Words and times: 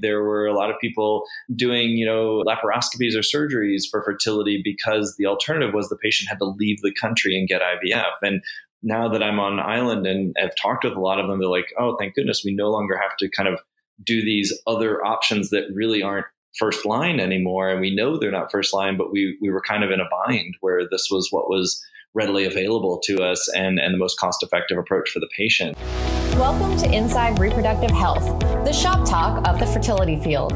There 0.00 0.22
were 0.22 0.46
a 0.46 0.54
lot 0.54 0.70
of 0.70 0.76
people 0.78 1.24
doing, 1.54 1.90
you 1.90 2.04
know, 2.04 2.44
laparoscopies 2.46 3.14
or 3.16 3.20
surgeries 3.20 3.84
for 3.90 4.02
fertility 4.02 4.60
because 4.62 5.16
the 5.16 5.26
alternative 5.26 5.74
was 5.74 5.88
the 5.88 5.96
patient 5.96 6.28
had 6.28 6.38
to 6.38 6.44
leave 6.44 6.82
the 6.82 6.92
country 7.00 7.36
and 7.36 7.48
get 7.48 7.62
IVF. 7.62 8.12
And 8.20 8.42
now 8.82 9.08
that 9.08 9.22
I'm 9.22 9.40
on 9.40 9.54
an 9.54 9.60
island 9.60 10.06
and 10.06 10.34
have 10.38 10.52
talked 10.60 10.84
with 10.84 10.94
a 10.94 11.00
lot 11.00 11.18
of 11.18 11.28
them, 11.28 11.38
they're 11.38 11.48
like, 11.48 11.72
oh, 11.78 11.96
thank 11.98 12.14
goodness 12.14 12.42
we 12.44 12.54
no 12.54 12.70
longer 12.70 12.98
have 12.98 13.16
to 13.18 13.30
kind 13.30 13.48
of 13.48 13.60
do 14.04 14.22
these 14.22 14.52
other 14.66 15.02
options 15.04 15.48
that 15.48 15.64
really 15.72 16.02
aren't 16.02 16.26
first 16.58 16.84
line 16.84 17.18
anymore. 17.18 17.70
And 17.70 17.80
we 17.80 17.94
know 17.94 18.18
they're 18.18 18.30
not 18.30 18.52
first 18.52 18.74
line, 18.74 18.98
but 18.98 19.12
we, 19.12 19.38
we 19.40 19.50
were 19.50 19.62
kind 19.62 19.82
of 19.82 19.90
in 19.90 20.00
a 20.00 20.08
bind 20.26 20.56
where 20.60 20.82
this 20.90 21.08
was 21.10 21.28
what 21.30 21.48
was 21.48 21.82
readily 22.14 22.44
available 22.44 22.98
to 23.04 23.22
us 23.22 23.48
and, 23.54 23.78
and 23.78 23.94
the 23.94 23.98
most 23.98 24.18
cost 24.18 24.42
effective 24.42 24.76
approach 24.76 25.08
for 25.10 25.20
the 25.20 25.28
patient. 25.36 25.76
Welcome 26.38 26.76
to 26.80 26.94
Inside 26.94 27.38
Reproductive 27.38 27.90
Health, 27.92 28.38
the 28.66 28.70
shop 28.70 29.08
talk 29.08 29.48
of 29.48 29.58
the 29.58 29.64
fertility 29.64 30.20
field. 30.20 30.52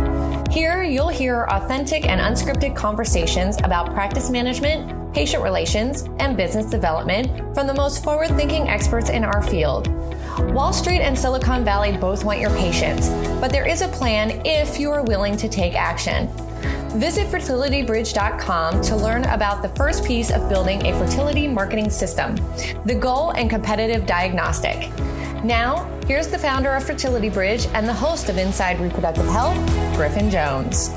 Here, 0.51 0.83
you'll 0.83 1.09
hear 1.09 1.47
authentic 1.49 2.07
and 2.07 2.21
unscripted 2.21 2.77
conversations 2.77 3.57
about 3.65 3.95
practice 3.95 4.29
management, 4.29 5.15
patient 5.15 5.43
relations, 5.43 6.03
and 6.19 6.37
business 6.37 6.67
development 6.67 7.55
from 7.55 7.67
the 7.67 7.73
most 7.73 8.05
forward 8.05 8.29
thinking 8.37 8.69
experts 8.69 9.09
in 9.09 9.25
our 9.25 9.41
field. 9.41 9.89
Wall 10.53 10.75
Street 10.75 11.01
and 11.01 11.19
Silicon 11.19 11.65
Valley 11.65 11.97
both 11.97 12.25
want 12.25 12.41
your 12.41 12.51
patients, 12.51 13.09
but 13.41 13.51
there 13.51 13.67
is 13.67 13.81
a 13.81 13.89
plan 13.89 14.43
if 14.45 14.79
you 14.79 14.91
are 14.91 15.03
willing 15.03 15.35
to 15.39 15.49
take 15.49 15.75
action. 15.77 16.29
Visit 16.99 17.29
fertilitybridge.com 17.29 18.83
to 18.83 18.97
learn 18.97 19.25
about 19.25 19.63
the 19.63 19.71
first 19.71 20.05
piece 20.05 20.31
of 20.31 20.47
building 20.51 20.85
a 20.85 20.93
fertility 20.99 21.49
marketing 21.49 21.89
system, 21.89 22.37
the 22.85 22.99
goal 23.01 23.31
and 23.31 23.49
competitive 23.49 24.05
diagnostic. 24.05 24.91
Now, 25.45 25.89
here's 26.07 26.29
the 26.29 26.37
founder 26.37 26.75
of 26.75 26.85
Fertility 26.85 27.31
Bridge 27.31 27.65
and 27.73 27.89
the 27.89 27.95
host 27.95 28.29
of 28.29 28.37
Inside 28.37 28.79
Reproductive 28.79 29.25
Health, 29.29 29.57
Griffin 29.97 30.29
Jones. 30.29 30.91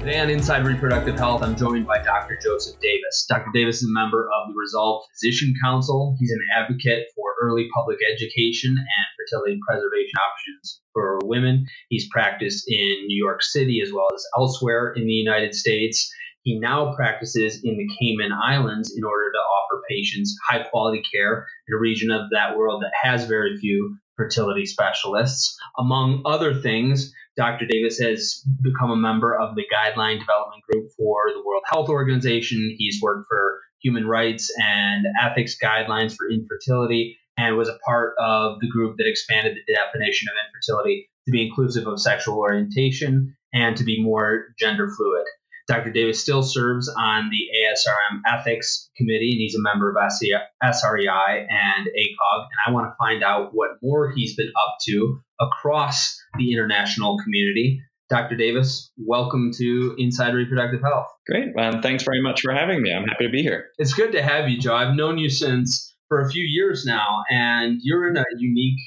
Today 0.00 0.18
on 0.18 0.28
Inside 0.28 0.66
Reproductive 0.66 1.16
Health, 1.16 1.44
I'm 1.44 1.54
joined 1.54 1.86
by 1.86 2.02
Dr. 2.02 2.36
Joseph 2.42 2.80
Davis. 2.80 3.24
Dr. 3.28 3.50
Davis 3.54 3.82
is 3.82 3.88
a 3.88 3.92
member 3.92 4.24
of 4.24 4.48
the 4.48 4.54
Resolve 4.58 5.04
Physician 5.12 5.54
Council. 5.62 6.16
He's 6.18 6.32
an 6.32 6.40
advocate 6.56 7.04
for 7.14 7.34
early 7.40 7.68
public 7.72 7.98
education 8.12 8.70
and 8.76 9.06
fertility 9.16 9.60
preservation 9.64 10.18
options 10.18 10.80
for 10.92 11.20
women. 11.22 11.66
He's 11.90 12.08
practiced 12.08 12.64
in 12.66 13.06
New 13.06 13.16
York 13.16 13.44
City 13.44 13.80
as 13.80 13.92
well 13.92 14.08
as 14.12 14.24
elsewhere 14.36 14.92
in 14.96 15.06
the 15.06 15.12
United 15.12 15.54
States. 15.54 16.12
He 16.48 16.58
now 16.58 16.94
practices 16.94 17.60
in 17.62 17.76
the 17.76 17.86
Cayman 18.00 18.32
Islands 18.32 18.96
in 18.96 19.04
order 19.04 19.30
to 19.30 19.38
offer 19.38 19.82
patients 19.86 20.34
high 20.48 20.62
quality 20.62 21.02
care 21.12 21.46
in 21.68 21.74
a 21.74 21.78
region 21.78 22.10
of 22.10 22.30
that 22.30 22.56
world 22.56 22.82
that 22.82 22.92
has 23.02 23.26
very 23.26 23.58
few 23.58 23.98
fertility 24.16 24.64
specialists. 24.64 25.54
Among 25.78 26.22
other 26.24 26.54
things, 26.54 27.12
Dr. 27.36 27.66
Davis 27.66 27.98
has 27.98 28.42
become 28.62 28.90
a 28.90 28.96
member 28.96 29.38
of 29.38 29.56
the 29.56 29.66
Guideline 29.70 30.20
Development 30.20 30.62
Group 30.72 30.90
for 30.96 31.18
the 31.34 31.42
World 31.44 31.64
Health 31.66 31.90
Organization. 31.90 32.74
He's 32.78 32.98
worked 33.02 33.26
for 33.28 33.60
human 33.82 34.06
rights 34.06 34.50
and 34.58 35.04
ethics 35.22 35.54
guidelines 35.62 36.16
for 36.16 36.30
infertility 36.30 37.18
and 37.36 37.58
was 37.58 37.68
a 37.68 37.78
part 37.84 38.14
of 38.18 38.58
the 38.60 38.70
group 38.70 38.96
that 38.96 39.06
expanded 39.06 39.54
the 39.54 39.74
definition 39.74 40.28
of 40.28 40.34
infertility 40.46 41.10
to 41.26 41.30
be 41.30 41.46
inclusive 41.46 41.86
of 41.86 42.00
sexual 42.00 42.38
orientation 42.38 43.36
and 43.52 43.76
to 43.76 43.84
be 43.84 44.02
more 44.02 44.46
gender 44.58 44.88
fluid. 44.88 45.26
Dr. 45.68 45.92
Davis 45.92 46.18
still 46.18 46.42
serves 46.42 46.88
on 46.88 47.28
the 47.30 47.46
ASRM 47.60 48.22
Ethics 48.26 48.88
Committee, 48.96 49.32
and 49.32 49.38
he's 49.38 49.54
a 49.54 49.60
member 49.60 49.90
of 49.90 49.96
SREI 49.96 51.46
and 51.46 51.86
ACOG. 51.86 52.40
And 52.40 52.66
I 52.66 52.70
want 52.70 52.90
to 52.90 52.96
find 52.98 53.22
out 53.22 53.50
what 53.52 53.72
more 53.82 54.10
he's 54.16 54.34
been 54.34 54.48
up 54.48 54.76
to 54.86 55.20
across 55.38 56.18
the 56.38 56.52
international 56.52 57.18
community. 57.22 57.82
Dr. 58.08 58.36
Davis, 58.36 58.90
welcome 58.96 59.50
to 59.58 59.94
Inside 59.98 60.32
Reproductive 60.32 60.80
Health. 60.80 61.08
Great. 61.26 61.48
Well, 61.54 61.82
thanks 61.82 62.02
very 62.02 62.22
much 62.22 62.40
for 62.40 62.54
having 62.54 62.80
me. 62.80 62.90
I'm 62.90 63.04
happy 63.04 63.26
to 63.26 63.30
be 63.30 63.42
here. 63.42 63.66
It's 63.76 63.92
good 63.92 64.12
to 64.12 64.22
have 64.22 64.48
you, 64.48 64.58
Joe. 64.58 64.74
I've 64.74 64.96
known 64.96 65.18
you 65.18 65.28
since 65.28 65.94
for 66.08 66.22
a 66.22 66.30
few 66.30 66.44
years 66.44 66.86
now, 66.86 67.24
and 67.30 67.78
you're 67.82 68.08
in 68.08 68.16
a 68.16 68.24
unique 68.38 68.80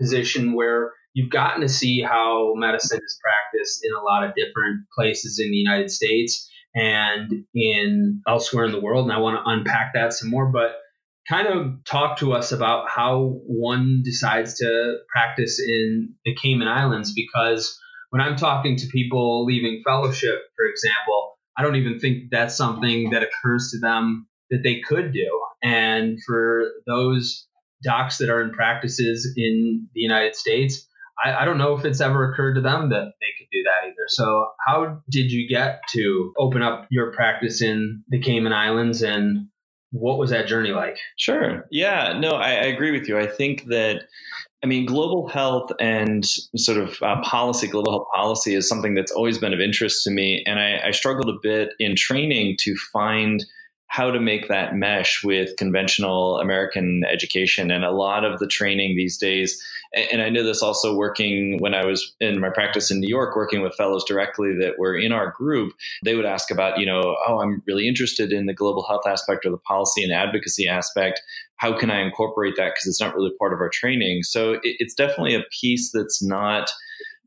position 0.00 0.54
where 0.54 0.90
you've 1.14 1.30
gotten 1.30 1.62
to 1.62 1.68
see 1.68 2.02
how 2.02 2.52
medicine 2.56 3.00
is 3.02 3.20
practiced 3.22 3.84
in 3.84 3.92
a 3.92 4.02
lot 4.02 4.24
of 4.24 4.34
different 4.34 4.84
places 4.96 5.40
in 5.42 5.50
the 5.50 5.56
United 5.56 5.90
States 5.90 6.50
and 6.74 7.44
in 7.54 8.20
elsewhere 8.28 8.64
in 8.64 8.72
the 8.72 8.80
world. 8.80 9.04
And 9.04 9.12
I 9.12 9.20
want 9.20 9.36
to 9.36 9.50
unpack 9.50 9.94
that 9.94 10.12
some 10.12 10.28
more, 10.28 10.46
but 10.46 10.76
kind 11.28 11.46
of 11.46 11.84
talk 11.84 12.18
to 12.18 12.32
us 12.32 12.52
about 12.52 12.90
how 12.90 13.40
one 13.46 14.02
decides 14.04 14.58
to 14.58 14.96
practice 15.08 15.60
in 15.60 16.14
the 16.24 16.34
Cayman 16.34 16.68
Islands 16.68 17.14
because 17.14 17.78
when 18.10 18.20
I'm 18.20 18.36
talking 18.36 18.76
to 18.76 18.86
people 18.88 19.44
leaving 19.44 19.82
fellowship, 19.84 20.42
for 20.56 20.66
example, 20.66 21.38
I 21.56 21.62
don't 21.62 21.76
even 21.76 21.98
think 21.98 22.30
that's 22.30 22.56
something 22.56 23.10
that 23.10 23.22
occurs 23.22 23.70
to 23.70 23.78
them 23.78 24.26
that 24.50 24.62
they 24.62 24.80
could 24.80 25.12
do. 25.12 25.40
And 25.62 26.18
for 26.26 26.72
those 26.86 27.46
docs 27.82 28.18
that 28.18 28.30
are 28.30 28.42
in 28.42 28.52
practices 28.52 29.32
in 29.36 29.88
the 29.94 30.00
United 30.00 30.34
States, 30.34 30.86
I, 31.22 31.42
I, 31.42 31.44
don't 31.44 31.58
know 31.58 31.76
if 31.76 31.84
it's 31.84 32.00
ever 32.00 32.30
occurred 32.30 32.54
to 32.54 32.60
them 32.60 32.88
that 32.90 33.12
they 33.20 33.26
could 33.38 33.48
do 33.52 33.62
that 33.62 33.86
either. 33.86 34.06
So, 34.08 34.48
how 34.66 35.02
did 35.10 35.30
you 35.30 35.48
get 35.48 35.80
to 35.92 36.32
open 36.38 36.62
up 36.62 36.86
your 36.90 37.12
practice 37.12 37.62
in 37.62 38.02
the 38.08 38.20
Cayman 38.20 38.52
Islands 38.52 39.02
and 39.02 39.48
what 39.94 40.18
was 40.18 40.30
that 40.30 40.46
journey 40.46 40.72
like? 40.72 40.98
Sure. 41.16 41.66
Yeah, 41.70 42.18
no, 42.18 42.30
I, 42.30 42.50
I 42.50 42.64
agree 42.64 42.90
with 42.90 43.08
you. 43.08 43.16
I 43.16 43.28
think 43.28 43.66
that, 43.66 44.02
I 44.62 44.66
mean, 44.66 44.86
global 44.86 45.28
health 45.28 45.70
and 45.78 46.24
sort 46.56 46.78
of 46.78 47.00
uh, 47.00 47.20
policy, 47.22 47.68
global 47.68 47.92
health 47.92 48.06
policy 48.12 48.54
is 48.54 48.68
something 48.68 48.94
that's 48.94 49.12
always 49.12 49.38
been 49.38 49.54
of 49.54 49.60
interest 49.60 50.02
to 50.04 50.10
me. 50.10 50.42
And 50.46 50.58
I, 50.58 50.88
I 50.88 50.90
struggled 50.90 51.28
a 51.28 51.38
bit 51.40 51.74
in 51.78 51.94
training 51.94 52.56
to 52.60 52.74
find 52.92 53.44
how 53.94 54.10
to 54.10 54.18
make 54.18 54.48
that 54.48 54.74
mesh 54.74 55.22
with 55.22 55.56
conventional 55.56 56.40
American 56.40 57.04
education. 57.08 57.70
And 57.70 57.84
a 57.84 57.92
lot 57.92 58.24
of 58.24 58.40
the 58.40 58.48
training 58.48 58.96
these 58.96 59.16
days, 59.16 59.62
and 60.10 60.20
I 60.20 60.30
know 60.30 60.42
this 60.42 60.64
also 60.64 60.96
working 60.96 61.58
when 61.60 61.74
I 61.74 61.84
was 61.84 62.12
in 62.18 62.40
my 62.40 62.50
practice 62.50 62.90
in 62.90 62.98
New 62.98 63.08
York, 63.08 63.36
working 63.36 63.62
with 63.62 63.76
fellows 63.76 64.02
directly 64.02 64.52
that 64.58 64.80
were 64.80 64.96
in 64.96 65.12
our 65.12 65.30
group, 65.30 65.74
they 66.04 66.16
would 66.16 66.24
ask 66.24 66.50
about, 66.50 66.80
you 66.80 66.86
know, 66.86 67.16
oh, 67.28 67.38
I'm 67.38 67.62
really 67.68 67.86
interested 67.86 68.32
in 68.32 68.46
the 68.46 68.52
global 68.52 68.82
health 68.82 69.06
aspect 69.06 69.46
or 69.46 69.50
the 69.50 69.58
policy 69.58 70.02
and 70.02 70.12
advocacy 70.12 70.66
aspect. 70.66 71.22
How 71.58 71.78
can 71.78 71.92
I 71.92 72.00
incorporate 72.00 72.54
that? 72.56 72.72
Because 72.74 72.88
it's 72.88 73.00
not 73.00 73.14
really 73.14 73.30
part 73.38 73.52
of 73.52 73.60
our 73.60 73.70
training. 73.70 74.24
So 74.24 74.58
it's 74.64 74.94
definitely 74.94 75.36
a 75.36 75.44
piece 75.52 75.92
that's 75.92 76.20
not 76.20 76.68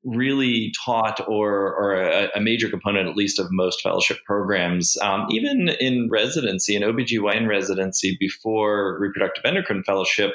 really 0.07 0.73
taught 0.85 1.19
or, 1.28 1.75
or 1.75 1.95
a, 1.95 2.29
a, 2.35 2.40
major 2.40 2.69
component, 2.69 3.09
at 3.09 3.18
least, 3.18 3.40
of 3.40 3.47
most 3.51 3.81
fellowship 3.81 4.18
programs. 4.25 4.97
Um, 5.01 5.28
even 5.29 5.69
in 5.81 6.07
residency, 6.09 6.75
in 6.75 6.81
OBGYN 6.81 7.47
residency 7.47 8.16
before 8.19 8.97
reproductive 9.00 9.44
endocrine 9.44 9.84
fellowship, 9.84 10.31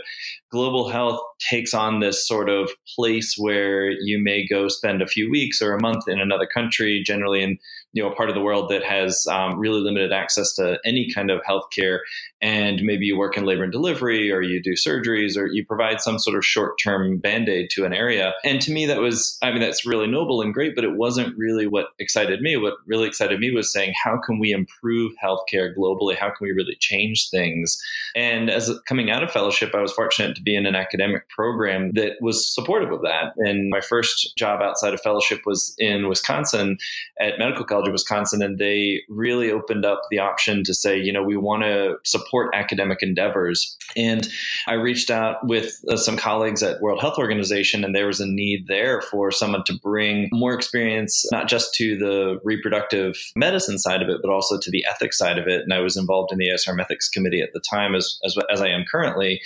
global 0.50 0.90
health 0.90 1.20
takes 1.50 1.72
on 1.72 2.00
this 2.00 2.26
sort 2.26 2.50
of 2.50 2.70
place 2.94 3.36
where 3.38 3.90
you 3.90 4.22
may 4.22 4.46
go 4.46 4.68
spend 4.68 5.00
a 5.00 5.06
few 5.06 5.30
weeks 5.30 5.62
or 5.62 5.74
a 5.74 5.80
month 5.80 6.06
in 6.06 6.20
another 6.20 6.46
country, 6.46 7.02
generally 7.04 7.42
in 7.42 7.58
you 7.92 8.02
know 8.02 8.10
a 8.10 8.14
part 8.14 8.28
of 8.28 8.34
the 8.34 8.40
world 8.40 8.70
that 8.70 8.82
has 8.82 9.26
um, 9.30 9.58
really 9.58 9.80
limited 9.80 10.12
access 10.12 10.54
to 10.54 10.78
any 10.84 11.10
kind 11.12 11.30
of 11.30 11.40
healthcare, 11.42 12.00
and 12.40 12.82
maybe 12.82 13.06
you 13.06 13.18
work 13.18 13.36
in 13.36 13.44
labor 13.44 13.62
and 13.62 13.72
delivery, 13.72 14.30
or 14.30 14.42
you 14.42 14.62
do 14.62 14.72
surgeries, 14.72 15.36
or 15.36 15.46
you 15.46 15.64
provide 15.64 16.00
some 16.00 16.18
sort 16.18 16.36
of 16.36 16.44
short-term 16.44 17.18
band-aid 17.18 17.68
to 17.70 17.84
an 17.84 17.92
area. 17.92 18.32
And 18.44 18.60
to 18.62 18.72
me, 18.72 18.86
that 18.86 19.00
was 19.00 19.38
I 19.42 19.50
mean 19.50 19.60
that's 19.60 19.86
really 19.86 20.06
noble 20.06 20.40
and 20.40 20.54
great, 20.54 20.74
but 20.74 20.84
it 20.84 20.96
wasn't 20.96 21.36
really 21.36 21.66
what 21.66 21.88
excited 21.98 22.40
me. 22.40 22.56
What 22.56 22.74
really 22.86 23.08
excited 23.08 23.38
me 23.38 23.50
was 23.50 23.72
saying, 23.72 23.94
how 24.02 24.18
can 24.18 24.38
we 24.38 24.52
improve 24.52 25.12
healthcare 25.22 25.76
globally? 25.76 26.16
How 26.16 26.28
can 26.28 26.46
we 26.46 26.52
really 26.52 26.76
change 26.80 27.28
things? 27.30 27.80
And 28.14 28.50
as 28.50 28.70
coming 28.86 29.10
out 29.10 29.22
of 29.22 29.30
fellowship, 29.30 29.74
I 29.74 29.80
was 29.80 29.92
fortunate 29.92 30.34
to 30.36 30.42
be 30.42 30.56
in 30.56 30.66
an 30.66 30.74
academic 30.74 31.28
program 31.28 31.92
that 31.92 32.12
was 32.20 32.52
supportive 32.52 32.92
of 32.92 33.02
that. 33.02 33.32
And 33.38 33.68
my 33.70 33.80
first 33.80 34.36
job 34.36 34.60
outside 34.62 34.94
of 34.94 35.00
fellowship 35.00 35.40
was 35.44 35.74
in 35.78 36.08
Wisconsin 36.08 36.78
at 37.20 37.38
Medical 37.38 37.64
College 37.64 37.81
College 37.82 37.88
of 37.88 37.92
Wisconsin, 37.92 38.42
and 38.42 38.58
they 38.58 39.02
really 39.08 39.50
opened 39.50 39.84
up 39.84 40.02
the 40.10 40.18
option 40.18 40.62
to 40.64 40.74
say, 40.74 40.98
you 40.98 41.12
know, 41.12 41.22
we 41.22 41.36
want 41.36 41.62
to 41.62 41.96
support 42.04 42.54
academic 42.54 43.02
endeavors. 43.02 43.76
And 43.96 44.28
I 44.66 44.74
reached 44.74 45.10
out 45.10 45.46
with 45.46 45.72
uh, 45.88 45.96
some 45.96 46.16
colleagues 46.16 46.62
at 46.62 46.80
World 46.80 47.00
Health 47.00 47.18
Organization, 47.18 47.84
and 47.84 47.94
there 47.94 48.06
was 48.06 48.20
a 48.20 48.26
need 48.26 48.66
there 48.68 49.02
for 49.02 49.30
someone 49.30 49.64
to 49.64 49.74
bring 49.82 50.28
more 50.32 50.54
experience, 50.54 51.26
not 51.32 51.48
just 51.48 51.74
to 51.74 51.98
the 51.98 52.40
reproductive 52.44 53.16
medicine 53.34 53.78
side 53.78 54.02
of 54.02 54.08
it, 54.08 54.18
but 54.22 54.30
also 54.30 54.58
to 54.58 54.70
the 54.70 54.84
ethics 54.88 55.18
side 55.18 55.38
of 55.38 55.46
it. 55.46 55.62
And 55.62 55.72
I 55.72 55.80
was 55.80 55.96
involved 55.96 56.32
in 56.32 56.38
the 56.38 56.48
ASRM 56.48 56.80
Ethics 56.80 57.08
Committee 57.08 57.42
at 57.42 57.52
the 57.52 57.60
time, 57.60 57.94
as, 57.94 58.18
as, 58.24 58.36
as 58.50 58.60
I 58.60 58.68
am 58.68 58.84
currently. 58.90 59.40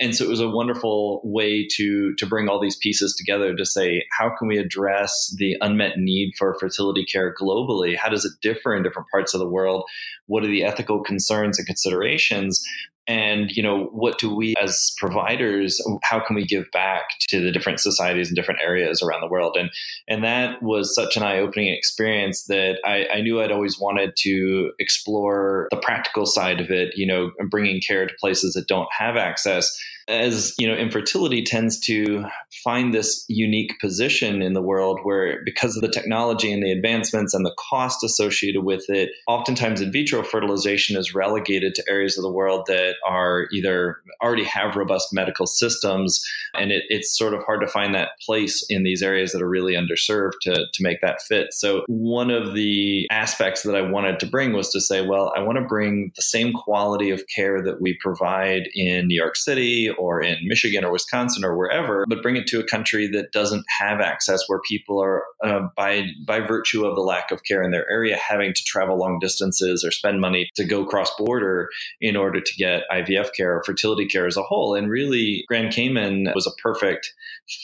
And 0.00 0.16
so 0.16 0.24
it 0.24 0.30
was 0.30 0.40
a 0.40 0.48
wonderful 0.48 1.20
way 1.22 1.66
to 1.76 2.14
to 2.14 2.26
bring 2.26 2.48
all 2.48 2.60
these 2.60 2.76
pieces 2.76 3.14
together 3.14 3.54
to 3.54 3.64
say 3.64 4.04
how 4.18 4.30
can 4.36 4.48
we 4.48 4.58
address 4.58 5.34
the 5.38 5.56
unmet 5.60 5.98
need 5.98 6.32
for 6.38 6.56
fertility 6.58 7.04
care 7.04 7.34
globally? 7.34 7.96
How 7.96 8.08
does 8.08 8.24
it 8.24 8.32
differ 8.40 8.74
in 8.74 8.82
different 8.82 9.08
parts 9.10 9.34
of 9.34 9.40
the 9.40 9.48
world? 9.48 9.84
What 10.26 10.44
are 10.44 10.48
the 10.48 10.64
ethical 10.64 11.02
concerns 11.02 11.58
and 11.58 11.66
considerations? 11.66 12.64
And 13.06 13.50
you 13.50 13.62
know 13.62 13.86
what 13.92 14.18
do 14.18 14.34
we 14.34 14.54
as 14.60 14.94
providers 14.98 15.80
how 16.02 16.20
can 16.20 16.36
we 16.36 16.44
give 16.44 16.70
back 16.72 17.02
to 17.28 17.40
the 17.40 17.50
different 17.50 17.80
societies 17.80 18.28
and 18.28 18.36
different 18.36 18.60
areas 18.62 19.02
around 19.02 19.20
the 19.20 19.28
world? 19.28 19.56
And 19.58 19.70
and 20.08 20.22
that 20.24 20.62
was 20.62 20.94
such 20.94 21.16
an 21.16 21.22
eye-opening 21.22 21.72
experience 21.72 22.44
that 22.44 22.78
I, 22.84 23.06
I 23.12 23.20
knew 23.20 23.40
i'd 23.40 23.50
always 23.50 23.78
wanted 23.78 24.14
to 24.18 24.72
explore 24.78 25.68
the 25.70 25.76
practical 25.76 26.26
side 26.26 26.60
of 26.60 26.70
it 26.70 26.96
you 26.96 27.06
know 27.06 27.32
bringing 27.48 27.80
care 27.80 28.06
to 28.06 28.14
places 28.20 28.54
that 28.54 28.68
don't 28.68 28.88
have 28.96 29.16
access. 29.16 29.76
As 30.08 30.54
you 30.58 30.66
know 30.66 30.74
infertility 30.74 31.42
tends 31.42 31.78
to 31.80 32.24
find 32.62 32.92
this 32.92 33.24
unique 33.28 33.78
position 33.80 34.42
in 34.42 34.52
the 34.52 34.62
world 34.62 35.00
where 35.02 35.42
because 35.44 35.76
of 35.76 35.82
the 35.82 35.90
technology 35.90 36.52
and 36.52 36.62
the 36.62 36.70
advancements 36.70 37.34
and 37.34 37.44
the 37.44 37.54
cost 37.70 38.04
associated 38.04 38.62
with 38.62 38.84
it 38.88 39.10
oftentimes 39.26 39.80
in 39.80 39.92
vitro 39.92 40.22
fertilization 40.22 40.96
is 40.96 41.14
relegated 41.14 41.74
to 41.74 41.84
areas 41.88 42.16
of 42.18 42.22
the 42.22 42.30
world 42.30 42.64
that 42.66 42.94
are 43.06 43.46
either 43.52 43.96
already 44.22 44.44
have 44.44 44.76
robust 44.76 45.08
medical 45.12 45.46
systems 45.46 46.24
and 46.54 46.70
it, 46.72 46.84
it's 46.88 47.16
sort 47.16 47.34
of 47.34 47.42
hard 47.44 47.60
to 47.60 47.66
find 47.66 47.94
that 47.94 48.10
place 48.24 48.64
in 48.68 48.82
these 48.82 49.02
areas 49.02 49.32
that 49.32 49.42
are 49.42 49.48
really 49.48 49.74
underserved 49.74 50.32
to, 50.42 50.66
to 50.72 50.82
make 50.82 51.00
that 51.00 51.22
fit. 51.22 51.52
So 51.52 51.84
one 51.88 52.30
of 52.30 52.54
the 52.54 53.06
aspects 53.10 53.62
that 53.62 53.74
i 53.74 53.82
wanted 53.82 54.20
to 54.20 54.26
bring 54.26 54.52
was 54.52 54.70
to 54.70 54.80
say 54.80 55.04
well 55.06 55.32
i 55.36 55.40
want 55.40 55.58
to 55.58 55.64
bring 55.64 56.12
the 56.16 56.22
same 56.22 56.52
quality 56.52 57.10
of 57.10 57.22
care 57.34 57.62
that 57.62 57.80
we 57.80 57.96
provide 58.00 58.68
in 58.74 59.06
new 59.06 59.14
york 59.14 59.36
city 59.36 59.90
or 59.98 60.22
in 60.22 60.36
Michigan 60.42 60.84
or 60.84 60.92
Wisconsin 60.92 61.44
or 61.44 61.56
wherever, 61.56 62.04
but 62.08 62.22
bring 62.22 62.36
it 62.36 62.41
to 62.46 62.60
a 62.60 62.64
country 62.64 63.06
that 63.08 63.32
doesn't 63.32 63.64
have 63.78 64.00
access, 64.00 64.44
where 64.46 64.60
people 64.68 65.02
are, 65.02 65.24
uh, 65.44 65.60
by 65.76 66.06
by 66.26 66.40
virtue 66.40 66.84
of 66.84 66.94
the 66.94 67.02
lack 67.02 67.30
of 67.30 67.44
care 67.44 67.62
in 67.62 67.70
their 67.70 67.88
area, 67.90 68.16
having 68.16 68.52
to 68.54 68.64
travel 68.64 68.98
long 68.98 69.18
distances 69.18 69.84
or 69.84 69.90
spend 69.90 70.20
money 70.20 70.48
to 70.54 70.64
go 70.64 70.84
cross 70.84 71.14
border 71.16 71.68
in 72.00 72.16
order 72.16 72.40
to 72.40 72.54
get 72.56 72.84
IVF 72.90 73.30
care 73.36 73.56
or 73.56 73.64
fertility 73.64 74.06
care 74.06 74.26
as 74.26 74.36
a 74.36 74.42
whole. 74.42 74.74
And 74.74 74.90
really, 74.90 75.44
Grand 75.48 75.72
Cayman 75.72 76.32
was 76.34 76.46
a 76.46 76.62
perfect 76.62 77.12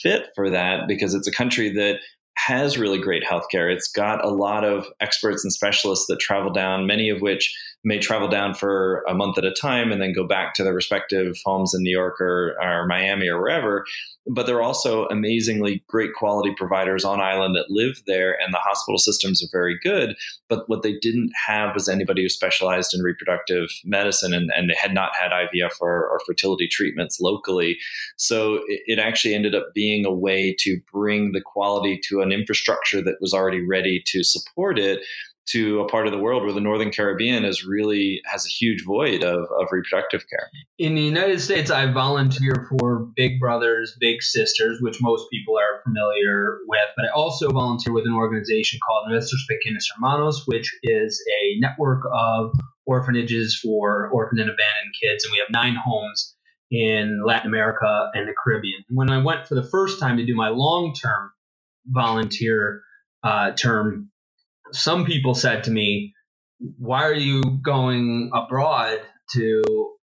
fit 0.01 0.27
for 0.35 0.49
that 0.49 0.87
because 0.87 1.13
it's 1.13 1.27
a 1.27 1.31
country 1.31 1.71
that 1.73 1.99
has 2.47 2.77
really 2.77 2.99
great 2.99 3.23
healthcare. 3.23 3.71
It's 3.71 3.91
got 3.91 4.23
a 4.23 4.29
lot 4.29 4.63
of 4.63 4.85
experts 5.01 5.43
and 5.43 5.51
specialists 5.51 6.05
that 6.07 6.19
travel 6.19 6.51
down, 6.51 6.87
many 6.87 7.09
of 7.09 7.21
which 7.21 7.53
may 7.83 7.97
travel 7.97 8.27
down 8.27 8.53
for 8.53 9.03
a 9.07 9.13
month 9.13 9.37
at 9.37 9.45
a 9.45 9.51
time 9.51 9.91
and 9.91 10.01
then 10.01 10.11
go 10.11 10.27
back 10.27 10.53
to 10.53 10.63
their 10.63 10.73
respective 10.73 11.37
homes 11.45 11.73
in 11.73 11.81
New 11.81 11.95
York 11.95 12.19
or, 12.19 12.57
or 12.61 12.85
Miami 12.87 13.27
or 13.29 13.39
wherever. 13.39 13.85
But 14.27 14.45
there 14.45 14.57
are 14.57 14.61
also 14.61 15.05
amazingly 15.05 15.83
great 15.87 16.13
quality 16.13 16.53
providers 16.55 17.05
on 17.05 17.21
island 17.21 17.55
that 17.55 17.71
live 17.71 18.01
there, 18.05 18.37
and 18.39 18.53
the 18.53 18.59
hospital 18.59 18.97
systems 18.97 19.41
are 19.41 19.47
very 19.51 19.79
good. 19.81 20.15
But 20.49 20.67
what 20.67 20.83
they 20.83 20.99
didn't 20.99 21.31
have 21.47 21.73
was 21.73 21.87
anybody 21.87 22.21
who 22.23 22.29
specialized 22.29 22.93
in 22.93 23.01
reproductive 23.01 23.69
medicine, 23.85 24.33
and, 24.33 24.51
and 24.55 24.69
they 24.69 24.75
had 24.79 24.93
not 24.93 25.15
had 25.15 25.31
IVF 25.31 25.79
or, 25.79 26.07
or 26.09 26.19
fertility 26.27 26.67
treatments 26.67 27.19
locally. 27.21 27.77
So 28.17 28.55
it, 28.67 28.81
it 28.85 28.99
actually 28.99 29.33
ended 29.33 29.55
up 29.55 29.73
being 29.73 30.05
a 30.05 30.13
way 30.13 30.53
to 30.59 30.79
bring 30.91 31.31
the 31.31 31.41
quality 31.41 31.99
to 32.09 32.21
an 32.21 32.31
infrastructure 32.31 33.01
that 33.01 33.21
was 33.21 33.33
already 33.33 33.65
ready 33.65 34.03
to 34.07 34.23
support 34.23 34.77
it 34.77 34.99
to 35.51 35.79
a 35.79 35.87
part 35.87 36.05
of 36.05 36.13
the 36.13 36.19
world 36.19 36.43
where 36.43 36.53
the 36.53 36.61
Northern 36.61 36.91
Caribbean 36.91 37.43
is 37.43 37.65
really 37.65 38.21
has 38.25 38.45
a 38.45 38.49
huge 38.49 38.83
void 38.85 39.23
of, 39.23 39.47
of 39.59 39.67
reproductive 39.71 40.23
care. 40.29 40.49
In 40.77 40.95
the 40.95 41.01
United 41.01 41.41
States, 41.41 41.71
I 41.71 41.91
volunteer 41.91 42.67
for 42.69 43.07
Big 43.15 43.39
Brothers 43.39 43.97
Big 43.99 44.21
Sisters, 44.21 44.79
which 44.81 44.97
most 45.01 45.29
people 45.31 45.57
are 45.57 45.81
familiar 45.83 46.59
with, 46.67 46.89
but 46.95 47.05
I 47.05 47.09
also 47.09 47.49
volunteer 47.49 47.93
with 47.93 48.05
an 48.05 48.13
organization 48.13 48.79
called 48.87 49.09
Nuestros 49.09 49.45
Pequeños 49.49 49.85
Hermanos, 49.95 50.43
which 50.45 50.71
is 50.83 51.23
a 51.41 51.59
network 51.59 52.03
of 52.13 52.51
orphanages 52.85 53.59
for 53.61 54.09
orphaned 54.11 54.39
and 54.39 54.49
abandoned 54.49 54.93
kids, 55.01 55.23
and 55.23 55.31
we 55.31 55.39
have 55.39 55.49
nine 55.51 55.75
homes 55.75 56.35
in 56.71 57.23
Latin 57.25 57.47
America 57.47 58.09
and 58.13 58.27
the 58.27 58.33
Caribbean. 58.43 58.83
When 58.89 59.09
I 59.09 59.21
went 59.23 59.47
for 59.47 59.55
the 59.55 59.63
first 59.63 59.99
time 59.99 60.17
to 60.17 60.25
do 60.25 60.35
my 60.35 60.49
long 60.49 60.93
term 60.93 61.31
volunteer 61.87 62.83
uh, 63.23 63.51
term 63.51 64.11
some 64.71 65.05
people 65.05 65.35
said 65.35 65.63
to 65.65 65.71
me, 65.71 66.13
why 66.77 67.03
are 67.03 67.13
you 67.13 67.41
going 67.63 68.31
abroad 68.33 68.99
to 69.33 69.63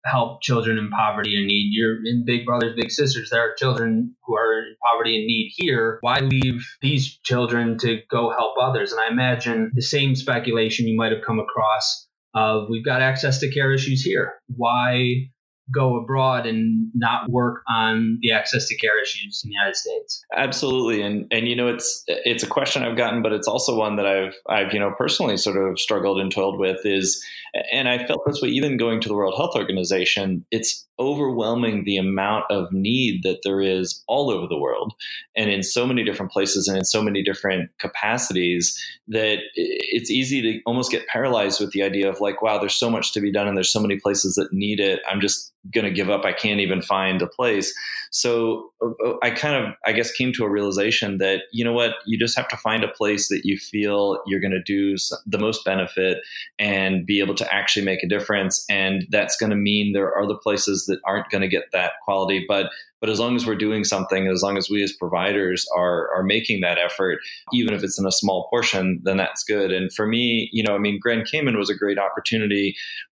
help 0.05 0.41
children 0.41 0.77
in 0.77 0.89
poverty 0.89 1.37
and 1.37 1.47
need? 1.47 1.69
You're 1.71 1.97
in 2.05 2.23
Big 2.25 2.45
Brothers, 2.45 2.75
Big 2.75 2.91
Sisters. 2.91 3.29
There 3.29 3.41
are 3.41 3.53
children 3.55 4.15
who 4.23 4.35
are 4.35 4.59
in 4.59 4.75
poverty 4.85 5.17
and 5.17 5.27
need 5.27 5.51
here. 5.55 5.99
Why 6.01 6.19
leave 6.19 6.65
these 6.81 7.19
children 7.23 7.77
to 7.79 7.99
go 8.09 8.31
help 8.31 8.55
others? 8.59 8.91
And 8.91 9.01
I 9.01 9.09
imagine 9.09 9.71
the 9.73 9.81
same 9.81 10.15
speculation 10.15 10.87
you 10.87 10.97
might 10.97 11.11
have 11.11 11.21
come 11.25 11.39
across 11.39 12.07
of 12.33 12.69
we've 12.69 12.85
got 12.85 13.01
access 13.01 13.39
to 13.39 13.51
care 13.51 13.73
issues 13.73 14.01
here. 14.01 14.33
Why 14.55 15.29
go 15.73 15.97
abroad 15.97 16.45
and 16.45 16.89
not 16.93 17.29
work 17.29 17.63
on 17.67 18.17
the 18.21 18.31
access 18.31 18.67
to 18.67 18.77
care 18.77 19.01
issues 19.01 19.41
in 19.43 19.49
the 19.49 19.53
United 19.53 19.75
States. 19.75 20.23
Absolutely, 20.35 21.01
and 21.01 21.25
and 21.31 21.47
you 21.47 21.55
know 21.55 21.67
it's 21.67 22.03
it's 22.07 22.43
a 22.43 22.47
question 22.47 22.83
I've 22.83 22.97
gotten, 22.97 23.21
but 23.21 23.33
it's 23.33 23.47
also 23.47 23.75
one 23.75 23.95
that 23.97 24.05
I've 24.05 24.35
I've 24.47 24.73
you 24.73 24.79
know 24.79 24.91
personally 24.97 25.37
sort 25.37 25.57
of 25.57 25.79
struggled 25.79 26.19
and 26.19 26.31
toiled 26.31 26.59
with 26.59 26.85
is, 26.85 27.23
and 27.71 27.89
I 27.89 28.05
felt 28.05 28.21
this 28.25 28.41
way 28.41 28.49
even 28.49 28.77
going 28.77 29.01
to 29.01 29.07
the 29.07 29.15
World 29.15 29.35
Health 29.37 29.55
Organization. 29.55 30.45
It's 30.51 30.85
overwhelming 30.99 31.85
the 31.85 31.97
amount 31.97 32.45
of 32.49 32.71
need 32.71 33.23
that 33.23 33.39
there 33.43 33.61
is 33.61 34.03
all 34.07 34.29
over 34.29 34.47
the 34.47 34.57
world 34.57 34.93
and 35.35 35.49
in 35.49 35.63
so 35.63 35.87
many 35.87 36.03
different 36.03 36.31
places 36.31 36.67
and 36.67 36.77
in 36.77 36.83
so 36.83 37.01
many 37.01 37.23
different 37.23 37.69
capacities 37.79 38.77
that 39.07 39.39
it's 39.55 40.11
easy 40.11 40.41
to 40.41 40.59
almost 40.65 40.91
get 40.91 41.07
paralyzed 41.07 41.61
with 41.61 41.71
the 41.71 41.81
idea 41.81 42.09
of 42.09 42.19
like 42.19 42.41
wow 42.41 42.57
there's 42.57 42.75
so 42.75 42.89
much 42.89 43.13
to 43.13 43.21
be 43.21 43.31
done 43.31 43.47
and 43.47 43.55
there's 43.55 43.71
so 43.71 43.79
many 43.79 43.97
places 43.97 44.35
that 44.35 44.51
need 44.51 44.79
it. 44.79 44.99
I'm 45.09 45.21
just 45.21 45.53
going 45.73 45.85
to 45.85 45.91
give 45.91 46.09
up. 46.09 46.25
I 46.25 46.33
can't 46.33 46.59
even 46.59 46.81
find 46.81 47.21
a 47.21 47.27
place. 47.27 47.73
So 48.11 48.71
uh, 48.81 48.89
uh, 49.05 49.17
i 49.21 49.29
kind 49.29 49.55
of 49.55 49.73
i 49.85 49.91
guess 49.91 50.11
came 50.11 50.33
to 50.33 50.43
a 50.43 50.49
realization 50.49 51.17
that 51.19 51.43
you 51.51 51.63
know 51.63 51.73
what? 51.73 51.95
You 52.05 52.17
just 52.17 52.35
have 52.37 52.47
to 52.49 52.57
find 52.57 52.83
a 52.83 52.87
place 52.87 53.29
that 53.29 53.41
you 53.43 53.57
feel 53.57 54.21
you're 54.25 54.39
going 54.39 54.51
to 54.51 54.63
do 54.63 54.95
the 55.25 55.37
most 55.37 55.63
benefit 55.63 56.19
and 56.57 57.05
be 57.05 57.19
able 57.19 57.35
to 57.39 57.53
actually 57.53 57.85
make 57.85 58.03
a 58.03 58.07
difference 58.07 58.63
and 58.69 59.05
that's 59.09 59.35
going 59.37 59.49
to 59.49 59.55
mean 59.55 59.93
there 59.93 60.05
are 60.05 60.23
other 60.23 60.35
places 60.41 60.85
that 60.85 60.99
aren't 61.05 61.29
going 61.29 61.41
to 61.41 61.47
get 61.47 61.65
that 61.73 61.93
quality. 62.03 62.45
But 62.47 62.67
but 63.01 63.09
as 63.09 63.19
long 63.19 63.35
as 63.37 63.45
we're 63.45 63.55
doing 63.55 63.85
something, 63.85 64.27
as 64.27 64.43
long 64.43 64.57
as 64.57 64.69
we 64.69 64.83
as 64.83 64.93
providers 64.93 65.65
are 65.75 66.09
are 66.15 66.23
making 66.23 66.61
that 66.61 66.77
effort, 66.77 67.19
even 67.53 67.73
if 67.73 67.83
it's 67.83 67.99
in 67.99 68.05
a 68.05 68.11
small 68.11 68.47
portion, 68.49 68.99
then 69.03 69.17
that's 69.17 69.43
good. 69.43 69.71
And 69.71 69.91
for 69.93 70.05
me, 70.05 70.49
you 70.51 70.63
know, 70.63 70.75
I 70.75 70.79
mean, 70.79 70.99
Grand 71.01 71.25
Cayman 71.25 71.57
was 71.57 71.69
a 71.69 71.75
great 71.75 71.97
opportunity 71.97 72.75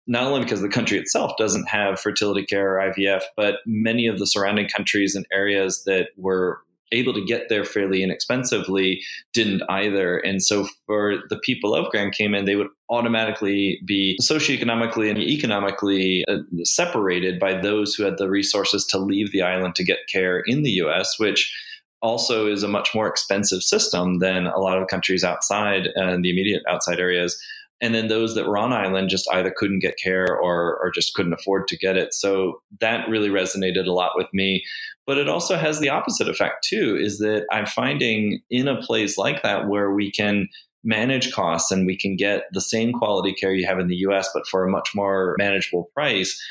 not 0.07 0.23
only 0.23 0.43
because 0.43 0.61
the 0.61 0.69
country 0.69 0.97
itself 0.97 1.31
doesn't 1.37 1.69
have 1.69 1.99
fertility 1.99 2.43
care 2.43 2.77
or 2.77 2.91
IVF, 2.91 3.21
but 3.37 3.57
many 3.65 4.07
of 4.07 4.17
the 4.19 4.25
surrounding 4.25 4.67
countries 4.67 5.15
and 5.15 5.25
areas 5.31 5.83
that 5.85 6.09
were 6.17 6.59
able 6.91 7.13
to 7.13 7.23
get 7.23 7.49
there 7.49 7.63
fairly 7.63 8.03
inexpensively 8.03 9.01
didn't 9.33 9.63
either. 9.69 10.17
And 10.17 10.43
so 10.43 10.67
for 10.85 11.17
the 11.29 11.37
people 11.37 11.73
of 11.73 11.89
Grand 11.91 12.13
Cayman, 12.13 12.45
they 12.45 12.55
would 12.55 12.67
automatically 12.89 13.79
be 13.85 14.17
socioeconomically 14.21 15.09
and 15.09 15.19
economically 15.19 16.25
uh, 16.27 16.37
separated 16.63 17.39
by 17.39 17.59
those 17.59 17.95
who 17.95 18.03
had 18.03 18.17
the 18.17 18.29
resources 18.29 18.85
to 18.87 18.97
leave 18.97 19.31
the 19.31 19.41
island 19.41 19.75
to 19.75 19.83
get 19.83 19.99
care 20.11 20.41
in 20.45 20.63
the 20.63 20.71
US, 20.71 21.17
which 21.17 21.53
also 22.01 22.47
is 22.47 22.63
a 22.63 22.67
much 22.67 22.93
more 22.95 23.07
expensive 23.07 23.61
system 23.61 24.19
than 24.19 24.47
a 24.47 24.59
lot 24.59 24.81
of 24.81 24.87
countries 24.87 25.23
outside 25.23 25.87
and 25.95 26.09
uh, 26.09 26.17
the 26.21 26.31
immediate 26.31 26.63
outside 26.67 26.99
areas. 26.99 27.39
And 27.79 27.95
then 27.95 28.09
those 28.09 28.35
that 28.35 28.47
were 28.47 28.59
on 28.59 28.73
island 28.73 29.09
just 29.09 29.27
either 29.33 29.53
couldn't 29.55 29.79
get 29.79 29.97
care 29.97 30.27
or 30.27 30.77
or 30.77 30.91
just 30.93 31.15
couldn't 31.15 31.33
afford 31.33 31.67
to 31.67 31.77
get 31.77 31.97
it. 31.97 32.13
So 32.13 32.61
that 32.79 33.09
really 33.09 33.29
resonated 33.29 33.87
a 33.87 33.91
lot 33.91 34.11
with 34.15 34.31
me 34.33 34.63
but 35.07 35.17
it 35.17 35.27
also 35.27 35.57
has 35.57 35.79
the 35.79 35.89
opposite 35.89 36.27
effect 36.27 36.63
too 36.63 36.97
is 36.99 37.19
that 37.19 37.45
i'm 37.51 37.65
finding 37.65 38.41
in 38.49 38.67
a 38.67 38.81
place 38.81 39.17
like 39.17 39.41
that 39.43 39.67
where 39.67 39.91
we 39.91 40.11
can 40.11 40.47
manage 40.83 41.31
costs 41.31 41.71
and 41.71 41.85
we 41.85 41.95
can 41.95 42.15
get 42.15 42.43
the 42.53 42.61
same 42.61 42.91
quality 42.91 43.33
care 43.33 43.53
you 43.53 43.65
have 43.65 43.79
in 43.79 43.87
the 43.87 43.97
US 43.97 44.29
but 44.33 44.47
for 44.47 44.65
a 44.65 44.69
much 44.69 44.89
more 44.95 45.35
manageable 45.37 45.89
price 45.93 46.41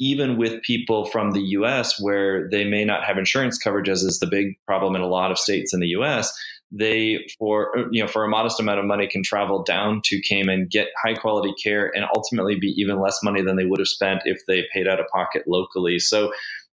even 0.00 0.36
with 0.36 0.62
people 0.62 1.06
from 1.06 1.32
the 1.32 1.40
US 1.40 2.00
where 2.00 2.48
they 2.50 2.64
may 2.64 2.84
not 2.84 3.02
have 3.04 3.18
insurance 3.18 3.58
coverage 3.58 3.88
as 3.88 4.02
is 4.02 4.18
the 4.18 4.26
big 4.26 4.58
problem 4.66 4.94
in 4.94 5.00
a 5.00 5.08
lot 5.08 5.30
of 5.30 5.38
states 5.38 5.72
in 5.72 5.80
the 5.80 5.88
US 5.88 6.38
they 6.70 7.26
for 7.38 7.76
uh, 7.78 7.84
you 7.90 8.02
know 8.02 8.08
for 8.08 8.24
a 8.24 8.28
modest 8.28 8.60
amount 8.60 8.78
of 8.78 8.84
money 8.84 9.08
can 9.08 9.22
travel 9.22 9.62
down 9.62 10.02
to 10.04 10.20
Cayman, 10.20 10.68
get 10.70 10.88
high 11.02 11.14
quality 11.14 11.54
care, 11.62 11.90
and 11.94 12.04
ultimately 12.14 12.56
be 12.56 12.74
even 12.76 13.00
less 13.00 13.22
money 13.22 13.40
than 13.42 13.56
they 13.56 13.64
would 13.64 13.78
have 13.78 13.88
spent 13.88 14.20
if 14.24 14.44
they 14.46 14.64
paid 14.72 14.86
out 14.86 15.00
of 15.00 15.06
pocket 15.08 15.44
locally. 15.46 15.98
So 15.98 16.30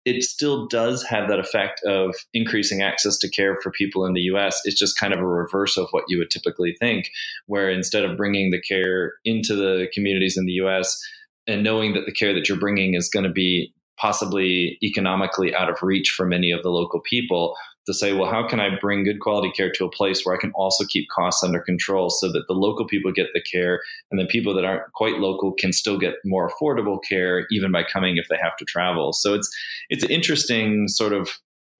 it 0.04 0.22
still 0.22 0.66
does 0.66 1.02
have 1.02 1.28
that 1.28 1.38
effect 1.38 1.82
of 1.84 2.14
increasing 2.32 2.82
access 2.82 3.18
to 3.18 3.28
care 3.28 3.58
for 3.62 3.70
people 3.70 4.06
in 4.06 4.14
the 4.14 4.22
US. 4.22 4.60
It's 4.64 4.78
just 4.78 4.98
kind 4.98 5.12
of 5.12 5.20
a 5.20 5.26
reverse 5.26 5.76
of 5.76 5.88
what 5.90 6.04
you 6.08 6.18
would 6.18 6.30
typically 6.30 6.74
think, 6.80 7.10
where 7.46 7.70
instead 7.70 8.04
of 8.04 8.16
bringing 8.16 8.50
the 8.50 8.60
care 8.60 9.14
into 9.24 9.54
the 9.54 9.88
communities 9.92 10.36
in 10.36 10.46
the 10.46 10.52
US 10.52 11.00
and 11.46 11.62
knowing 11.62 11.92
that 11.94 12.06
the 12.06 12.12
care 12.12 12.32
that 12.32 12.48
you're 12.48 12.58
bringing 12.58 12.94
is 12.94 13.08
going 13.08 13.24
to 13.24 13.32
be 13.32 13.74
possibly 13.98 14.78
economically 14.82 15.54
out 15.54 15.68
of 15.68 15.82
reach 15.82 16.14
for 16.16 16.24
many 16.24 16.50
of 16.50 16.62
the 16.62 16.70
local 16.70 17.00
people, 17.00 17.54
to 17.86 17.94
say, 17.94 18.12
well, 18.12 18.30
how 18.30 18.46
can 18.46 18.60
I 18.60 18.68
bring 18.78 19.04
good 19.04 19.20
quality 19.20 19.50
care 19.50 19.70
to 19.72 19.84
a 19.84 19.90
place 19.90 20.24
where 20.24 20.36
I 20.36 20.40
can 20.40 20.52
also 20.54 20.84
keep 20.86 21.08
costs 21.14 21.42
under 21.42 21.60
control 21.60 22.10
so 22.10 22.30
that 22.32 22.44
the 22.46 22.54
local 22.54 22.86
people 22.86 23.12
get 23.12 23.28
the 23.32 23.42
care 23.42 23.80
and 24.10 24.20
the 24.20 24.26
people 24.26 24.54
that 24.54 24.64
aren't 24.64 24.92
quite 24.92 25.18
local 25.18 25.52
can 25.52 25.72
still 25.72 25.98
get 25.98 26.14
more 26.24 26.50
affordable 26.50 26.98
care 27.08 27.46
even 27.50 27.72
by 27.72 27.82
coming 27.82 28.16
if 28.16 28.26
they 28.28 28.36
have 28.40 28.56
to 28.58 28.64
travel. 28.64 29.12
So 29.12 29.34
it's 29.34 29.50
it's 29.88 30.04
an 30.04 30.10
interesting 30.10 30.88
sort 30.88 31.12
of 31.12 31.30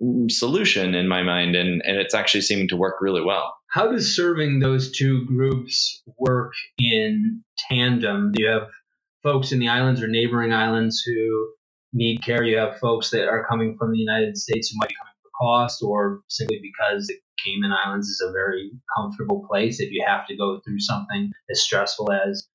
mm, 0.02 0.30
solution 0.30 0.95
in 0.95 1.07
my 1.07 1.23
mind 1.23 1.54
and, 1.54 1.83
and 1.85 1.97
it's 1.99 2.14
actually 2.14 2.42
seeming 2.42 2.69
to 2.69 2.76
work 2.76 2.97
really 3.00 3.23
well. 3.23 3.54
How 3.69 3.90
does 3.90 4.16
serving 4.16 4.59
those 4.59 4.90
two 4.90 5.26
groups 5.26 6.02
work 6.19 6.52
in 6.78 7.45
tandem? 7.69 8.33
Do 8.33 8.42
you 8.42 8.49
have 8.49 8.69
folks 9.23 9.52
in 9.52 9.61
the 9.61 9.69
islands 9.69 10.02
or 10.02 10.09
neighboring 10.09 10.52
islands 10.52 11.02
who 11.07 11.52
need 11.92 12.25
care? 12.25 12.42
You 12.42 12.57
have 12.57 12.78
folks 12.78 13.11
that 13.11 13.28
are 13.28 13.47
coming 13.49 13.76
from 13.78 13.92
the 13.92 13.99
United 13.99 14.37
States 14.38 14.71
who 14.71 14.78
might 14.78 14.88
be 14.88 14.95
coming 14.97 15.10
cost 15.40 15.82
or 15.82 16.20
simply 16.28 16.61
because 16.62 17.06
the 17.06 17.14
Cayman 17.44 17.73
Islands 17.73 18.09
is 18.09 18.23
a 18.26 18.32
very 18.32 18.70
comfortable 18.97 19.47
place 19.50 19.80
if 19.80 19.90
you 19.90 20.04
have 20.06 20.26
to 20.26 20.37
go 20.37 20.61
through 20.64 20.80
something 20.80 21.30
as 21.50 21.62
stressful 21.62 22.12
as 22.12 22.47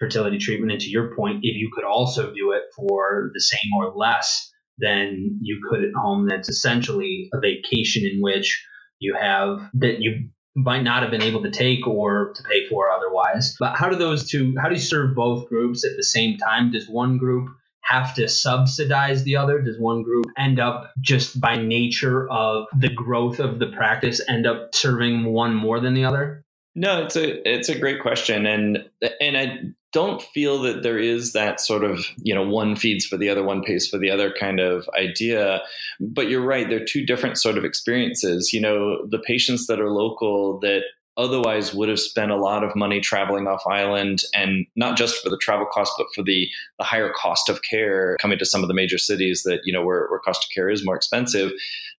fertility 0.00 0.38
treatment. 0.38 0.72
And 0.72 0.80
to 0.80 0.90
your 0.90 1.14
point, 1.14 1.40
if 1.42 1.56
you 1.56 1.70
could 1.72 1.84
also 1.84 2.32
do 2.34 2.52
it 2.52 2.62
for 2.76 3.30
the 3.32 3.40
same 3.40 3.72
or 3.76 3.94
less 3.94 4.50
than 4.78 5.38
you 5.40 5.60
could 5.70 5.84
at 5.84 5.94
home, 5.94 6.26
that's 6.28 6.48
essentially 6.48 7.28
a 7.32 7.40
vacation 7.40 8.04
in 8.04 8.20
which 8.20 8.66
you 8.98 9.14
have 9.20 9.70
that 9.74 10.00
you 10.00 10.30
might 10.56 10.82
not 10.82 11.02
have 11.02 11.10
been 11.10 11.22
able 11.22 11.42
to 11.42 11.50
take 11.50 11.86
or 11.86 12.32
to 12.34 12.42
pay 12.44 12.68
for 12.68 12.90
otherwise. 12.90 13.56
But 13.58 13.76
how 13.76 13.88
do 13.88 13.96
those 13.96 14.30
two, 14.30 14.54
how 14.60 14.68
do 14.68 14.74
you 14.74 14.80
serve 14.80 15.14
both 15.14 15.48
groups 15.48 15.84
at 15.84 15.96
the 15.96 16.02
same 16.02 16.38
time? 16.38 16.72
Does 16.72 16.88
one 16.88 17.18
group 17.18 17.48
have 17.84 18.14
to 18.14 18.28
subsidize 18.28 19.24
the 19.24 19.36
other? 19.36 19.60
Does 19.60 19.78
one 19.78 20.02
group 20.02 20.26
end 20.36 20.58
up 20.58 20.92
just 21.00 21.40
by 21.40 21.56
nature 21.56 22.28
of 22.30 22.66
the 22.76 22.88
growth 22.88 23.38
of 23.38 23.58
the 23.58 23.66
practice 23.68 24.20
end 24.28 24.46
up 24.46 24.74
serving 24.74 25.24
one 25.24 25.54
more 25.54 25.80
than 25.80 25.94
the 25.94 26.04
other? 26.04 26.44
No, 26.74 27.04
it's 27.04 27.14
a 27.14 27.48
it's 27.48 27.68
a 27.68 27.78
great 27.78 28.00
question, 28.02 28.46
and 28.46 28.78
and 29.20 29.36
I 29.36 29.60
don't 29.92 30.20
feel 30.20 30.60
that 30.62 30.82
there 30.82 30.98
is 30.98 31.32
that 31.32 31.60
sort 31.60 31.84
of 31.84 32.04
you 32.16 32.34
know 32.34 32.42
one 32.42 32.74
feeds 32.74 33.06
for 33.06 33.16
the 33.16 33.28
other, 33.30 33.44
one 33.44 33.62
pays 33.62 33.86
for 33.86 33.96
the 33.96 34.10
other 34.10 34.32
kind 34.32 34.58
of 34.58 34.88
idea. 34.98 35.60
But 36.00 36.28
you're 36.28 36.44
right; 36.44 36.68
they're 36.68 36.84
two 36.84 37.06
different 37.06 37.38
sort 37.38 37.56
of 37.56 37.64
experiences. 37.64 38.52
You 38.52 38.60
know, 38.60 39.06
the 39.06 39.20
patients 39.20 39.68
that 39.68 39.80
are 39.80 39.90
local 39.90 40.58
that 40.60 40.82
otherwise 41.16 41.72
would 41.74 41.88
have 41.88 42.00
spent 42.00 42.30
a 42.30 42.36
lot 42.36 42.64
of 42.64 42.74
money 42.74 43.00
traveling 43.00 43.46
off 43.46 43.62
island 43.66 44.22
and 44.34 44.66
not 44.74 44.96
just 44.96 45.22
for 45.22 45.30
the 45.30 45.38
travel 45.38 45.66
cost 45.66 45.92
but 45.96 46.06
for 46.14 46.22
the, 46.22 46.48
the 46.78 46.84
higher 46.84 47.12
cost 47.14 47.48
of 47.48 47.62
care 47.62 48.16
coming 48.20 48.38
to 48.38 48.46
some 48.46 48.62
of 48.62 48.68
the 48.68 48.74
major 48.74 48.98
cities 48.98 49.42
that 49.44 49.60
you 49.64 49.72
know 49.72 49.84
where, 49.84 50.06
where 50.10 50.18
cost 50.20 50.44
of 50.44 50.50
care 50.54 50.68
is 50.68 50.84
more 50.84 50.96
expensive 50.96 51.52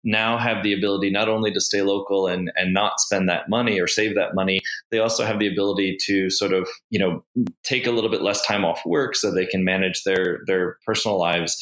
now 0.04 0.38
have 0.38 0.64
the 0.64 0.74
ability 0.74 1.10
not 1.10 1.30
only 1.30 1.52
to 1.52 1.62
stay 1.62 1.82
local 1.82 2.28
and 2.28 2.52
and 2.56 2.74
not 2.74 3.00
spend 3.00 3.30
that 3.30 3.50
money 3.50 3.80
or 3.80 3.88
save 3.88 4.16
that 4.16 4.36
money 4.36 4.60
they 4.92 5.00
also 5.00 5.26
have 5.26 5.40
the 5.40 5.48
ability 5.48 5.98
to 6.00 6.30
sort 6.30 6.54
of 6.54 6.68
you 6.90 7.00
know 7.00 7.24
take 7.64 7.88
a 7.88 7.92
little 7.92 8.10
bit 8.10 8.22
less 8.22 8.46
time 8.46 8.66
off 8.66 8.82
work 8.86 9.16
so 9.16 9.32
they 9.32 9.46
can 9.46 9.64
manage 9.64 10.04
their 10.04 10.42
their 10.46 10.78
personal 10.86 11.18
lives 11.18 11.62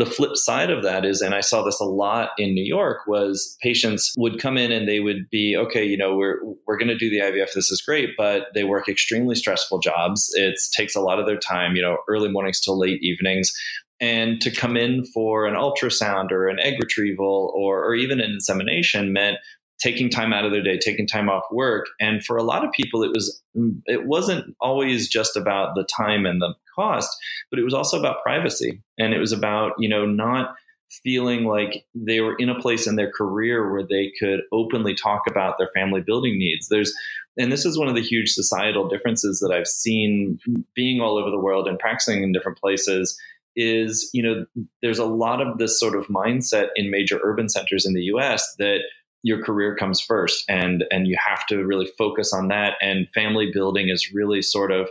the 0.00 0.06
flip 0.06 0.34
side 0.34 0.70
of 0.70 0.82
that 0.82 1.04
is, 1.04 1.20
and 1.20 1.34
I 1.34 1.40
saw 1.40 1.62
this 1.62 1.78
a 1.78 1.84
lot 1.84 2.30
in 2.38 2.54
New 2.54 2.64
York, 2.64 3.06
was 3.06 3.56
patients 3.62 4.14
would 4.16 4.40
come 4.40 4.56
in 4.56 4.72
and 4.72 4.88
they 4.88 5.00
would 5.00 5.28
be, 5.30 5.56
okay, 5.56 5.84
you 5.84 5.96
know, 5.96 6.16
we're 6.16 6.38
we're 6.66 6.78
going 6.78 6.88
to 6.88 6.96
do 6.96 7.10
the 7.10 7.18
IVF. 7.18 7.52
This 7.54 7.70
is 7.70 7.82
great, 7.82 8.10
but 8.16 8.46
they 8.54 8.64
work 8.64 8.88
extremely 8.88 9.34
stressful 9.34 9.80
jobs. 9.80 10.30
It 10.34 10.58
takes 10.74 10.96
a 10.96 11.00
lot 11.00 11.18
of 11.18 11.26
their 11.26 11.38
time, 11.38 11.76
you 11.76 11.82
know, 11.82 11.98
early 12.08 12.30
mornings 12.30 12.60
till 12.60 12.78
late 12.78 13.02
evenings. 13.02 13.52
And 14.00 14.40
to 14.40 14.50
come 14.50 14.78
in 14.78 15.04
for 15.04 15.46
an 15.46 15.54
ultrasound 15.54 16.32
or 16.32 16.48
an 16.48 16.58
egg 16.58 16.80
retrieval 16.80 17.52
or, 17.54 17.84
or 17.84 17.94
even 17.94 18.18
an 18.18 18.30
insemination 18.30 19.12
meant 19.12 19.36
taking 19.80 20.10
time 20.10 20.32
out 20.32 20.44
of 20.44 20.52
their 20.52 20.62
day, 20.62 20.78
taking 20.78 21.06
time 21.06 21.28
off 21.28 21.44
work. 21.50 21.86
And 21.98 22.22
for 22.24 22.36
a 22.36 22.42
lot 22.42 22.64
of 22.64 22.72
people, 22.72 23.02
it 23.02 23.10
was 23.12 23.42
mm, 23.56 23.80
it 23.86 24.06
wasn't 24.06 24.54
always 24.60 25.08
just 25.08 25.36
about 25.36 25.74
the 25.74 25.84
time 25.84 26.26
and 26.26 26.40
the 26.40 26.54
cost, 26.74 27.16
but 27.50 27.58
it 27.58 27.64
was 27.64 27.74
also 27.74 27.98
about 27.98 28.22
privacy, 28.22 28.80
and 28.98 29.12
it 29.14 29.18
was 29.18 29.32
about 29.32 29.72
you 29.78 29.88
know 29.88 30.06
not 30.06 30.54
feeling 31.02 31.44
like 31.44 31.84
they 31.94 32.20
were 32.20 32.34
in 32.38 32.48
a 32.48 32.60
place 32.60 32.86
in 32.86 32.96
their 32.96 33.10
career 33.10 33.70
where 33.70 33.86
they 33.86 34.12
could 34.18 34.40
openly 34.52 34.92
talk 34.92 35.22
about 35.28 35.56
their 35.56 35.70
family 35.72 36.00
building 36.00 36.36
needs. 36.38 36.68
There's 36.68 36.94
and 37.38 37.50
this 37.50 37.64
is 37.64 37.78
one 37.78 37.88
of 37.88 37.94
the 37.94 38.02
huge 38.02 38.30
societal 38.30 38.88
differences 38.88 39.38
that 39.40 39.52
I've 39.52 39.68
seen 39.68 40.38
being 40.74 41.00
all 41.00 41.16
over 41.16 41.30
the 41.30 41.38
world 41.38 41.68
and 41.68 41.78
practicing 41.78 42.22
in 42.22 42.32
different 42.32 42.58
places 42.58 43.18
is 43.56 44.08
you 44.12 44.22
know 44.22 44.46
there's 44.82 44.98
a 44.98 45.04
lot 45.04 45.40
of 45.40 45.58
this 45.58 45.78
sort 45.78 45.96
of 45.96 46.06
mindset 46.06 46.68
in 46.76 46.90
major 46.90 47.20
urban 47.22 47.48
centers 47.48 47.84
in 47.84 47.94
the 47.94 48.04
US 48.04 48.54
that 48.58 48.80
your 49.22 49.42
career 49.42 49.76
comes 49.76 50.00
first 50.00 50.44
and 50.48 50.84
and 50.90 51.06
you 51.06 51.16
have 51.24 51.46
to 51.46 51.64
really 51.64 51.90
focus 51.98 52.32
on 52.32 52.48
that. 52.48 52.74
And 52.80 53.08
family 53.10 53.50
building 53.52 53.88
is 53.88 54.12
really 54.12 54.42
sort 54.42 54.72
of 54.72 54.88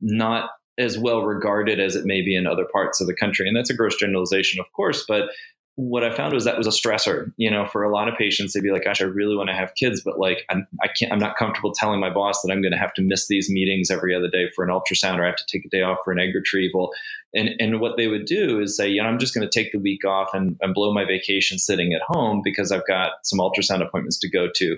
not 0.00 0.50
as 0.78 0.98
well 0.98 1.22
regarded 1.22 1.78
as 1.78 1.96
it 1.96 2.04
may 2.04 2.22
be 2.22 2.34
in 2.34 2.46
other 2.46 2.66
parts 2.72 3.00
of 3.00 3.06
the 3.06 3.14
country. 3.14 3.46
And 3.46 3.56
that's 3.56 3.70
a 3.70 3.76
gross 3.76 3.96
generalization 3.96 4.60
of 4.60 4.72
course 4.72 5.04
but 5.06 5.30
what 5.76 6.04
I 6.04 6.14
found 6.14 6.34
was 6.34 6.44
that 6.44 6.58
was 6.58 6.66
a 6.66 6.70
stressor. 6.70 7.32
You 7.36 7.50
know, 7.50 7.66
for 7.66 7.82
a 7.82 7.92
lot 7.92 8.08
of 8.08 8.14
patients, 8.16 8.52
they'd 8.52 8.62
be 8.62 8.70
like, 8.70 8.84
"Gosh, 8.84 9.00
I 9.00 9.04
really 9.04 9.36
want 9.36 9.48
to 9.48 9.54
have 9.54 9.74
kids, 9.74 10.02
but 10.02 10.18
like, 10.18 10.44
I'm, 10.50 10.66
I 10.82 10.88
can't. 10.88 11.12
I'm 11.12 11.18
not 11.18 11.36
comfortable 11.36 11.72
telling 11.72 11.98
my 11.98 12.10
boss 12.10 12.42
that 12.42 12.52
I'm 12.52 12.60
going 12.60 12.72
to 12.72 12.78
have 12.78 12.92
to 12.94 13.02
miss 13.02 13.26
these 13.26 13.48
meetings 13.48 13.90
every 13.90 14.14
other 14.14 14.28
day 14.28 14.48
for 14.54 14.64
an 14.64 14.70
ultrasound, 14.70 15.18
or 15.18 15.24
I 15.24 15.26
have 15.26 15.36
to 15.36 15.46
take 15.50 15.64
a 15.64 15.70
day 15.70 15.82
off 15.82 15.98
for 16.04 16.12
an 16.12 16.20
egg 16.20 16.34
retrieval." 16.34 16.92
And 17.34 17.50
and 17.58 17.80
what 17.80 17.96
they 17.96 18.08
would 18.08 18.26
do 18.26 18.60
is 18.60 18.76
say, 18.76 18.88
"You 18.88 19.02
know, 19.02 19.08
I'm 19.08 19.18
just 19.18 19.34
going 19.34 19.48
to 19.48 19.50
take 19.50 19.72
the 19.72 19.78
week 19.78 20.04
off 20.04 20.34
and, 20.34 20.56
and 20.60 20.74
blow 20.74 20.92
my 20.92 21.06
vacation 21.06 21.58
sitting 21.58 21.94
at 21.94 22.02
home 22.02 22.42
because 22.44 22.70
I've 22.70 22.86
got 22.86 23.12
some 23.24 23.38
ultrasound 23.38 23.82
appointments 23.86 24.18
to 24.20 24.30
go 24.30 24.48
to." 24.54 24.76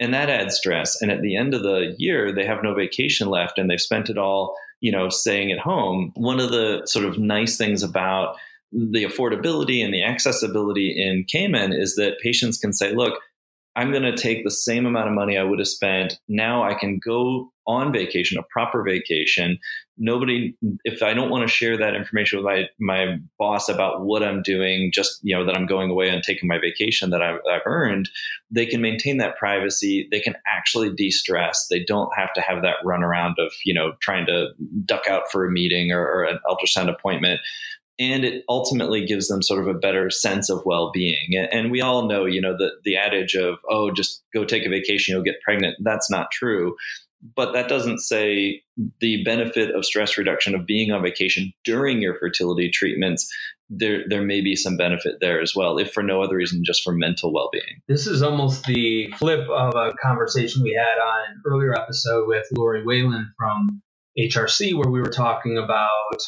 And 0.00 0.14
that 0.14 0.30
adds 0.30 0.56
stress. 0.56 1.00
And 1.00 1.12
at 1.12 1.20
the 1.20 1.36
end 1.36 1.54
of 1.54 1.62
the 1.62 1.94
year, 1.98 2.32
they 2.32 2.46
have 2.46 2.62
no 2.62 2.74
vacation 2.74 3.28
left, 3.28 3.58
and 3.58 3.70
they've 3.70 3.80
spent 3.80 4.08
it 4.08 4.16
all, 4.16 4.56
you 4.80 4.90
know, 4.90 5.10
staying 5.10 5.52
at 5.52 5.58
home. 5.58 6.10
One 6.14 6.40
of 6.40 6.50
the 6.50 6.82
sort 6.86 7.04
of 7.04 7.18
nice 7.18 7.58
things 7.58 7.82
about 7.82 8.36
the 8.72 9.04
affordability 9.04 9.84
and 9.84 9.92
the 9.92 10.02
accessibility 10.02 10.94
in 10.96 11.24
Cayman 11.24 11.72
is 11.72 11.96
that 11.96 12.20
patients 12.22 12.58
can 12.58 12.72
say, 12.72 12.94
look, 12.94 13.20
I'm 13.74 13.90
going 13.90 14.02
to 14.02 14.16
take 14.16 14.44
the 14.44 14.50
same 14.50 14.84
amount 14.84 15.08
of 15.08 15.14
money 15.14 15.38
I 15.38 15.44
would 15.44 15.58
have 15.58 15.68
spent. 15.68 16.18
Now 16.28 16.62
I 16.62 16.74
can 16.74 16.98
go 17.02 17.52
on 17.66 17.92
vacation, 17.92 18.38
a 18.38 18.42
proper 18.42 18.82
vacation. 18.82 19.58
Nobody, 19.96 20.54
if 20.84 21.02
I 21.02 21.14
don't 21.14 21.30
want 21.30 21.48
to 21.48 21.54
share 21.54 21.78
that 21.78 21.94
information 21.94 22.38
with 22.38 22.44
my, 22.44 22.64
my 22.80 23.16
boss 23.38 23.68
about 23.68 24.04
what 24.04 24.22
I'm 24.22 24.42
doing, 24.42 24.90
just, 24.92 25.20
you 25.22 25.34
know, 25.34 25.46
that 25.46 25.56
I'm 25.56 25.66
going 25.66 25.90
away 25.90 26.10
and 26.10 26.22
taking 26.22 26.48
my 26.48 26.58
vacation 26.58 27.10
that 27.10 27.22
I've, 27.22 27.38
I've 27.50 27.62
earned, 27.64 28.10
they 28.50 28.66
can 28.66 28.82
maintain 28.82 29.18
that 29.18 29.36
privacy. 29.36 30.06
They 30.10 30.20
can 30.20 30.34
actually 30.46 30.92
de 30.94 31.10
stress. 31.10 31.66
They 31.70 31.84
don't 31.84 32.10
have 32.16 32.32
to 32.34 32.42
have 32.42 32.62
that 32.62 32.76
run 32.84 33.02
around 33.02 33.36
of, 33.38 33.52
you 33.64 33.72
know, 33.72 33.92
trying 34.02 34.26
to 34.26 34.48
duck 34.84 35.06
out 35.06 35.30
for 35.30 35.46
a 35.46 35.50
meeting 35.50 35.92
or, 35.92 36.00
or 36.00 36.24
an 36.24 36.40
ultrasound 36.46 36.90
appointment 36.90 37.40
and 37.98 38.24
it 38.24 38.44
ultimately 38.48 39.04
gives 39.04 39.28
them 39.28 39.42
sort 39.42 39.60
of 39.60 39.68
a 39.68 39.78
better 39.78 40.10
sense 40.10 40.50
of 40.50 40.64
well-being. 40.64 41.30
And 41.50 41.70
we 41.70 41.80
all 41.80 42.08
know 42.08 42.24
you 42.24 42.40
know 42.40 42.56
the, 42.56 42.70
the 42.84 42.96
adage 42.96 43.34
of 43.34 43.58
oh 43.68 43.90
just 43.90 44.22
go 44.34 44.44
take 44.44 44.66
a 44.66 44.70
vacation 44.70 45.14
you'll 45.14 45.24
get 45.24 45.40
pregnant. 45.42 45.76
That's 45.80 46.10
not 46.10 46.30
true. 46.30 46.76
But 47.36 47.52
that 47.52 47.68
doesn't 47.68 48.00
say 48.00 48.62
the 49.00 49.22
benefit 49.22 49.72
of 49.72 49.84
stress 49.84 50.18
reduction 50.18 50.56
of 50.56 50.66
being 50.66 50.90
on 50.90 51.02
vacation 51.02 51.52
during 51.64 52.02
your 52.02 52.16
fertility 52.18 52.68
treatments 52.68 53.32
there 53.74 54.04
there 54.08 54.22
may 54.22 54.40
be 54.40 54.54
some 54.54 54.76
benefit 54.76 55.16
there 55.20 55.40
as 55.40 55.54
well 55.56 55.78
if 55.78 55.92
for 55.92 56.02
no 56.02 56.20
other 56.22 56.36
reason 56.36 56.62
just 56.64 56.82
for 56.82 56.92
mental 56.92 57.32
well-being. 57.32 57.80
This 57.88 58.06
is 58.06 58.22
almost 58.22 58.64
the 58.66 59.12
flip 59.18 59.48
of 59.48 59.74
a 59.74 59.94
conversation 60.02 60.62
we 60.62 60.74
had 60.78 61.00
on 61.00 61.30
an 61.30 61.42
earlier 61.46 61.74
episode 61.74 62.28
with 62.28 62.46
lori 62.52 62.84
whalen 62.84 63.32
from 63.38 63.82
hrc 64.18 64.74
where 64.74 64.90
we 64.90 65.00
were 65.00 65.08
talking 65.08 65.56
about 65.56 66.22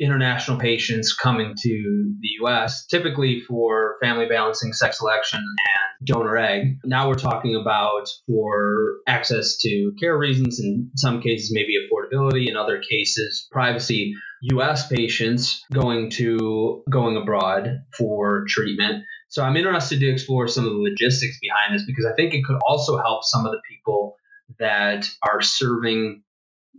international 0.00 0.58
patients 0.58 1.14
coming 1.14 1.54
to 1.62 2.14
the 2.20 2.28
US, 2.44 2.86
typically 2.86 3.40
for 3.40 3.96
family 4.02 4.26
balancing, 4.26 4.72
sex 4.72 4.98
selection, 4.98 5.38
and 5.38 6.06
donor 6.06 6.36
egg. 6.38 6.78
Now 6.84 7.08
we're 7.08 7.14
talking 7.14 7.54
about 7.54 8.08
for 8.26 8.96
access 9.06 9.58
to 9.58 9.92
care 10.00 10.16
reasons, 10.16 10.58
in 10.58 10.90
some 10.96 11.20
cases, 11.20 11.52
maybe 11.52 11.74
affordability, 11.76 12.48
in 12.48 12.56
other 12.56 12.80
cases, 12.80 13.46
privacy. 13.52 14.14
US 14.42 14.88
patients 14.88 15.62
going 15.70 16.10
to 16.12 16.82
going 16.88 17.16
abroad 17.16 17.80
for 17.96 18.46
treatment. 18.48 19.04
So 19.28 19.44
I'm 19.44 19.56
interested 19.56 20.00
to 20.00 20.08
explore 20.08 20.48
some 20.48 20.64
of 20.64 20.72
the 20.72 20.78
logistics 20.78 21.38
behind 21.40 21.74
this 21.74 21.84
because 21.86 22.06
I 22.06 22.14
think 22.14 22.32
it 22.32 22.44
could 22.44 22.58
also 22.66 22.96
help 22.96 23.22
some 23.22 23.44
of 23.44 23.52
the 23.52 23.60
people 23.68 24.16
that 24.58 25.06
are 25.22 25.42
serving 25.42 26.22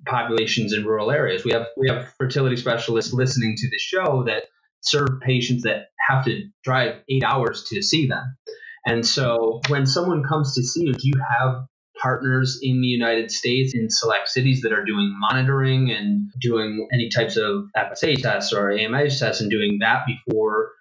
populations 0.05 0.73
in 0.73 0.85
rural 0.85 1.11
areas. 1.11 1.43
We 1.43 1.51
have 1.51 1.67
we 1.77 1.89
have 1.89 2.13
fertility 2.17 2.55
specialists 2.55 3.13
listening 3.13 3.55
to 3.57 3.69
the 3.69 3.77
show 3.77 4.23
that 4.27 4.43
serve 4.81 5.19
patients 5.21 5.63
that 5.63 5.87
have 6.09 6.25
to 6.25 6.43
drive 6.63 6.95
eight 7.09 7.23
hours 7.23 7.63
to 7.69 7.81
see 7.81 8.07
them. 8.07 8.35
And 8.85 9.05
so 9.05 9.61
when 9.69 9.85
someone 9.85 10.23
comes 10.23 10.55
to 10.55 10.63
see 10.63 10.85
you, 10.85 10.93
do 10.93 11.07
you 11.07 11.21
have 11.39 11.65
partners 12.01 12.59
in 12.61 12.81
the 12.81 12.87
United 12.87 13.29
States 13.29 13.75
in 13.75 13.89
select 13.89 14.27
cities 14.27 14.61
that 14.61 14.73
are 14.73 14.83
doing 14.83 15.15
monitoring 15.31 15.91
and 15.91 16.31
doing 16.41 16.87
any 16.91 17.09
types 17.09 17.37
of 17.37 17.65
FSH 17.77 18.23
tests 18.23 18.51
or 18.51 18.71
AMH 18.71 19.19
tests 19.19 19.41
and 19.41 19.51
doing 19.51 19.77
that 19.81 20.05
before 20.07 20.71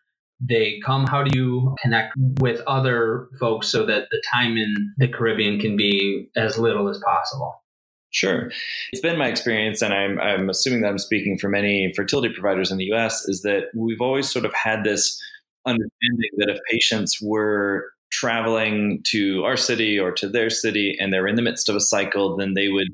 they 0.41 0.81
come? 0.85 1.07
How 1.07 1.23
do 1.23 1.37
you 1.37 1.75
connect 1.83 2.15
with 2.41 2.61
other 2.67 3.29
folks 3.39 3.69
so 3.69 3.85
that 3.87 4.05
the 4.11 4.23
time 4.33 4.57
in 4.57 4.75
the 4.97 5.09
Caribbean 5.09 5.61
can 5.61 5.77
be 5.77 6.31
as 6.37 6.59
little 6.59 6.89
as 6.89 6.99
possible? 7.05 7.63
Sure. 8.11 8.51
It's 8.93 9.03
been 9.03 9.19
my 9.19 9.29
experience, 9.29 9.83
and 9.83 9.95
I'm, 9.95 10.21
I'm 10.21 10.51
assuming 10.51 10.83
that 10.83 10.89
I'm 10.89 10.99
speaking 10.99 11.39
for 11.39 11.49
many 11.49 11.93
fertility 11.95 12.33
providers 12.35 12.71
in 12.71 12.79
the 12.79 12.93
US, 12.93 13.29
is 13.29 13.43
that 13.43 13.67
we've 13.75 14.01
always 14.01 14.31
sort 14.31 14.45
of 14.45 14.53
had 14.53 14.85
this 14.85 15.21
understanding 15.67 16.31
that 16.39 16.49
if 16.49 16.59
patients 16.71 17.21
were 17.23 17.91
traveling 18.11 19.03
to 19.07 19.45
our 19.45 19.57
city 19.57 19.99
or 19.99 20.11
to 20.11 20.29
their 20.29 20.51
city 20.51 20.97
and 20.99 21.13
they're 21.13 21.29
in 21.29 21.37
the 21.37 21.43
midst 21.43 21.69
of 21.69 21.77
a 21.77 21.81
cycle, 21.81 22.37
then 22.37 22.55
they 22.55 22.69
would 22.69 22.89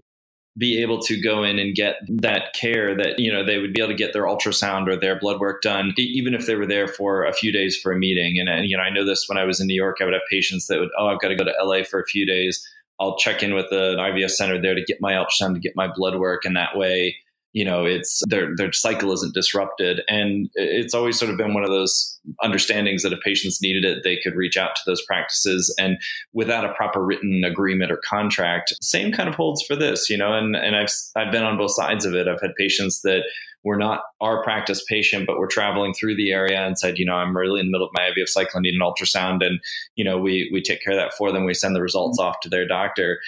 be 0.59 0.81
able 0.81 1.01
to 1.01 1.21
go 1.21 1.43
in 1.45 1.59
and 1.59 1.75
get 1.75 1.97
that 2.09 2.55
care 2.55 2.97
that 2.97 3.19
you 3.19 3.31
know 3.31 3.45
they 3.45 3.59
would 3.59 3.73
be 3.73 3.81
able 3.81 3.93
to 3.93 3.97
get 3.97 4.13
their 4.13 4.25
ultrasound 4.25 4.89
or 4.89 4.97
their 4.97 5.19
blood 5.19 5.39
work 5.39 5.61
done 5.61 5.93
even 5.99 6.35
if 6.35 6.47
they 6.47 6.55
were 6.55 6.67
there 6.67 6.89
for 6.89 7.25
a 7.25 7.33
few 7.33 7.53
days 7.53 7.77
for 7.77 7.93
a 7.93 7.99
meeting 7.99 8.39
and, 8.39 8.49
and 8.49 8.67
you 8.67 8.77
know 8.77 8.83
i 8.83 8.89
know 8.89 9.05
this 9.05 9.29
when 9.29 9.37
i 9.37 9.45
was 9.45 9.61
in 9.61 9.67
new 9.67 9.75
york 9.75 9.99
i 10.01 10.05
would 10.05 10.15
have 10.15 10.23
patients 10.31 10.67
that 10.67 10.79
would 10.79 10.89
oh 10.99 11.09
i've 11.09 11.21
got 11.21 11.29
to 11.29 11.35
go 11.37 11.45
to 11.45 11.53
la 11.63 11.83
for 11.85 12.01
a 12.01 12.07
few 12.07 12.25
days 12.25 12.67
i'll 13.01 13.17
check 13.17 13.43
in 13.43 13.55
with 13.55 13.67
an 13.71 13.99
ivf 13.99 14.31
center 14.31 14.61
there 14.61 14.75
to 14.75 14.85
get 14.85 14.99
my 15.01 15.13
ultrasound 15.13 15.55
to 15.55 15.61
get 15.61 15.73
my 15.77 15.89
blood 15.95 16.19
work 16.19 16.45
and 16.45 16.57
that 16.57 16.77
way 16.77 17.17
you 17.57 17.65
know 17.65 17.87
it's 17.87 18.23
their 18.29 18.55
their 18.55 18.71
cycle 18.71 19.11
isn't 19.13 19.35
disrupted. 19.35 20.03
And 20.09 20.51
it's 20.55 20.93
always 20.93 21.19
sort 21.19 21.31
of 21.31 21.39
been 21.39 21.55
one 21.55 21.65
of 21.65 21.71
those 21.71 22.21
understandings 22.45 23.03
that 23.03 23.15
if 23.15 23.21
patients 23.21 23.63
needed 23.63 23.83
it 23.83 24.05
they 24.05 24.19
could 24.23 24.35
reach 24.35 24.59
out 24.59 24.77
to 24.77 24.83
those 24.85 25.03
practices. 25.07 25.75
And 25.79 25.97
without 26.35 26.67
a 26.67 26.75
proper 26.75 27.03
written 27.03 27.45
agreement 27.45 27.91
or 27.91 27.97
contract 27.97 28.75
same 28.83 29.11
kind 29.11 29.27
of 29.27 29.35
holds 29.35 29.63
for 29.63 29.75
this 29.75 30.11
you 30.11 30.19
know 30.19 30.35
and 30.35 30.55
and 30.55 30.77
I've 30.77 30.93
I've 31.17 31.33
been 31.33 31.45
on 31.45 31.57
both 31.57 31.75
sides 31.75 32.05
of 32.05 32.15
it. 32.15 32.29
I've 32.29 32.43
had 32.43 32.55
patients 32.59 33.01
that 33.01 33.23
were 33.67 33.77
not 33.77 34.03
our 34.21 34.45
practice 34.45 34.85
patient, 34.89 35.27
but 35.27 35.39
we're 35.39 35.49
traveling 35.49 35.93
through 35.93 36.15
the 36.15 36.31
area 36.31 36.65
and 36.65 36.79
said, 36.79 36.99
you 36.99 37.05
know, 37.05 37.15
I'm 37.15 37.37
really 37.37 37.59
in 37.59 37.67
the 37.67 37.73
middle 37.73 37.89
of 37.89 37.93
my 37.93 38.03
IVF 38.03 38.29
cycle, 38.29 38.59
I 38.59 38.61
need 38.61 38.75
an 38.75 38.81
ultrasound. 38.81 39.45
And, 39.45 39.59
you 39.97 40.05
know, 40.05 40.19
we, 40.19 40.49
we 40.53 40.63
take 40.63 40.85
care 40.85 40.93
of 40.93 41.01
that 41.01 41.15
for 41.15 41.33
them. 41.33 41.45
We 41.45 41.53
send 41.53 41.75
the 41.75 41.83
results 41.83 42.21
off 42.21 42.39
to 42.43 42.49
their 42.49 42.65
doctor 42.65 43.19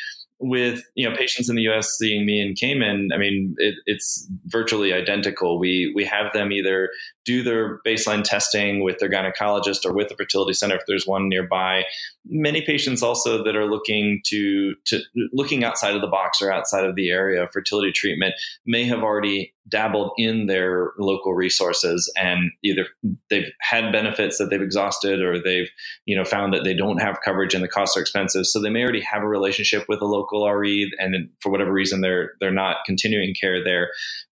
with 0.40 0.85
you 0.95 1.09
know 1.09 1.16
patients 1.16 1.49
in 1.49 1.57
the 1.57 1.62
U.S. 1.62 1.97
seeing 1.99 2.25
me 2.25 2.40
in 2.40 2.54
Cayman, 2.54 3.11
I 3.12 3.18
mean 3.18 3.54
it, 3.59 3.75
it's 3.87 4.26
virtually 4.47 4.92
identical. 4.92 5.59
We 5.59 5.92
we 5.95 6.04
have 6.04 6.33
them 6.33 6.52
either 6.52 6.90
do 7.25 7.42
their 7.42 7.80
baseline 7.85 8.23
testing 8.23 8.83
with 8.85 8.99
their 8.99 9.11
gynecologist 9.11 9.85
or 9.85 9.92
with 9.92 10.09
the 10.09 10.14
fertility 10.14 10.52
center 10.52 10.76
if 10.76 10.83
there's 10.87 11.07
one 11.07 11.28
nearby. 11.28 11.85
Many 12.25 12.62
patients 12.62 13.02
also 13.02 13.42
that 13.42 13.57
are 13.57 13.66
looking 13.66 14.21
to 14.26 14.75
to 14.87 15.00
looking 15.33 15.64
outside 15.64 15.95
of 15.95 16.00
the 16.02 16.07
box 16.07 16.40
or 16.40 16.52
outside 16.52 16.85
of 16.85 16.95
the 16.95 17.11
area 17.11 17.42
of 17.42 17.50
fertility 17.50 17.90
treatment 17.90 18.35
may 18.64 18.85
have 18.85 19.00
already 19.00 19.52
dabbled 19.68 20.12
in 20.16 20.46
their 20.46 20.92
local 20.98 21.34
resources 21.34 22.12
and 22.16 22.50
either 22.62 22.87
they've 23.30 23.50
had 23.60 23.92
benefits 23.92 24.38
that 24.38 24.50
they've 24.50 24.62
exhausted 24.62 25.20
or 25.20 25.40
they've 25.42 25.68
you 26.06 26.16
know 26.16 26.25
found 26.25 26.52
that 26.54 26.64
they 26.64 26.75
don't 26.75 26.98
have 26.98 27.20
coverage 27.25 27.54
and 27.54 27.62
the 27.62 27.68
costs 27.68 27.96
are 27.96 28.00
expensive. 28.00 28.46
So 28.46 28.60
they 28.60 28.70
may 28.70 28.82
already 28.82 29.02
have 29.02 29.22
a 29.22 29.28
relationship 29.28 29.84
with 29.88 30.00
a 30.00 30.06
local 30.06 30.48
RE 30.50 30.92
and 30.98 31.28
for 31.40 31.50
whatever 31.50 31.72
reason 31.72 32.00
they're 32.00 32.32
they're 32.40 32.50
not 32.50 32.78
continuing 32.87 33.34
care 33.34 33.62
there 33.62 33.90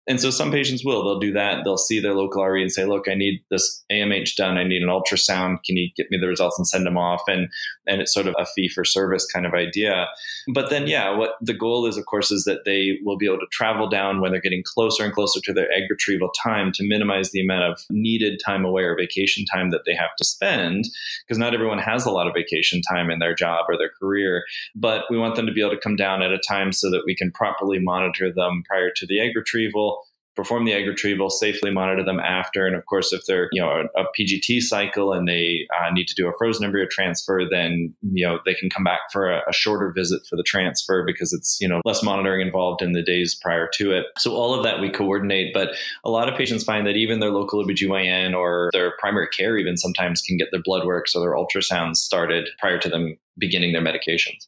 and 0.07 0.21
so 0.21 0.31
some 0.31 0.51
patients 0.51 0.85
will, 0.85 1.03
they'll 1.03 1.19
do 1.19 1.33
that. 1.33 1.65
They'll 1.65 1.79
see 1.79 1.99
their 1.99 2.13
local 2.13 2.45
RE 2.45 2.61
and 2.61 2.71
say, 2.71 2.85
look, 2.85 3.09
I 3.09 3.15
need 3.15 3.43
this 3.51 3.85
AMH 3.91 4.37
done. 4.37 4.59
I 4.59 4.65
need 4.65 4.83
an 4.83 4.91
ultrasound. 4.91 5.65
Can 5.65 5.77
you 5.79 5.89
get 5.97 6.11
me 6.11 6.19
the 6.19 6.29
results 6.29 6.59
and 6.59 6.69
send 6.69 6.85
them 6.85 6.99
off? 6.99 7.23
And, 7.27 7.49
and 7.87 8.03
it's 8.03 8.13
sort 8.13 8.27
of 8.27 8.35
a 8.39 8.45
fee 8.45 8.69
for 8.69 8.85
service 8.85 9.27
kind 9.33 9.47
of 9.47 9.55
idea. 9.55 10.07
But 10.53 10.69
then, 10.69 10.87
yeah, 10.87 11.17
what 11.17 11.37
the 11.41 11.55
goal 11.55 11.87
is, 11.87 11.97
of 11.97 12.05
course, 12.05 12.31
is 12.31 12.45
that 12.45 12.67
they 12.67 12.99
will 13.03 13.17
be 13.17 13.25
able 13.25 13.39
to 13.39 13.47
travel 13.51 13.89
down 13.89 14.21
when 14.21 14.31
they're 14.31 14.43
getting 14.43 14.63
closer 14.63 15.05
and 15.05 15.13
closer 15.13 15.41
to 15.43 15.55
their 15.55 15.73
egg 15.73 15.85
retrieval 15.89 16.31
time 16.43 16.71
to 16.73 16.87
minimize 16.87 17.31
the 17.31 17.41
amount 17.41 17.65
of 17.65 17.81
needed 17.89 18.41
time 18.45 18.67
away 18.67 18.83
or 18.83 18.97
vacation 18.97 19.47
time 19.47 19.71
that 19.71 19.83
they 19.87 19.95
have 19.95 20.15
to 20.19 20.25
spend. 20.25 20.85
Because 21.27 21.39
not 21.39 21.55
everyone 21.55 21.79
has 21.79 22.05
a 22.05 22.11
lot 22.11 22.27
of 22.27 22.35
vacation 22.35 22.83
time 22.83 23.09
in 23.09 23.21
their 23.21 23.35
job 23.35 23.65
or 23.71 23.79
their 23.79 23.91
career. 23.99 24.45
But 24.75 25.05
we 25.09 25.17
want 25.17 25.37
them 25.37 25.47
to 25.47 25.53
be 25.53 25.63
able 25.63 25.71
to 25.71 25.81
come 25.81 25.97
down 25.97 26.21
at 26.21 26.31
a 26.31 26.39
time 26.39 26.73
so 26.73 26.91
that 26.91 27.05
we 27.07 27.17
can 27.17 27.33
properly 27.33 27.79
monitor 27.79 28.31
them 28.31 28.65
prior 28.69 28.91
to 28.97 29.07
the 29.07 29.19
egg 29.19 29.35
retrieval 29.35 29.94
perform 30.37 30.65
the 30.65 30.73
egg 30.73 30.87
retrieval, 30.87 31.31
safely 31.31 31.71
monitor 31.71 32.05
them 32.05 32.21
after. 32.21 32.67
And 32.67 32.77
of 32.77 32.87
course, 32.87 33.13
if 33.13 33.25
they're 33.27 33.49
you 33.53 33.61
know 33.61 33.87
a, 33.97 34.03
a 34.03 34.07
PGT 34.19 34.61
cycle 34.63 35.13
and 35.13 35.29
they 35.29 35.67
uh, 35.79 35.91
need 35.91 36.09
to 36.09 36.15
do 36.15 36.29
a 36.29 36.33
frozen 36.37 36.65
embryo 36.65 36.87
transfer, 36.91 37.43
then 37.49 37.95
you 38.03 38.27
know 38.27 38.39
they 38.45 38.55
can 38.55 38.71
come 38.71 38.85
back 38.85 39.01
for 39.13 39.31
a, 39.31 39.43
a, 39.49 39.53
shorter 39.53 39.93
visit 39.93 40.27
for 40.29 40.37
the 40.37 40.43
transfer 40.43 41.05
because 41.07 41.33
it's 41.33 41.59
you 41.61 41.69
know 41.69 41.81
less 41.85 42.03
monitoring 42.03 42.41
involved 42.41 42.83
in 42.83 42.93
the 42.93 43.03
days 43.03 43.35
prior 43.35 43.69
to 43.75 43.93
it. 43.93 44.07
So 44.19 44.35
all 44.35 44.55
of 44.55 44.65
that 44.65 44.81
we 44.81 44.91
coordinate. 44.91 45.55
But 45.55 45.71
a 46.05 46.11
lot 46.11 46.29
of 46.29 46.37
patients 46.37 46.65
find 46.65 46.87
that 46.87 46.97
even 46.97 47.21
their 47.21 47.31
local 47.31 47.65
OBGYN 47.65 48.37
or 48.37 48.71
their 48.73 48.93
primary 48.99 49.29
care 49.29 49.57
even 49.57 49.77
sometimes 49.77 50.21
can 50.23 50.37
get 50.37 50.49
their 50.51 50.63
blood 50.63 50.87
works 50.87 51.15
or 51.15 51.21
their 51.21 51.35
ultrasounds 51.35 51.97
started 51.97 52.49
prior 52.59 52.79
to 52.79 52.89
them 52.89 53.17
beginning 53.39 53.73
their 53.73 53.83
medications. 53.83 54.47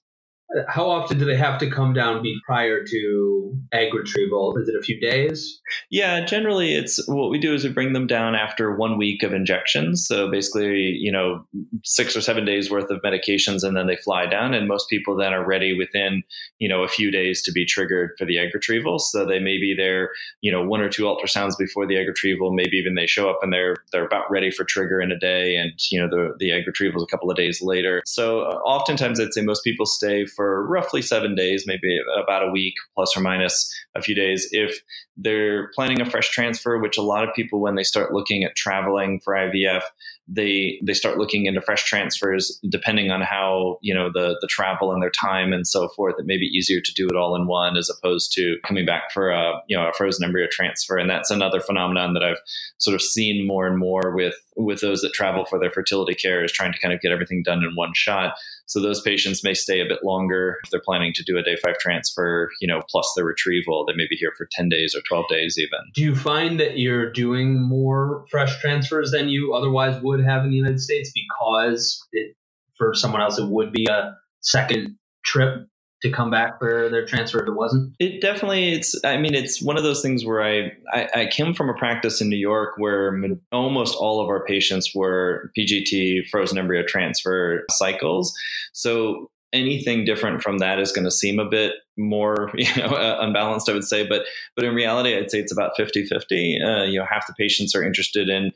How 0.68 0.88
often 0.88 1.18
do 1.18 1.24
they 1.24 1.36
have 1.36 1.58
to 1.58 1.70
come 1.70 1.92
down 1.92 2.22
be 2.22 2.38
prior 2.46 2.84
to 2.84 3.58
egg 3.72 3.92
retrieval? 3.92 4.56
Is 4.56 4.68
it 4.68 4.76
a 4.78 4.82
few 4.82 5.00
days? 5.00 5.60
Yeah, 5.90 6.24
generally 6.24 6.74
it's 6.74 7.04
what 7.08 7.30
we 7.30 7.38
do 7.38 7.52
is 7.52 7.64
we 7.64 7.70
bring 7.70 7.92
them 7.94 8.06
down 8.06 8.36
after 8.36 8.74
one 8.76 8.96
week 8.96 9.24
of 9.24 9.32
injections. 9.32 10.06
So 10.06 10.30
basically, 10.30 10.76
you 10.76 11.10
know, 11.10 11.44
six 11.84 12.16
or 12.16 12.20
seven 12.20 12.44
days 12.44 12.70
worth 12.70 12.90
of 12.90 13.02
medications 13.02 13.64
and 13.64 13.76
then 13.76 13.88
they 13.88 13.96
fly 13.96 14.26
down. 14.26 14.54
And 14.54 14.68
most 14.68 14.88
people 14.88 15.16
then 15.16 15.34
are 15.34 15.44
ready 15.44 15.76
within, 15.76 16.22
you 16.58 16.68
know, 16.68 16.84
a 16.84 16.88
few 16.88 17.10
days 17.10 17.42
to 17.42 17.52
be 17.52 17.66
triggered 17.66 18.10
for 18.16 18.24
the 18.24 18.38
egg 18.38 18.50
retrieval. 18.54 19.00
So 19.00 19.26
they 19.26 19.40
may 19.40 19.58
be 19.58 19.74
there, 19.76 20.10
you 20.42 20.52
know, 20.52 20.64
one 20.64 20.80
or 20.80 20.88
two 20.88 21.04
ultrasounds 21.04 21.58
before 21.58 21.88
the 21.88 21.96
egg 21.96 22.06
retrieval. 22.06 22.52
Maybe 22.52 22.76
even 22.76 22.94
they 22.94 23.06
show 23.06 23.28
up 23.28 23.40
and 23.42 23.52
they're 23.52 23.76
they're 23.90 24.06
about 24.06 24.30
ready 24.30 24.52
for 24.52 24.64
trigger 24.64 25.00
in 25.00 25.10
a 25.10 25.18
day 25.18 25.56
and 25.56 25.72
you 25.90 26.00
know 26.00 26.08
the 26.08 26.34
the 26.38 26.52
egg 26.52 26.66
retrieval 26.66 27.00
is 27.00 27.06
a 27.08 27.10
couple 27.10 27.30
of 27.30 27.36
days 27.36 27.60
later. 27.60 28.02
So 28.06 28.42
uh, 28.42 28.58
oftentimes 28.64 29.18
I'd 29.18 29.34
say 29.34 29.42
most 29.42 29.64
people 29.64 29.86
stay 29.86 30.24
for 30.36 30.66
roughly 30.66 31.02
seven 31.02 31.34
days, 31.34 31.64
maybe 31.66 31.98
about 32.22 32.46
a 32.46 32.50
week, 32.50 32.74
plus 32.94 33.16
or 33.16 33.20
minus 33.20 33.74
a 33.96 34.02
few 34.02 34.14
days. 34.14 34.48
If 34.52 34.78
they're 35.16 35.70
planning 35.74 36.00
a 36.00 36.08
fresh 36.08 36.30
transfer, 36.30 36.78
which 36.78 36.98
a 36.98 37.02
lot 37.02 37.26
of 37.26 37.34
people, 37.34 37.60
when 37.60 37.74
they 37.74 37.82
start 37.82 38.12
looking 38.12 38.44
at 38.44 38.54
traveling 38.54 39.20
for 39.24 39.34
IVF, 39.34 39.82
they 40.28 40.80
they 40.84 40.92
start 40.92 41.18
looking 41.18 41.46
into 41.46 41.60
fresh 41.60 41.84
transfers 41.84 42.58
depending 42.68 43.12
on 43.12 43.20
how 43.20 43.78
you 43.80 43.94
know 43.94 44.10
the 44.12 44.36
the 44.40 44.48
travel 44.48 44.92
and 44.92 45.00
their 45.00 45.10
time 45.10 45.52
and 45.52 45.68
so 45.68 45.88
forth 45.88 46.16
it 46.18 46.26
may 46.26 46.36
be 46.36 46.46
easier 46.46 46.80
to 46.80 46.92
do 46.94 47.06
it 47.08 47.14
all 47.14 47.36
in 47.36 47.46
one 47.46 47.76
as 47.76 47.88
opposed 47.88 48.32
to 48.32 48.56
coming 48.66 48.84
back 48.84 49.12
for 49.12 49.30
a 49.30 49.60
you 49.68 49.76
know 49.76 49.88
a 49.88 49.92
frozen 49.92 50.24
embryo 50.24 50.46
transfer 50.50 50.96
and 50.96 51.08
that's 51.08 51.30
another 51.30 51.60
phenomenon 51.60 52.12
that 52.12 52.24
i've 52.24 52.40
sort 52.78 52.94
of 52.94 53.02
seen 53.02 53.46
more 53.46 53.68
and 53.68 53.78
more 53.78 54.12
with 54.16 54.34
with 54.56 54.80
those 54.80 55.00
that 55.00 55.12
travel 55.12 55.44
for 55.44 55.60
their 55.60 55.70
fertility 55.70 56.14
care 56.14 56.42
is 56.42 56.50
trying 56.50 56.72
to 56.72 56.78
kind 56.80 56.92
of 56.92 57.00
get 57.00 57.12
everything 57.12 57.42
done 57.44 57.62
in 57.62 57.76
one 57.76 57.92
shot 57.94 58.34
so 58.66 58.80
those 58.80 59.00
patients 59.00 59.44
may 59.44 59.54
stay 59.54 59.80
a 59.80 59.86
bit 59.86 60.04
longer 60.04 60.58
if 60.64 60.70
they're 60.70 60.80
planning 60.80 61.12
to 61.14 61.22
do 61.22 61.38
a 61.38 61.42
day 61.42 61.56
five 61.64 61.78
transfer, 61.78 62.50
you 62.60 62.66
know, 62.66 62.82
plus 62.88 63.10
the 63.16 63.24
retrieval. 63.24 63.86
They 63.86 63.94
may 63.94 64.06
be 64.10 64.16
here 64.16 64.32
for 64.36 64.48
10 64.50 64.68
days 64.68 64.94
or 64.94 65.02
12 65.08 65.26
days 65.28 65.56
even. 65.58 65.78
Do 65.94 66.02
you 66.02 66.16
find 66.16 66.58
that 66.58 66.78
you're 66.78 67.10
doing 67.10 67.62
more 67.62 68.24
fresh 68.28 68.60
transfers 68.60 69.12
than 69.12 69.28
you 69.28 69.54
otherwise 69.54 70.02
would 70.02 70.15
have 70.20 70.44
in 70.44 70.50
the 70.50 70.56
United 70.56 70.80
States 70.80 71.12
because 71.14 72.04
it, 72.12 72.36
for 72.78 72.94
someone 72.94 73.20
else 73.20 73.38
it 73.38 73.48
would 73.48 73.72
be 73.72 73.86
a 73.86 74.14
second 74.40 74.96
trip 75.24 75.66
to 76.02 76.12
come 76.12 76.30
back 76.30 76.58
for 76.58 76.88
their 76.90 77.06
transfer 77.06 77.40
if 77.40 77.48
it 77.48 77.54
wasn't? 77.54 77.94
It 77.98 78.20
definitely 78.20 78.72
it's 78.72 78.98
I 79.04 79.16
mean 79.16 79.34
it's 79.34 79.62
one 79.62 79.76
of 79.76 79.82
those 79.82 80.02
things 80.02 80.24
where 80.24 80.42
I, 80.42 80.72
I, 80.92 81.08
I 81.14 81.26
came 81.26 81.54
from 81.54 81.70
a 81.70 81.74
practice 81.74 82.20
in 82.20 82.28
New 82.28 82.36
York 82.36 82.74
where 82.76 83.18
almost 83.50 83.96
all 83.96 84.20
of 84.20 84.28
our 84.28 84.44
patients 84.44 84.94
were 84.94 85.50
PGT 85.58 86.28
frozen 86.28 86.58
embryo 86.58 86.82
transfer 86.86 87.64
cycles. 87.72 88.34
So 88.72 89.30
anything 89.56 90.04
different 90.04 90.42
from 90.42 90.58
that 90.58 90.78
is 90.78 90.92
going 90.92 91.04
to 91.04 91.10
seem 91.10 91.38
a 91.38 91.48
bit 91.48 91.72
more 91.96 92.50
you 92.54 92.74
know 92.76 92.88
uh, 92.88 93.18
unbalanced 93.20 93.68
i 93.68 93.72
would 93.72 93.84
say 93.84 94.06
but 94.06 94.22
but 94.54 94.64
in 94.64 94.74
reality 94.74 95.16
i'd 95.16 95.30
say 95.30 95.38
it's 95.38 95.52
about 95.52 95.72
50-50 95.78 96.02
uh, 96.12 96.84
you 96.84 96.98
know 96.98 97.06
half 97.08 97.26
the 97.26 97.34
patients 97.38 97.74
are 97.74 97.82
interested 97.82 98.28
in 98.28 98.52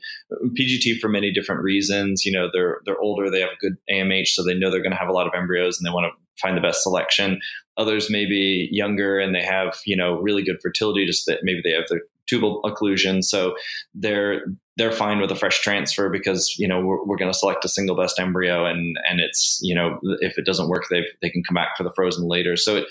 pgt 0.49 0.99
for 0.99 1.09
many 1.09 1.31
different 1.31 1.61
reasons. 1.61 2.25
You 2.25 2.31
know 2.31 2.49
they're 2.51 2.79
they're 2.85 2.99
older 2.99 3.29
they 3.29 3.41
have 3.41 3.49
a 3.49 3.59
good 3.59 3.77
amh 3.89 4.25
so 4.25 4.43
they 4.43 4.53
know 4.53 4.71
they're 4.71 4.81
going 4.81 4.91
to 4.91 4.97
have 4.97 5.09
a 5.09 5.13
lot 5.13 5.27
of 5.27 5.33
embryos 5.35 5.77
and 5.77 5.85
they 5.85 5.93
want 5.93 6.11
to 6.11 6.41
find 6.41 6.57
the 6.57 6.61
best 6.61 6.81
selection. 6.81 7.39
Others 7.77 8.09
may 8.09 8.25
be 8.25 8.67
younger 8.71 9.19
and 9.19 9.35
they 9.35 9.43
have 9.43 9.79
you 9.85 9.95
know 9.95 10.19
really 10.19 10.43
good 10.43 10.61
fertility 10.61 11.05
just 11.05 11.25
that 11.25 11.39
maybe 11.43 11.61
they 11.63 11.71
have 11.71 11.87
their 11.89 12.01
tubal 12.31 12.61
occlusion. 12.63 13.23
So 13.23 13.55
they're 13.93 14.41
they're 14.77 14.91
fine 14.91 15.19
with 15.19 15.31
a 15.31 15.35
fresh 15.35 15.61
transfer 15.61 16.09
because 16.09 16.55
you 16.57 16.67
know 16.67 16.79
we're, 16.81 17.03
we're 17.05 17.17
going 17.17 17.31
to 17.31 17.37
select 17.37 17.65
a 17.65 17.69
single 17.69 17.95
best 17.95 18.19
embryo 18.19 18.65
and 18.65 18.97
and 19.07 19.19
it's 19.19 19.59
you 19.61 19.75
know 19.75 19.99
if 20.21 20.37
it 20.37 20.45
doesn't 20.45 20.69
work 20.69 20.83
they 20.89 21.03
they 21.21 21.29
can 21.29 21.43
come 21.43 21.55
back 21.55 21.77
for 21.77 21.83
the 21.83 21.91
frozen 21.95 22.27
later. 22.27 22.55
So 22.55 22.77
it, 22.77 22.85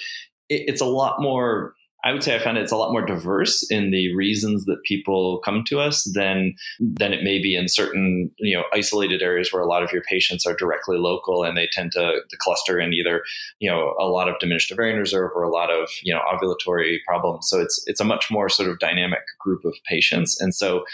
it, 0.48 0.64
it's 0.66 0.80
a 0.80 0.86
lot 0.86 1.20
more 1.20 1.74
I 2.02 2.12
would 2.12 2.22
say 2.22 2.34
I 2.34 2.38
found 2.38 2.56
it's 2.56 2.72
a 2.72 2.76
lot 2.76 2.92
more 2.92 3.04
diverse 3.04 3.68
in 3.70 3.90
the 3.90 4.14
reasons 4.14 4.64
that 4.64 4.82
people 4.84 5.38
come 5.44 5.64
to 5.66 5.80
us 5.80 6.04
than 6.14 6.54
than 6.78 7.12
it 7.12 7.22
may 7.22 7.38
be 7.38 7.54
in 7.54 7.68
certain 7.68 8.30
you 8.38 8.56
know 8.56 8.64
isolated 8.72 9.22
areas 9.22 9.52
where 9.52 9.62
a 9.62 9.68
lot 9.68 9.82
of 9.82 9.92
your 9.92 10.02
patients 10.02 10.46
are 10.46 10.54
directly 10.54 10.96
local 10.96 11.44
and 11.44 11.56
they 11.56 11.68
tend 11.70 11.92
to, 11.92 12.20
to 12.28 12.36
cluster 12.38 12.80
in 12.80 12.92
either 12.92 13.22
you 13.58 13.70
know 13.70 13.94
a 13.98 14.06
lot 14.06 14.28
of 14.28 14.38
diminished 14.38 14.72
ovarian 14.72 14.98
reserve 14.98 15.30
or 15.34 15.42
a 15.42 15.50
lot 15.50 15.70
of 15.70 15.88
you 16.02 16.14
know 16.14 16.20
ovulatory 16.32 16.98
problems. 17.06 17.48
So 17.48 17.60
it's 17.60 17.82
it's 17.86 18.00
a 18.00 18.04
much 18.04 18.30
more 18.30 18.48
sort 18.48 18.70
of 18.70 18.78
dynamic 18.78 19.22
group 19.38 19.64
of 19.64 19.74
patients, 19.86 20.40
and 20.40 20.54
so 20.54 20.84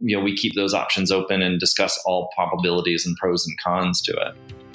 you 0.00 0.16
know 0.16 0.22
we 0.22 0.36
keep 0.36 0.54
those 0.54 0.74
options 0.74 1.12
open 1.12 1.42
and 1.42 1.60
discuss 1.60 2.00
all 2.06 2.30
probabilities 2.34 3.06
and 3.06 3.16
pros 3.16 3.46
and 3.46 3.58
cons 3.60 4.00
to 4.02 4.12
it. 4.12 4.65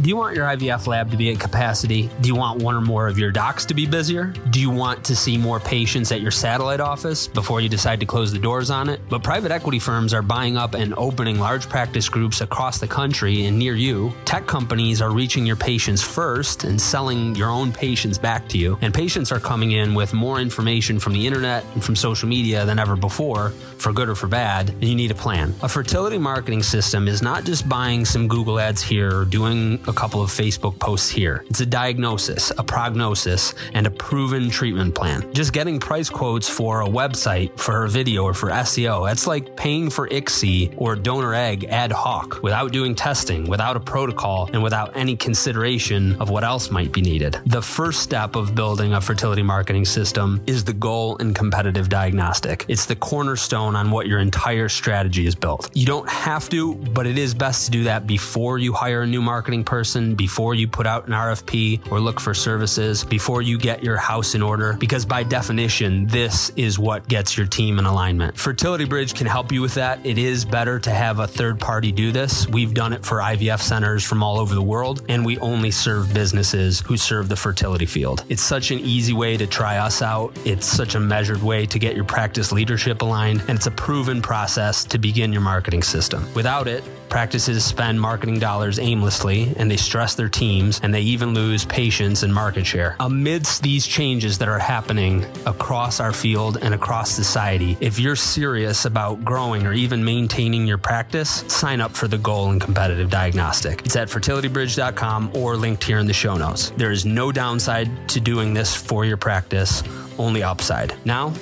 Do 0.00 0.08
you 0.08 0.16
want 0.16 0.34
your 0.34 0.46
IVF 0.46 0.86
lab 0.86 1.10
to 1.10 1.18
be 1.18 1.30
at 1.32 1.38
capacity? 1.38 2.08
Do 2.22 2.28
you 2.28 2.34
want 2.34 2.62
one 2.62 2.74
or 2.74 2.80
more 2.80 3.08
of 3.08 3.18
your 3.18 3.30
docs 3.30 3.66
to 3.66 3.74
be 3.74 3.86
busier? 3.86 4.32
Do 4.50 4.58
you 4.58 4.70
want 4.70 5.04
to 5.04 5.14
see 5.14 5.36
more 5.36 5.60
patients 5.60 6.10
at 6.12 6.22
your 6.22 6.30
satellite 6.30 6.80
office 6.80 7.28
before 7.28 7.60
you 7.60 7.68
decide 7.68 8.00
to 8.00 8.06
close 8.06 8.32
the 8.32 8.38
doors 8.38 8.70
on 8.70 8.88
it? 8.88 9.00
But 9.10 9.22
private 9.22 9.52
equity 9.52 9.78
firms 9.78 10.14
are 10.14 10.22
buying 10.22 10.56
up 10.56 10.74
and 10.74 10.94
opening 10.96 11.38
large 11.38 11.68
practice 11.68 12.08
groups 12.08 12.40
across 12.40 12.78
the 12.78 12.88
country 12.88 13.44
and 13.44 13.58
near 13.58 13.74
you. 13.74 14.14
Tech 14.24 14.46
companies 14.46 15.02
are 15.02 15.10
reaching 15.10 15.44
your 15.44 15.56
patients 15.56 16.02
first 16.02 16.64
and 16.64 16.80
selling 16.80 17.36
your 17.36 17.50
own 17.50 17.70
patients 17.70 18.16
back 18.16 18.48
to 18.48 18.58
you. 18.58 18.78
And 18.80 18.94
patients 18.94 19.30
are 19.30 19.40
coming 19.40 19.72
in 19.72 19.94
with 19.94 20.14
more 20.14 20.40
information 20.40 20.98
from 20.98 21.12
the 21.12 21.26
internet 21.26 21.64
and 21.74 21.84
from 21.84 21.96
social 21.96 22.28
media 22.28 22.64
than 22.64 22.78
ever 22.78 22.96
before, 22.96 23.50
for 23.76 23.92
good 23.92 24.08
or 24.08 24.14
for 24.14 24.26
bad, 24.26 24.70
and 24.70 24.84
you 24.84 24.94
need 24.94 25.10
a 25.10 25.14
plan. 25.14 25.54
A 25.62 25.68
fertility 25.68 26.18
marketing 26.18 26.62
system 26.62 27.08
is 27.08 27.20
not 27.20 27.44
just 27.44 27.68
buying 27.68 28.04
some 28.04 28.26
Google 28.26 28.58
ads 28.58 28.80
here 28.80 29.20
or 29.20 29.24
doing 29.24 29.81
a 29.88 29.92
couple 29.92 30.22
of 30.22 30.30
Facebook 30.30 30.78
posts 30.78 31.10
here. 31.10 31.44
It's 31.48 31.60
a 31.60 31.66
diagnosis, 31.66 32.52
a 32.58 32.64
prognosis, 32.64 33.54
and 33.74 33.86
a 33.86 33.90
proven 33.90 34.50
treatment 34.50 34.94
plan. 34.94 35.32
Just 35.32 35.52
getting 35.52 35.80
price 35.80 36.10
quotes 36.10 36.48
for 36.48 36.82
a 36.82 36.86
website, 36.86 37.58
for 37.58 37.84
a 37.84 37.88
video, 37.88 38.24
or 38.24 38.34
for 38.34 38.50
SEO, 38.50 39.06
that's 39.06 39.26
like 39.26 39.56
paying 39.56 39.90
for 39.90 40.08
ICSI 40.08 40.74
or 40.76 40.96
donor 40.96 41.34
egg 41.34 41.64
ad 41.64 41.92
hoc 41.92 42.42
without 42.42 42.72
doing 42.72 42.94
testing, 42.94 43.48
without 43.48 43.76
a 43.76 43.80
protocol, 43.80 44.48
and 44.52 44.62
without 44.62 44.96
any 44.96 45.16
consideration 45.16 46.14
of 46.20 46.30
what 46.30 46.44
else 46.44 46.70
might 46.70 46.92
be 46.92 47.00
needed. 47.00 47.38
The 47.46 47.62
first 47.62 48.00
step 48.00 48.36
of 48.36 48.54
building 48.54 48.94
a 48.94 49.00
fertility 49.00 49.42
marketing 49.42 49.84
system 49.84 50.42
is 50.46 50.64
the 50.64 50.72
goal 50.72 51.16
and 51.18 51.34
competitive 51.34 51.88
diagnostic. 51.88 52.64
It's 52.68 52.86
the 52.86 52.96
cornerstone 52.96 53.76
on 53.76 53.90
what 53.90 54.06
your 54.06 54.18
entire 54.18 54.68
strategy 54.68 55.26
is 55.26 55.34
built. 55.34 55.70
You 55.74 55.86
don't 55.86 56.08
have 56.08 56.48
to, 56.50 56.74
but 56.74 57.06
it 57.06 57.18
is 57.18 57.34
best 57.34 57.66
to 57.66 57.70
do 57.70 57.84
that 57.84 58.06
before 58.06 58.58
you 58.58 58.72
hire 58.72 59.02
a 59.02 59.06
new 59.06 59.22
marketing 59.22 59.64
person, 59.72 60.14
before 60.14 60.54
you 60.54 60.68
put 60.68 60.86
out 60.86 61.06
an 61.06 61.14
RFP 61.14 61.90
or 61.90 61.98
look 61.98 62.20
for 62.20 62.34
services, 62.34 63.04
before 63.04 63.40
you 63.40 63.56
get 63.56 63.82
your 63.82 63.96
house 63.96 64.34
in 64.34 64.42
order, 64.42 64.74
because 64.74 65.06
by 65.06 65.22
definition, 65.22 66.06
this 66.08 66.50
is 66.56 66.78
what 66.78 67.08
gets 67.08 67.38
your 67.38 67.46
team 67.46 67.78
in 67.78 67.86
alignment. 67.86 68.36
Fertility 68.36 68.84
Bridge 68.84 69.14
can 69.14 69.26
help 69.26 69.50
you 69.50 69.62
with 69.62 69.72
that. 69.76 70.04
It 70.04 70.18
is 70.18 70.44
better 70.44 70.78
to 70.80 70.90
have 70.90 71.20
a 71.20 71.26
third 71.26 71.58
party 71.58 71.90
do 71.90 72.12
this. 72.12 72.46
We've 72.46 72.74
done 72.74 72.92
it 72.92 73.02
for 73.02 73.16
IVF 73.20 73.62
centers 73.62 74.04
from 74.04 74.22
all 74.22 74.38
over 74.38 74.54
the 74.54 74.60
world, 74.60 75.06
and 75.08 75.24
we 75.24 75.38
only 75.38 75.70
serve 75.70 76.12
businesses 76.12 76.80
who 76.80 76.98
serve 76.98 77.30
the 77.30 77.36
fertility 77.36 77.86
field. 77.86 78.26
It's 78.28 78.42
such 78.42 78.72
an 78.72 78.80
easy 78.80 79.14
way 79.14 79.38
to 79.38 79.46
try 79.46 79.78
us 79.78 80.02
out. 80.02 80.36
It's 80.44 80.66
such 80.66 80.96
a 80.96 81.00
measured 81.00 81.42
way 81.42 81.64
to 81.64 81.78
get 81.78 81.96
your 81.96 82.04
practice 82.04 82.52
leadership 82.52 83.00
aligned, 83.00 83.40
and 83.48 83.56
it's 83.56 83.68
a 83.68 83.70
proven 83.70 84.20
process 84.20 84.84
to 84.84 84.98
begin 84.98 85.32
your 85.32 85.40
marketing 85.40 85.82
system. 85.82 86.28
Without 86.34 86.68
it, 86.68 86.84
practices 87.12 87.62
spend 87.62 88.00
marketing 88.00 88.38
dollars 88.38 88.78
aimlessly 88.78 89.52
and 89.58 89.70
they 89.70 89.76
stress 89.76 90.14
their 90.14 90.30
teams 90.30 90.80
and 90.82 90.94
they 90.94 91.02
even 91.02 91.34
lose 91.34 91.62
patience 91.66 92.22
and 92.22 92.32
market 92.32 92.64
share. 92.64 92.96
Amidst 93.00 93.62
these 93.62 93.86
changes 93.86 94.38
that 94.38 94.48
are 94.48 94.58
happening 94.58 95.22
across 95.44 96.00
our 96.00 96.14
field 96.14 96.56
and 96.62 96.72
across 96.72 97.10
society, 97.10 97.76
if 97.80 97.98
you're 97.98 98.16
serious 98.16 98.86
about 98.86 99.22
growing 99.26 99.66
or 99.66 99.74
even 99.74 100.02
maintaining 100.02 100.66
your 100.66 100.78
practice, 100.78 101.44
sign 101.48 101.82
up 101.82 101.90
for 101.90 102.08
the 102.08 102.16
goal 102.16 102.48
and 102.48 102.62
competitive 102.62 103.10
diagnostic. 103.10 103.84
It's 103.84 103.94
at 103.96 104.08
fertilitybridge.com 104.08 105.32
or 105.36 105.54
linked 105.56 105.84
here 105.84 105.98
in 105.98 106.06
the 106.06 106.14
show 106.14 106.38
notes. 106.38 106.70
There 106.78 106.92
is 106.92 107.04
no 107.04 107.30
downside 107.30 108.08
to 108.08 108.20
doing 108.20 108.54
this 108.54 108.74
for 108.74 109.04
your 109.04 109.18
practice, 109.18 109.82
only 110.16 110.42
upside. 110.42 110.94
Now, 111.04 111.34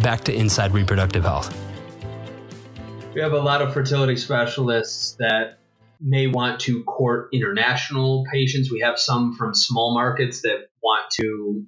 back 0.00 0.24
to 0.24 0.34
Inside 0.34 0.72
Reproductive 0.72 1.24
Health. 1.24 1.67
We 3.14 3.22
have 3.22 3.32
a 3.32 3.40
lot 3.40 3.62
of 3.62 3.72
fertility 3.72 4.16
specialists 4.16 5.16
that 5.18 5.58
may 6.00 6.26
want 6.26 6.60
to 6.60 6.84
court 6.84 7.30
international 7.32 8.24
patients. 8.30 8.70
We 8.70 8.80
have 8.80 8.98
some 8.98 9.34
from 9.34 9.54
small 9.54 9.94
markets 9.94 10.42
that 10.42 10.68
want 10.82 11.10
to 11.20 11.64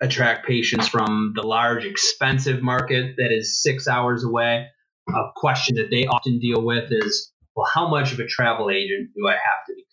attract 0.00 0.46
patients 0.46 0.86
from 0.86 1.32
the 1.34 1.42
large, 1.42 1.84
expensive 1.84 2.62
market 2.62 3.16
that 3.16 3.32
is 3.32 3.60
six 3.60 3.88
hours 3.88 4.22
away. 4.22 4.66
A 5.08 5.24
question 5.34 5.76
that 5.76 5.90
they 5.90 6.06
often 6.06 6.38
deal 6.38 6.62
with 6.62 6.92
is, 6.92 7.32
well, 7.56 7.66
how 7.72 7.88
much 7.88 8.12
of 8.12 8.20
a 8.20 8.26
travel 8.26 8.70
agent 8.70 9.10
do 9.16 9.26
I 9.26 9.32
have 9.32 9.66
to 9.66 9.72
become? 9.74 9.88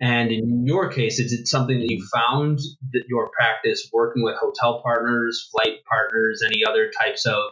And 0.00 0.32
in 0.32 0.66
your 0.66 0.90
case, 0.90 1.20
is 1.20 1.32
it 1.32 1.46
something 1.46 1.78
that 1.78 1.90
you 1.90 2.04
found 2.12 2.58
that 2.92 3.04
your 3.06 3.30
practice 3.38 3.88
working 3.92 4.24
with 4.24 4.36
hotel 4.40 4.80
partners, 4.82 5.48
flight 5.52 5.84
partners, 5.88 6.42
any 6.44 6.64
other 6.64 6.90
types 6.90 7.26
of 7.26 7.42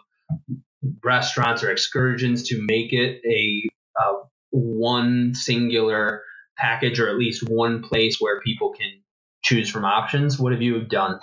restaurants 1.04 1.62
or 1.62 1.70
excursions 1.70 2.42
to 2.48 2.64
make 2.66 2.92
it 2.92 3.20
a 3.24 3.68
uh, 4.00 4.14
one 4.50 5.34
singular 5.34 6.22
package 6.56 6.98
or 6.98 7.08
at 7.08 7.16
least 7.16 7.48
one 7.48 7.82
place 7.82 8.16
where 8.20 8.40
people 8.40 8.72
can 8.72 8.90
choose 9.42 9.70
from 9.70 9.84
options? 9.84 10.38
What 10.38 10.52
have 10.52 10.62
you 10.62 10.80
done? 10.84 11.18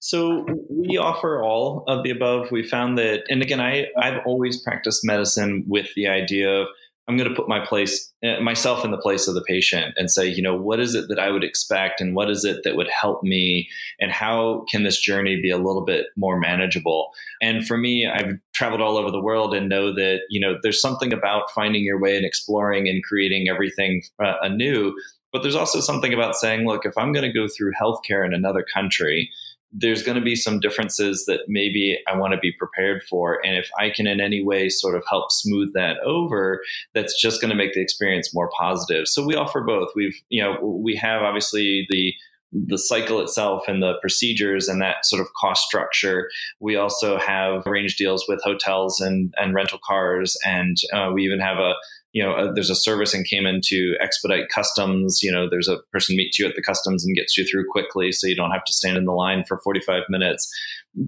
So 0.00 0.46
we 0.68 0.96
offer 0.96 1.42
all 1.42 1.84
of 1.86 2.02
the 2.02 2.10
above. 2.10 2.50
We 2.50 2.62
found 2.62 2.98
that, 2.98 3.22
and 3.28 3.42
again, 3.42 3.60
I 3.60 3.86
I've 4.00 4.20
always 4.26 4.60
practiced 4.60 5.00
medicine 5.04 5.64
with 5.66 5.88
the 5.94 6.08
idea 6.08 6.50
of 6.50 6.68
I'm 7.08 7.16
going 7.16 7.28
to 7.28 7.34
put 7.34 7.48
my 7.48 7.64
place 7.64 8.12
uh, 8.24 8.40
myself 8.40 8.84
in 8.84 8.90
the 8.90 8.98
place 8.98 9.28
of 9.28 9.34
the 9.34 9.42
patient 9.42 9.94
and 9.96 10.10
say, 10.10 10.26
you 10.26 10.42
know, 10.42 10.56
what 10.56 10.80
is 10.80 10.94
it 10.94 11.08
that 11.08 11.20
I 11.20 11.30
would 11.30 11.44
expect 11.44 12.00
and 12.00 12.16
what 12.16 12.30
is 12.30 12.44
it 12.44 12.62
that 12.64 12.76
would 12.76 12.88
help 12.88 13.22
me 13.22 13.68
and 14.00 14.10
how 14.10 14.64
can 14.70 14.82
this 14.82 14.98
journey 14.98 15.40
be 15.40 15.50
a 15.50 15.56
little 15.58 15.84
bit 15.84 16.06
more 16.16 16.38
manageable? 16.38 17.10
And 17.40 17.66
for 17.66 17.76
me, 17.76 18.06
I've 18.06 18.38
traveled 18.54 18.80
all 18.80 18.96
over 18.96 19.10
the 19.10 19.20
world 19.20 19.54
and 19.54 19.68
know 19.68 19.94
that, 19.94 20.22
you 20.30 20.40
know, 20.40 20.58
there's 20.62 20.80
something 20.80 21.12
about 21.12 21.50
finding 21.54 21.84
your 21.84 22.00
way 22.00 22.16
and 22.16 22.26
exploring 22.26 22.88
and 22.88 23.04
creating 23.04 23.48
everything 23.48 24.02
uh, 24.22 24.34
anew. 24.42 24.94
But 25.32 25.42
there's 25.42 25.56
also 25.56 25.80
something 25.80 26.12
about 26.14 26.34
saying, 26.34 26.66
look, 26.66 26.86
if 26.86 26.96
I'm 26.96 27.12
going 27.12 27.30
to 27.30 27.32
go 27.32 27.46
through 27.46 27.72
healthcare 27.80 28.24
in 28.24 28.32
another 28.32 28.64
country, 28.74 29.30
there's 29.72 30.02
going 30.02 30.16
to 30.16 30.24
be 30.24 30.36
some 30.36 30.60
differences 30.60 31.24
that 31.26 31.40
maybe 31.48 31.98
I 32.08 32.16
want 32.16 32.32
to 32.32 32.38
be 32.38 32.52
prepared 32.52 33.02
for. 33.08 33.44
And 33.44 33.56
if 33.56 33.68
I 33.78 33.90
can 33.90 34.06
in 34.06 34.20
any 34.20 34.42
way 34.42 34.68
sort 34.68 34.96
of 34.96 35.04
help 35.08 35.30
smooth 35.30 35.72
that 35.74 35.98
over, 35.98 36.62
that's 36.94 37.20
just 37.20 37.40
going 37.40 37.50
to 37.50 37.56
make 37.56 37.74
the 37.74 37.82
experience 37.82 38.34
more 38.34 38.50
positive. 38.56 39.08
So 39.08 39.24
we 39.24 39.34
offer 39.34 39.60
both. 39.60 39.90
We've, 39.94 40.16
you 40.28 40.42
know, 40.42 40.58
we 40.62 40.96
have 40.96 41.22
obviously 41.22 41.86
the 41.90 42.14
the 42.52 42.78
cycle 42.78 43.20
itself 43.20 43.64
and 43.66 43.82
the 43.82 43.94
procedures 44.00 44.68
and 44.68 44.80
that 44.80 45.04
sort 45.04 45.20
of 45.20 45.26
cost 45.34 45.66
structure. 45.66 46.30
We 46.60 46.76
also 46.76 47.18
have 47.18 47.66
arranged 47.66 47.98
deals 47.98 48.24
with 48.28 48.40
hotels 48.42 49.00
and, 49.00 49.34
and 49.36 49.52
rental 49.52 49.80
cars, 49.84 50.38
and 50.46 50.76
uh, 50.94 51.10
we 51.12 51.24
even 51.24 51.40
have 51.40 51.58
a 51.58 51.74
you 52.16 52.22
know, 52.22 52.32
uh, 52.32 52.50
there's 52.50 52.70
a 52.70 52.74
service 52.74 53.12
in 53.12 53.24
Cayman 53.24 53.60
to 53.64 53.94
expedite 54.00 54.48
customs. 54.48 55.20
You 55.22 55.30
know, 55.30 55.50
there's 55.50 55.68
a 55.68 55.76
person 55.92 56.16
meets 56.16 56.38
you 56.38 56.46
at 56.46 56.56
the 56.56 56.62
customs 56.62 57.04
and 57.04 57.14
gets 57.14 57.36
you 57.36 57.44
through 57.44 57.66
quickly, 57.70 58.10
so 58.10 58.26
you 58.26 58.34
don't 58.34 58.52
have 58.52 58.64
to 58.64 58.72
stand 58.72 58.96
in 58.96 59.04
the 59.04 59.12
line 59.12 59.44
for 59.46 59.58
45 59.58 60.04
minutes. 60.08 60.50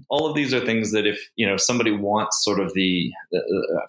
All 0.09 0.27
of 0.27 0.35
these 0.35 0.53
are 0.53 0.65
things 0.65 0.91
that 0.91 1.07
if 1.07 1.19
you 1.35 1.47
know 1.47 1.57
somebody 1.57 1.91
wants 1.91 2.43
sort 2.43 2.59
of 2.59 2.73
the, 2.73 3.11
uh, 3.35 3.39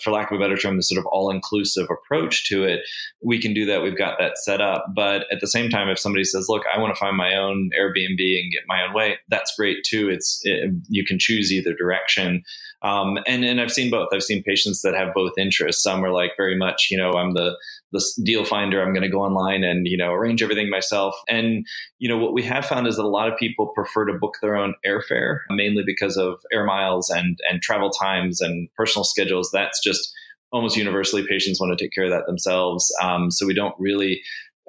for 0.03 0.11
lack 0.11 0.31
of 0.31 0.37
a 0.37 0.41
better 0.41 0.57
term, 0.57 0.77
the 0.77 0.83
sort 0.83 0.99
of 0.99 1.07
all-inclusive 1.07 1.89
approach 1.91 2.49
to 2.49 2.65
it, 2.65 2.81
we 3.23 3.41
can 3.41 3.53
do 3.53 3.67
that. 3.67 3.83
We've 3.83 3.99
got 3.99 4.19
that 4.19 4.39
set 4.39 4.61
up. 4.61 4.87
But 4.95 5.27
at 5.31 5.41
the 5.41 5.47
same 5.47 5.71
time, 5.71 5.89
if 5.89 5.99
somebody 5.99 6.25
says, 6.25 6.49
"Look, 6.49 6.65
I 6.75 6.79
want 6.79 6.95
to 6.95 6.99
find 6.99 7.17
my 7.17 7.35
own 7.35 7.71
Airbnb 7.79 8.39
and 8.39 8.53
get 8.53 8.63
my 8.67 8.83
own 8.83 8.95
way," 8.95 9.19
that's 9.29 9.55
great 9.57 9.85
too. 9.85 10.09
It's 10.09 10.41
it, 10.45 10.71
you 10.89 11.05
can 11.05 11.19
choose 11.19 11.53
either 11.53 11.75
direction. 11.75 12.43
Um, 12.83 13.19
and 13.27 13.45
and 13.45 13.61
I've 13.61 13.73
seen 13.73 13.91
both. 13.91 14.09
I've 14.13 14.23
seen 14.23 14.43
patients 14.43 14.81
that 14.83 14.95
have 14.95 15.13
both 15.15 15.33
interests. 15.37 15.83
Some 15.83 16.05
are 16.05 16.11
like 16.11 16.33
very 16.37 16.57
much, 16.57 16.89
you 16.91 16.97
know, 16.97 17.13
I'm 17.13 17.35
the 17.35 17.57
the 17.93 18.03
deal 18.25 18.45
finder. 18.45 18.83
I'm 18.83 18.93
going 18.93 19.03
to 19.03 19.09
go 19.09 19.23
online 19.23 19.65
and 19.65 19.87
you 19.87 19.97
know 19.97 20.13
arrange 20.13 20.43
everything 20.43 20.71
myself. 20.71 21.15
And 21.29 21.67
you 21.99 22.09
know 22.09 22.19
what 22.19 22.33
we 22.33 22.43
have 22.45 22.67
found 22.67 22.87
is 22.87 22.97
that 22.97 23.05
a 23.05 23.09
lot 23.09 23.31
of 23.31 23.39
people 23.39 23.69
prefer 23.69 24.07
to 24.07 24.19
book 24.19 24.35
their 24.41 24.57
own 24.57 24.75
airfare, 24.87 25.41
mainly 25.51 25.83
because 25.85 26.17
of 26.17 26.41
air 26.53 26.65
miles 26.65 27.11
and 27.11 27.39
and 27.49 27.63
travel 27.63 27.91
times 27.91 28.41
and 28.41 28.69
personal 28.77 29.05
schedules. 29.05 29.51
That's 29.53 29.83
just 29.83 30.13
almost 30.53 30.77
universally 30.77 31.25
patients 31.27 31.61
want 31.61 31.77
to 31.77 31.85
take 31.85 31.93
care 31.93 32.05
of 32.05 32.11
that 32.11 32.27
themselves. 32.27 32.93
Um, 33.01 33.31
so 33.31 33.47
we 33.47 33.55
don't 33.55 33.75
really 33.79 34.21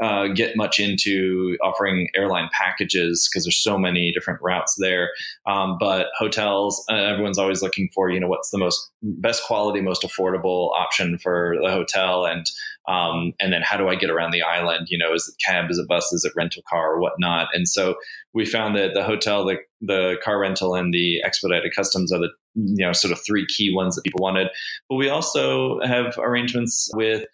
uh, 0.02 0.28
get 0.28 0.58
much 0.58 0.80
into 0.80 1.58
offering 1.64 2.10
airline 2.16 2.50
packages 2.52 3.30
because 3.30 3.46
there's 3.46 3.62
so 3.62 3.78
many 3.78 4.12
different 4.12 4.42
routes 4.42 4.76
there. 4.80 5.12
Um, 5.46 5.78
but 5.80 6.08
hotels, 6.18 6.84
uh, 6.90 6.96
everyone's 6.96 7.38
always 7.38 7.62
looking 7.62 7.90
for, 7.94 8.10
you 8.10 8.20
know, 8.20 8.28
what's 8.28 8.50
the 8.50 8.58
most 8.58 8.90
best 9.04 9.44
quality, 9.44 9.80
most 9.80 10.02
affordable 10.02 10.72
option 10.76 11.20
for 11.20 11.56
the 11.62 11.70
hotel, 11.70 12.26
and 12.26 12.46
um, 12.88 13.34
and 13.40 13.54
then 13.54 13.62
how 13.62 13.78
do 13.78 13.88
I 13.90 13.96
get 13.96 14.10
around 14.10 14.32
the 14.32 14.42
island? 14.42 14.88
You 14.90 14.98
know, 14.98 15.14
is 15.14 15.28
it 15.28 15.42
cab, 15.46 15.70
is 15.70 15.78
it 15.78 15.88
bus, 15.88 16.12
is 16.12 16.26
it 16.26 16.34
rental 16.36 16.64
car, 16.68 16.94
or 16.94 17.00
whatnot? 17.00 17.50
And 17.54 17.68
so 17.68 17.96
we 18.34 18.46
found 18.46 18.76
that 18.78 18.94
the 18.94 19.04
hotel, 19.04 19.46
the 19.46 19.58
the 19.82 20.18
car 20.24 20.40
rental, 20.40 20.76
and 20.76 20.94
the 20.94 21.22
expedited 21.24 21.74
customs 21.76 22.12
are 22.12 22.20
the 22.20 22.30
you 22.56 22.86
know 22.86 22.94
sort 22.94 23.12
of 23.12 23.20
three 23.26 23.46
key 23.46 23.74
ones 23.74 23.96
that 23.96 24.04
people 24.04 24.22
wanted. 24.22 24.48
But 24.90 24.96
we 24.96 25.10
also 25.10 25.80
have 25.82 26.18
arrangements 26.18 26.90
with 26.94 27.26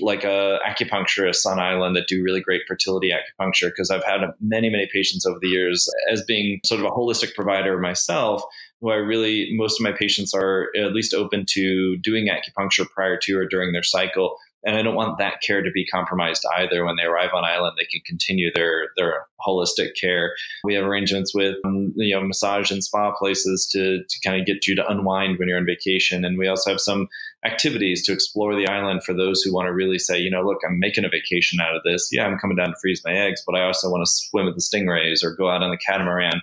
like 0.00 0.24
a 0.24 0.58
acupuncturist 0.66 1.46
on 1.46 1.58
island 1.58 1.96
that 1.96 2.08
do 2.08 2.22
really 2.22 2.40
great 2.40 2.62
fertility 2.66 3.10
acupuncture 3.10 3.68
because 3.68 3.90
I've 3.90 4.04
had 4.04 4.20
many 4.40 4.70
many 4.70 4.88
patients 4.92 5.26
over 5.26 5.38
the 5.40 5.48
years 5.48 5.88
as 6.10 6.22
being 6.22 6.60
sort 6.64 6.80
of 6.80 6.86
a 6.86 6.90
holistic 6.90 7.34
provider 7.34 7.78
myself 7.78 8.42
where 8.80 8.96
I 8.96 9.00
really 9.00 9.50
most 9.52 9.80
of 9.80 9.84
my 9.84 9.92
patients 9.92 10.34
are 10.34 10.68
at 10.76 10.92
least 10.92 11.14
open 11.14 11.46
to 11.50 11.96
doing 11.98 12.28
acupuncture 12.28 12.88
prior 12.90 13.16
to 13.22 13.38
or 13.38 13.46
during 13.46 13.72
their 13.72 13.82
cycle 13.82 14.36
and 14.64 14.76
I 14.76 14.82
don't 14.82 14.94
want 14.94 15.18
that 15.18 15.40
care 15.42 15.62
to 15.62 15.70
be 15.70 15.86
compromised 15.86 16.44
either. 16.56 16.84
When 16.84 16.96
they 16.96 17.04
arrive 17.04 17.30
on 17.34 17.44
island, 17.44 17.76
they 17.78 17.86
can 17.86 18.00
continue 18.06 18.50
their 18.54 18.88
their 18.96 19.26
holistic 19.46 19.90
care. 20.00 20.34
We 20.64 20.74
have 20.74 20.84
arrangements 20.84 21.34
with 21.34 21.56
um, 21.64 21.92
you 21.96 22.14
know 22.14 22.24
massage 22.24 22.70
and 22.70 22.82
spa 22.82 23.12
places 23.12 23.68
to 23.72 24.02
to 24.02 24.20
kind 24.24 24.40
of 24.40 24.46
get 24.46 24.66
you 24.66 24.74
to 24.76 24.88
unwind 24.88 25.38
when 25.38 25.48
you're 25.48 25.58
on 25.58 25.66
vacation, 25.66 26.24
and 26.24 26.38
we 26.38 26.48
also 26.48 26.70
have 26.70 26.80
some 26.80 27.08
activities 27.44 28.02
to 28.06 28.12
explore 28.12 28.56
the 28.56 28.66
island 28.66 29.04
for 29.04 29.12
those 29.12 29.42
who 29.42 29.52
want 29.52 29.66
to 29.66 29.72
really 29.72 29.98
say, 29.98 30.18
you 30.18 30.30
know, 30.30 30.42
look, 30.42 30.58
I'm 30.66 30.78
making 30.78 31.04
a 31.04 31.10
vacation 31.10 31.60
out 31.60 31.76
of 31.76 31.82
this. 31.84 32.08
Yeah, 32.10 32.24
I'm 32.24 32.38
coming 32.38 32.56
down 32.56 32.70
to 32.70 32.76
freeze 32.80 33.02
my 33.04 33.12
eggs, 33.12 33.42
but 33.46 33.54
I 33.54 33.64
also 33.64 33.90
want 33.90 34.02
to 34.02 34.10
swim 34.10 34.46
with 34.46 34.54
the 34.54 34.62
stingrays 34.62 35.22
or 35.22 35.36
go 35.36 35.50
out 35.50 35.62
on 35.62 35.70
the 35.70 35.76
catamaran. 35.76 36.40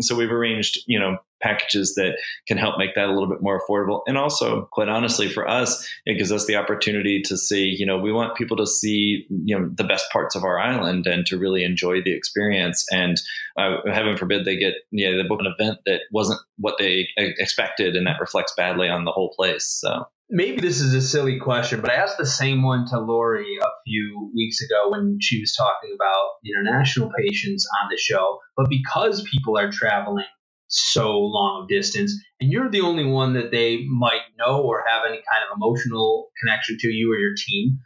And 0.00 0.04
so 0.06 0.16
we've 0.16 0.32
arranged, 0.32 0.78
you 0.86 0.98
know, 0.98 1.18
packages 1.42 1.94
that 1.94 2.16
can 2.48 2.56
help 2.56 2.78
make 2.78 2.94
that 2.94 3.04
a 3.04 3.12
little 3.12 3.28
bit 3.28 3.42
more 3.42 3.60
affordable. 3.60 4.00
And 4.06 4.16
also, 4.16 4.66
quite 4.72 4.88
honestly, 4.88 5.28
for 5.28 5.46
us, 5.46 5.86
it 6.06 6.14
gives 6.14 6.32
us 6.32 6.46
the 6.46 6.56
opportunity 6.56 7.20
to 7.20 7.36
see, 7.36 7.66
you 7.78 7.84
know, 7.84 7.98
we 7.98 8.12
want 8.12 8.34
people 8.34 8.56
to 8.56 8.66
see, 8.66 9.26
you 9.44 9.58
know, 9.58 9.68
the 9.74 9.84
best 9.84 10.10
parts 10.10 10.34
of 10.34 10.42
our 10.42 10.58
island 10.58 11.06
and 11.06 11.26
to 11.26 11.36
really 11.36 11.64
enjoy 11.64 12.00
the 12.02 12.14
experience. 12.14 12.86
And 12.90 13.20
uh, 13.58 13.76
heaven 13.92 14.16
forbid 14.16 14.46
they 14.46 14.56
get, 14.56 14.74
you 14.90 15.10
know, 15.10 15.22
they 15.22 15.28
book 15.28 15.40
an 15.40 15.52
event 15.58 15.80
that 15.84 16.00
wasn't 16.10 16.40
what 16.56 16.76
they 16.78 17.08
expected 17.18 17.94
and 17.94 18.06
that 18.06 18.20
reflects 18.20 18.54
badly 18.56 18.88
on 18.88 19.04
the 19.04 19.12
whole 19.12 19.34
place. 19.36 19.66
So 19.66 20.06
maybe 20.30 20.60
this 20.60 20.80
is 20.80 20.94
a 20.94 21.02
silly 21.02 21.38
question, 21.38 21.80
but 21.80 21.90
I 21.90 21.94
asked 21.94 22.18
the 22.18 22.26
same 22.26 22.62
one 22.62 22.86
to 22.88 22.98
Lori 22.98 23.58
a 23.60 23.68
few 23.86 24.30
weeks 24.34 24.60
ago 24.62 24.90
when 24.90 25.18
she 25.20 25.40
was 25.40 25.54
talking 25.54 25.94
about 25.94 26.30
international 26.44 27.10
patients 27.18 27.66
on 27.82 27.88
the 27.90 27.96
show. 27.96 28.38
But 28.56 28.68
because 28.68 29.22
people 29.24 29.58
are 29.58 29.70
traveling 29.70 30.26
so 30.68 31.18
long 31.18 31.66
distance, 31.68 32.14
and 32.40 32.50
you're 32.50 32.70
the 32.70 32.80
only 32.80 33.04
one 33.04 33.34
that 33.34 33.50
they 33.50 33.84
might 33.88 34.22
know 34.38 34.62
or 34.62 34.84
have 34.86 35.02
any 35.04 35.16
kind 35.30 35.44
of 35.44 35.56
emotional 35.56 36.30
connection 36.40 36.78
to 36.78 36.88
you 36.88 37.12
or 37.12 37.18
your 37.18 37.34
team, 37.36 37.78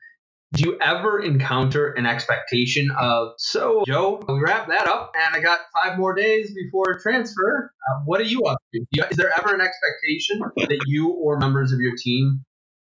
do 0.55 0.65
you 0.65 0.79
ever 0.81 1.21
encounter 1.21 1.89
an 1.93 2.07
expectation 2.07 2.91
of, 2.99 3.33
so 3.39 3.83
Joe, 3.87 4.23
we 4.29 4.41
wrap 4.41 4.69
that 4.69 4.87
up 4.87 5.13
and 5.15 5.37
I 5.37 5.41
got 5.41 5.61
five 5.75 5.99
more 5.99 6.15
days 6.15 6.55
before 6.55 6.99
transfer. 7.01 7.73
Uh, 7.91 8.01
what 8.05 8.21
are 8.21 8.25
you 8.25 8.43
up 8.43 8.59
to? 8.75 9.07
Is 9.11 9.17
there 9.17 9.33
ever 9.37 9.55
an 9.55 9.61
expectation 9.61 10.41
that 10.57 10.85
you 10.87 11.11
or 11.11 11.39
members 11.39 11.73
of 11.73 11.81
your 11.81 11.95
team 11.97 12.45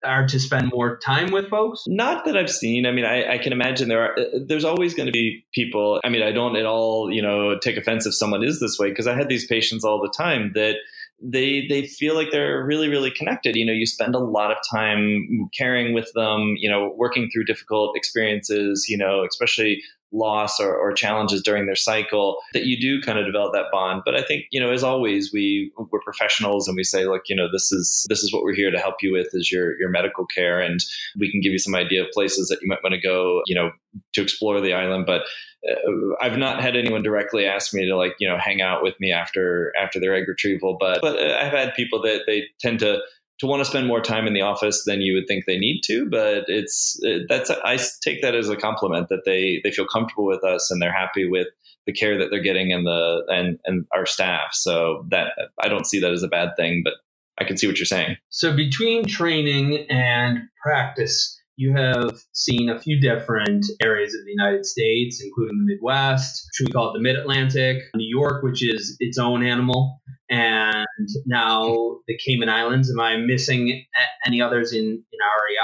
are 0.04 0.26
to 0.26 0.38
spend 0.38 0.70
more 0.72 0.98
time 0.98 1.32
with 1.32 1.48
folks? 1.48 1.82
Not 1.86 2.26
that 2.26 2.36
I've 2.36 2.50
seen. 2.50 2.86
I 2.86 2.92
mean, 2.92 3.04
I, 3.04 3.34
I, 3.34 3.38
can 3.38 3.52
imagine 3.52 3.88
there 3.88 4.02
are. 4.02 4.16
There's 4.46 4.64
always 4.64 4.94
going 4.94 5.06
to 5.06 5.12
be 5.12 5.44
people. 5.54 6.00
I 6.04 6.10
mean, 6.10 6.22
I 6.22 6.32
don't 6.32 6.56
at 6.56 6.66
all, 6.66 7.10
you 7.10 7.22
know, 7.22 7.58
take 7.58 7.76
offense 7.76 8.06
if 8.06 8.14
someone 8.14 8.44
is 8.44 8.60
this 8.60 8.76
way 8.78 8.90
because 8.90 9.06
I 9.06 9.14
had 9.14 9.28
these 9.28 9.46
patients 9.46 9.84
all 9.84 10.00
the 10.00 10.12
time 10.16 10.52
that 10.54 10.76
they 11.22 11.66
they 11.68 11.86
feel 11.86 12.14
like 12.14 12.30
they're 12.30 12.64
really 12.64 12.88
really 12.88 13.10
connected. 13.10 13.56
You 13.56 13.64
know 13.64 13.72
you 13.72 13.86
spend 13.86 14.14
a 14.14 14.20
lot 14.20 14.50
of 14.50 14.58
time 14.70 15.48
caring 15.56 15.94
with 15.94 16.10
them 16.14 16.54
you 16.58 16.70
know 16.70 16.92
working 16.96 17.28
through 17.32 17.44
difficult 17.44 17.96
experiences 17.96 18.86
you 18.88 18.98
know 18.98 19.24
especially 19.24 19.82
loss 20.16 20.58
or, 20.58 20.74
or, 20.74 20.92
challenges 20.92 21.42
during 21.42 21.66
their 21.66 21.76
cycle 21.76 22.38
that 22.54 22.64
you 22.64 22.80
do 22.80 23.02
kind 23.02 23.18
of 23.18 23.26
develop 23.26 23.52
that 23.52 23.66
bond. 23.70 24.02
But 24.04 24.14
i 24.14 24.22
think 24.22 24.44
you 24.50 24.60
know 24.60 24.72
as 24.72 24.82
always 24.82 25.30
we 25.32 25.70
we're 25.90 26.00
professionals 26.00 26.66
and 26.66 26.74
we 26.74 26.84
say 26.84 27.04
look 27.04 27.22
you 27.26 27.36
know 27.36 27.48
this 27.52 27.70
is 27.70 28.06
this 28.08 28.22
is 28.22 28.32
what 28.32 28.42
we're 28.42 28.54
here 28.54 28.70
to 28.70 28.78
help 28.78 28.96
you 29.02 29.12
with 29.12 29.28
is 29.32 29.52
your 29.52 29.78
your 29.78 29.90
medical 29.90 30.26
care. 30.26 30.60
And 30.60 30.80
we 31.18 31.30
can 31.30 31.40
give 31.40 31.52
you 31.52 31.58
some 31.58 31.74
idea 31.74 32.02
of 32.02 32.10
places 32.12 32.48
that 32.48 32.60
you 32.62 32.68
might 32.68 32.82
want 32.82 32.94
to 32.94 33.00
go 33.00 33.42
you 33.46 33.54
know 33.54 33.70
to 34.14 34.22
explore 34.22 34.60
the 34.60 34.72
island. 34.72 35.06
But 35.06 35.22
uh, 35.68 36.14
I've 36.20 36.38
not 36.38 36.62
had 36.62 36.76
anyone 36.76 37.02
directly 37.02 37.46
ask 37.46 37.74
me 37.74 37.86
to 37.86 37.96
like 37.96 38.14
you 38.18 38.28
know 38.28 38.38
hang 38.38 38.62
out 38.62 38.82
with 38.82 38.98
me 39.00 39.12
after 39.12 39.72
after 39.80 40.00
their 40.00 40.14
egg 40.14 40.28
retrieval, 40.28 40.76
but 40.78 41.00
but 41.02 41.18
uh, 41.18 41.38
I've 41.40 41.52
had 41.52 41.74
people 41.74 42.00
that 42.02 42.22
they 42.26 42.44
tend 42.60 42.80
to 42.80 43.00
to 43.38 43.46
want 43.46 43.60
to 43.60 43.64
spend 43.68 43.86
more 43.86 44.00
time 44.00 44.26
in 44.26 44.32
the 44.32 44.40
office 44.40 44.84
than 44.84 45.00
you 45.00 45.14
would 45.14 45.26
think 45.28 45.44
they 45.46 45.58
need 45.58 45.82
to. 45.84 46.08
But 46.10 46.44
it's 46.48 46.98
that's 47.28 47.50
I 47.50 47.78
take 48.02 48.22
that 48.22 48.34
as 48.34 48.48
a 48.48 48.56
compliment 48.56 49.08
that 49.08 49.24
they 49.24 49.60
they 49.62 49.70
feel 49.70 49.86
comfortable 49.86 50.26
with 50.26 50.42
us 50.44 50.70
and 50.70 50.80
they're 50.80 50.92
happy 50.92 51.28
with 51.28 51.48
the 51.86 51.92
care 51.92 52.18
that 52.18 52.28
they're 52.30 52.42
getting 52.42 52.72
and 52.72 52.86
the 52.86 53.24
and 53.28 53.58
and 53.64 53.86
our 53.94 54.06
staff. 54.06 54.50
So 54.52 55.04
that 55.10 55.32
I 55.62 55.68
don't 55.68 55.86
see 55.86 56.00
that 56.00 56.12
as 56.12 56.22
a 56.22 56.28
bad 56.28 56.50
thing, 56.56 56.82
but 56.84 56.94
I 57.38 57.44
can 57.44 57.56
see 57.56 57.66
what 57.66 57.78
you're 57.78 57.86
saying. 57.86 58.16
So 58.30 58.56
between 58.56 59.04
training 59.04 59.86
and 59.90 60.40
practice 60.62 61.35
you 61.56 61.74
have 61.74 62.18
seen 62.32 62.68
a 62.68 62.78
few 62.78 63.00
different 63.00 63.64
areas 63.82 64.14
of 64.14 64.24
the 64.24 64.30
United 64.30 64.64
States, 64.66 65.22
including 65.24 65.58
the 65.58 65.74
Midwest, 65.74 66.48
should 66.54 66.66
we 66.68 66.72
call 66.72 66.90
it 66.90 66.98
the 66.98 67.02
Mid 67.02 67.16
Atlantic, 67.16 67.82
New 67.94 68.08
York, 68.08 68.42
which 68.42 68.62
is 68.62 68.96
its 69.00 69.18
own 69.18 69.44
animal, 69.44 70.00
and 70.28 71.08
now 71.24 71.98
the 72.06 72.18
Cayman 72.24 72.48
Islands. 72.48 72.90
Am 72.90 73.00
I 73.00 73.16
missing 73.16 73.84
any 74.26 74.40
others 74.40 74.72
in, 74.72 74.82
in 74.82 75.18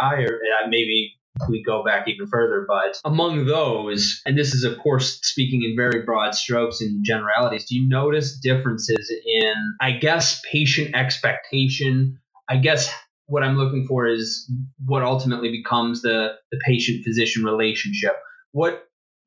REI, 0.08 0.24
or 0.24 0.34
uh, 0.34 0.68
maybe 0.68 1.14
we 1.48 1.62
go 1.62 1.84
back 1.84 2.08
even 2.08 2.26
further. 2.26 2.66
But 2.68 3.00
among 3.04 3.46
those, 3.46 4.20
and 4.26 4.36
this 4.36 4.54
is, 4.54 4.64
of 4.64 4.78
course, 4.78 5.18
speaking 5.22 5.62
in 5.62 5.76
very 5.76 6.02
broad 6.04 6.34
strokes 6.34 6.80
and 6.80 7.04
generalities, 7.04 7.66
do 7.68 7.76
you 7.76 7.88
notice 7.88 8.38
differences 8.38 9.12
in, 9.24 9.54
I 9.80 9.92
guess, 9.92 10.40
patient 10.50 10.94
expectation? 10.94 12.18
I 12.48 12.58
guess 12.58 12.92
what 13.32 13.42
I'm 13.42 13.56
looking 13.56 13.86
for 13.86 14.06
is 14.06 14.46
what 14.84 15.02
ultimately 15.02 15.50
becomes 15.50 16.02
the, 16.02 16.34
the 16.50 16.58
patient 16.66 17.02
physician 17.02 17.44
relationship. 17.44 18.12
What 18.52 18.84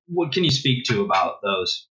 what 0.08 0.32
can 0.32 0.44
you 0.44 0.52
speak 0.52 0.86
to 0.86 1.02
about 1.02 1.38
those? 1.42 1.88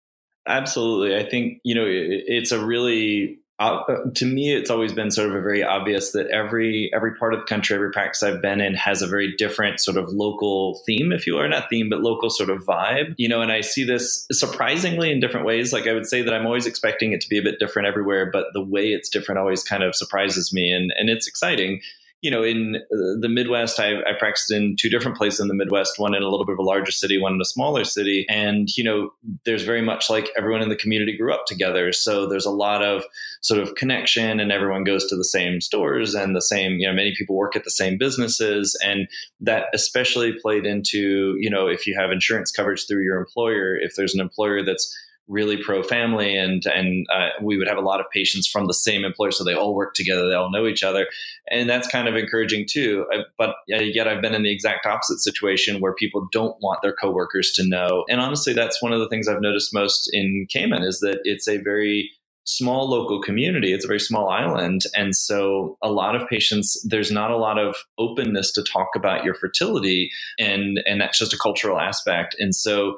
Absolutely. 0.48 1.18
I 1.18 1.28
think, 1.28 1.58
you 1.64 1.74
know, 1.74 1.88
it, 1.88 2.24
it's 2.28 2.52
a 2.52 2.64
really 2.64 3.40
uh, 3.60 3.82
to 4.14 4.26
me 4.26 4.54
it's 4.54 4.70
always 4.70 4.94
been 4.94 5.10
sort 5.10 5.30
of 5.30 5.36
a 5.36 5.42
very 5.42 5.64
obvious 5.64 6.12
that 6.12 6.28
every 6.28 6.92
every 6.94 7.16
part 7.16 7.34
of 7.34 7.40
the 7.40 7.46
country 7.46 7.76
every 7.76 7.92
practice 7.92 8.24
i've 8.24 8.42
been 8.42 8.60
in 8.60 8.74
has 8.74 9.04
a 9.04 9.08
very 9.08 9.34
different 9.38 9.80
sort 9.80 9.96
of 9.96 10.10
local 10.10 10.82
theme 10.88 11.12
if 11.12 11.28
you 11.28 11.38
are 11.38 11.48
not 11.48 11.70
theme 11.70 11.88
but 11.88 12.02
local 12.02 12.32
sort 12.32 12.50
of 12.50 12.64
vibe 12.64 13.14
you 13.18 13.30
know 13.30 13.42
and 13.42 13.52
i 13.52 13.62
see 13.62 13.84
this 13.84 14.26
surprisingly 14.32 15.12
in 15.12 15.20
different 15.20 15.46
ways 15.46 15.72
like 15.72 15.88
i 15.88 15.94
would 15.94 16.08
say 16.08 16.24
that 16.24 16.34
i'm 16.34 16.48
always 16.48 16.66
expecting 16.66 17.14
it 17.14 17.22
to 17.22 17.30
be 17.30 17.38
a 17.38 17.44
bit 17.44 17.60
different 17.60 17.88
everywhere 17.88 18.28
but 18.34 18.48
the 18.54 18.64
way 18.64 18.88
it's 18.88 19.08
different 19.08 19.38
always 19.38 19.64
kind 19.64 19.84
of 19.84 19.96
surprises 19.96 20.52
me 20.52 20.72
and 20.72 20.92
and 20.98 21.10
it's 21.10 21.28
exciting 21.28 21.80
you 22.24 22.32
know, 22.32 22.42
in 22.42 22.78
uh, 22.78 23.20
the 23.20 23.28
Midwest, 23.28 23.82
I, 23.82 24.00
I, 24.00 24.14
practiced 24.18 24.50
in 24.50 24.78
two 24.80 24.90
different 24.90 25.18
places 25.18 25.42
in 25.42 25.50
the 25.50 25.54
Midwest, 25.54 26.00
one 26.00 26.16
in 26.16 26.24
a 26.24 26.30
little 26.30 26.46
bit 26.46 26.54
of 26.54 26.60
a 26.60 26.64
larger 26.64 26.92
city, 26.92 27.20
one 27.20 27.34
in 27.34 27.42
a 27.42 27.46
smaller 27.46 27.84
city. 27.84 28.26
And, 28.30 28.70
you 28.78 28.84
know, 28.84 29.12
there's 29.44 29.64
very 29.64 29.82
much 29.82 30.10
like 30.10 30.30
everyone 30.38 30.62
in 30.62 30.70
the 30.70 30.78
community 30.78 31.18
grew 31.18 31.34
up 31.34 31.46
together. 31.46 31.92
So 31.92 32.26
there's 32.26 32.46
a 32.46 32.50
lot 32.50 32.82
of 32.82 33.04
sort 33.42 33.60
of 33.60 33.76
connection 33.76 34.40
and 34.40 34.54
everyone 34.54 34.86
goes 34.86 35.06
to 35.08 35.18
the 35.18 35.26
same 35.26 35.60
stores 35.60 36.16
and 36.16 36.34
the 36.34 36.42
same, 36.42 36.78
you 36.78 36.88
know, 36.88 36.94
many 36.94 37.14
people 37.14 37.36
work 37.36 37.58
at 37.58 37.66
the 37.66 37.72
same 37.72 37.98
businesses. 37.98 38.80
And 38.86 39.10
that 39.42 39.66
especially 39.74 40.32
played 40.42 40.66
into, 40.66 41.36
you 41.42 41.50
know, 41.50 41.68
if 41.68 41.86
you 41.86 41.94
have 42.00 42.10
insurance 42.10 42.52
coverage 42.52 42.88
through 42.88 43.04
your 43.04 43.18
employer, 43.18 43.76
if 43.76 43.96
there's 43.98 44.16
an 44.16 44.22
employer 44.22 44.64
that's 44.64 44.98
really 45.28 45.58
pro 45.58 45.82
family 45.82 46.36
and 46.36 46.66
and 46.66 47.06
uh, 47.14 47.30
we 47.42 47.58
would 47.58 47.68
have 47.68 47.78
a 47.78 47.82
lot 47.82 48.00
of 48.00 48.06
patients 48.12 48.48
from 48.48 48.68
the 48.68 48.74
same 48.74 49.06
employer 49.06 49.32
so 49.32 49.44
they 49.44 49.54
all 49.54 49.74
work 49.74 49.94
together 49.94 50.28
they 50.28 50.36
all 50.36 50.52
know 50.52 50.68
each 50.68 50.84
other. 50.84 51.08
And 51.50 51.70
that's 51.70 51.88
kind 51.88 52.08
of 52.08 52.16
encouraging 52.16 52.66
too. 52.70 53.06
Uh, 53.14 53.20
but 53.38 53.56
yet 53.68 54.08
i've 54.08 54.22
been 54.22 54.36
in 54.36 54.44
the 54.44 54.52
exact 54.52 54.86
opposite 54.86 55.20
situation 55.20 55.80
where 55.80 55.94
people 55.94 56.28
don't 56.32 56.58
want 56.62 56.82
their 56.82 56.94
coworkers 56.94 57.52
to 57.54 57.68
know. 57.68 58.06
And 58.10 58.20
honestly 58.20 58.54
that's 58.54 58.82
one 58.82 58.92
of 58.92 59.00
the 59.00 59.08
things 59.08 59.28
i've 59.28 59.42
noticed 59.42 59.74
most 59.74 60.10
in 60.14 60.46
cayman 60.50 60.84
is 60.84 61.00
that 61.00 61.20
it's 61.24 61.48
a 61.48 61.58
very 61.58 62.12
small 62.46 62.90
local 62.90 63.22
community. 63.22 63.74
It's 63.74 63.86
a 63.86 63.88
very 63.88 64.00
small 64.00 64.30
island. 64.30 64.84
And 64.96 65.16
so 65.16 65.78
a 65.82 65.92
lot 65.92 66.16
of 66.16 66.28
patients 66.28 66.86
there's 66.88 67.12
not 67.12 67.32
a 67.32 67.38
lot 67.38 67.58
of 67.58 67.76
openness 67.98 68.52
to 68.54 68.64
talk 68.64 68.90
about 68.96 69.24
your 69.24 69.34
fertility 69.34 70.12
and 70.38 70.82
and 70.86 71.00
that's 71.00 71.20
just 71.20 71.34
a 71.34 71.38
cultural 71.38 71.80
aspect. 71.80 72.36
And 72.40 72.54
so 72.54 72.98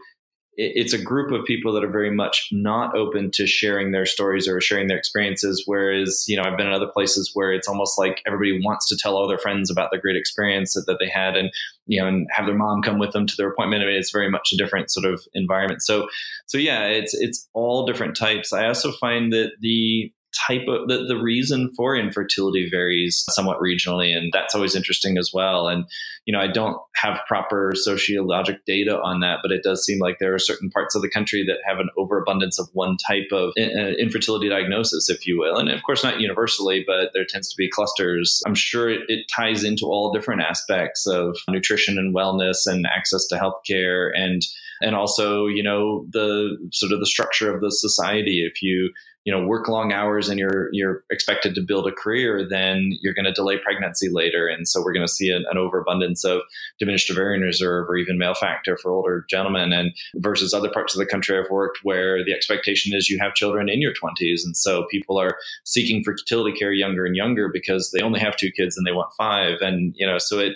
it's 0.57 0.93
a 0.93 1.01
group 1.01 1.31
of 1.31 1.45
people 1.45 1.73
that 1.73 1.83
are 1.83 1.91
very 1.91 2.11
much 2.11 2.47
not 2.51 2.95
open 2.95 3.29
to 3.31 3.45
sharing 3.45 3.91
their 3.91 4.05
stories 4.05 4.47
or 4.47 4.61
sharing 4.61 4.87
their 4.87 4.97
experiences. 4.97 5.63
Whereas, 5.65 6.25
you 6.27 6.37
know, 6.37 6.43
I've 6.43 6.57
been 6.57 6.67
in 6.67 6.73
other 6.73 6.87
places 6.87 7.31
where 7.33 7.51
it's 7.51 7.67
almost 7.67 7.99
like 7.99 8.21
everybody 8.25 8.61
wants 8.63 8.87
to 8.89 8.97
tell 8.97 9.17
all 9.17 9.27
their 9.27 9.37
friends 9.37 9.69
about 9.69 9.91
the 9.91 9.97
great 9.97 10.15
experience 10.15 10.73
that, 10.73 10.85
that 10.87 10.97
they 10.99 11.09
had 11.09 11.35
and, 11.35 11.51
you 11.87 12.01
know, 12.01 12.07
and 12.07 12.27
have 12.31 12.45
their 12.45 12.55
mom 12.55 12.81
come 12.81 12.99
with 12.99 13.11
them 13.11 13.27
to 13.27 13.35
their 13.37 13.49
appointment. 13.49 13.83
I 13.83 13.87
mean, 13.87 13.95
it's 13.95 14.11
very 14.11 14.29
much 14.29 14.51
a 14.53 14.57
different 14.57 14.89
sort 14.89 15.05
of 15.05 15.23
environment. 15.33 15.81
So, 15.81 16.07
so 16.45 16.57
yeah, 16.57 16.85
it's, 16.85 17.13
it's 17.13 17.47
all 17.53 17.85
different 17.85 18.15
types. 18.15 18.53
I 18.53 18.67
also 18.67 18.93
find 18.93 19.33
that 19.33 19.51
the, 19.59 20.11
type 20.47 20.67
of 20.67 20.87
the, 20.87 21.05
the 21.07 21.17
reason 21.17 21.71
for 21.75 21.95
infertility 21.95 22.67
varies 22.69 23.25
somewhat 23.31 23.59
regionally 23.59 24.15
and 24.15 24.31
that's 24.33 24.55
always 24.55 24.75
interesting 24.75 25.17
as 25.17 25.31
well. 25.33 25.67
And 25.67 25.85
you 26.25 26.31
know 26.31 26.39
i 26.39 26.47
don't 26.47 26.77
have 26.95 27.19
proper 27.27 27.73
sociologic 27.75 28.65
data 28.65 28.99
on 29.01 29.19
that 29.19 29.39
but 29.41 29.51
it 29.51 29.63
does 29.63 29.85
seem 29.85 29.99
like 29.99 30.17
there 30.19 30.33
are 30.33 30.39
certain 30.39 30.69
parts 30.69 30.95
of 30.95 31.01
the 31.01 31.09
country 31.09 31.45
that 31.45 31.57
have 31.65 31.79
an 31.79 31.89
overabundance 31.97 32.59
of 32.59 32.67
one 32.73 32.97
type 32.97 33.27
of 33.31 33.53
uh, 33.57 33.93
infertility 33.99 34.49
diagnosis 34.49 35.09
if 35.09 35.25
you 35.25 35.39
will. 35.39 35.57
And 35.57 35.69
of 35.69 35.83
course 35.83 36.03
not 36.03 36.19
universally 36.19 36.83
but 36.85 37.11
there 37.13 37.25
tends 37.25 37.49
to 37.49 37.57
be 37.57 37.69
clusters. 37.69 38.41
I'm 38.45 38.55
sure 38.55 38.89
it, 38.89 39.01
it 39.07 39.27
ties 39.33 39.63
into 39.63 39.85
all 39.85 40.11
different 40.11 40.41
aspects 40.41 41.07
of 41.07 41.37
nutrition 41.49 41.97
and 41.97 42.15
wellness 42.15 42.65
and 42.65 42.85
access 42.87 43.27
to 43.27 43.35
healthcare 43.35 44.09
and 44.15 44.41
and 44.81 44.95
also 44.95 45.47
you 45.47 45.63
know 45.63 46.05
the 46.11 46.57
sort 46.73 46.91
of 46.91 46.99
the 46.99 47.05
structure 47.05 47.53
of 47.53 47.61
the 47.61 47.71
society. 47.71 48.45
If 48.45 48.61
you 48.61 48.91
you 49.25 49.33
know 49.33 49.45
work 49.45 49.67
long 49.67 49.91
hours 49.91 50.29
and 50.29 50.39
you're 50.39 50.69
you're 50.71 51.03
expected 51.09 51.55
to 51.55 51.61
build 51.61 51.87
a 51.87 51.91
career 51.91 52.47
then 52.47 52.97
you're 53.01 53.13
going 53.13 53.25
to 53.25 53.33
delay 53.33 53.57
pregnancy 53.57 54.07
later. 54.09 54.47
And 54.47 54.67
so 54.67 54.81
we're 54.81 54.93
going 54.93 55.05
to 55.05 55.11
see 55.11 55.29
an, 55.31 55.45
an, 55.49 55.57
overabundance 55.57 56.23
of 56.23 56.41
diminished 56.77 57.09
ovarian 57.09 57.41
reserve 57.41 57.89
or 57.89 57.97
even 57.97 58.17
male 58.17 58.35
factor 58.35 58.77
for 58.77 58.91
older 58.91 59.25
gentlemen 59.29 59.73
and 59.73 59.91
versus 60.15 60.53
other 60.53 60.69
parts 60.69 60.93
of 60.93 60.99
the 60.99 61.05
country 61.05 61.37
i've 61.39 61.49
worked 61.49 61.79
where 61.81 62.23
the 62.23 62.33
expectation 62.33 62.95
is 62.95 63.09
you 63.09 63.17
have 63.17 63.33
children 63.33 63.67
in 63.67 63.81
your 63.81 63.93
20s 63.93 64.45
and 64.45 64.55
so 64.55 64.85
people 64.91 65.17
are 65.19 65.37
seeking 65.63 66.03
fertility 66.03 66.55
care 66.55 66.71
younger 66.71 67.05
and 67.05 67.15
younger 67.15 67.49
because 67.51 67.91
they 67.91 68.01
only 68.01 68.19
have 68.19 68.37
two 68.37 68.51
kids 68.51 68.77
and 68.77 68.85
they 68.85 68.91
want 68.91 69.11
five. 69.13 69.59
And 69.61 69.93
you 69.97 70.05
know 70.05 70.17
so 70.19 70.39
it 70.39 70.53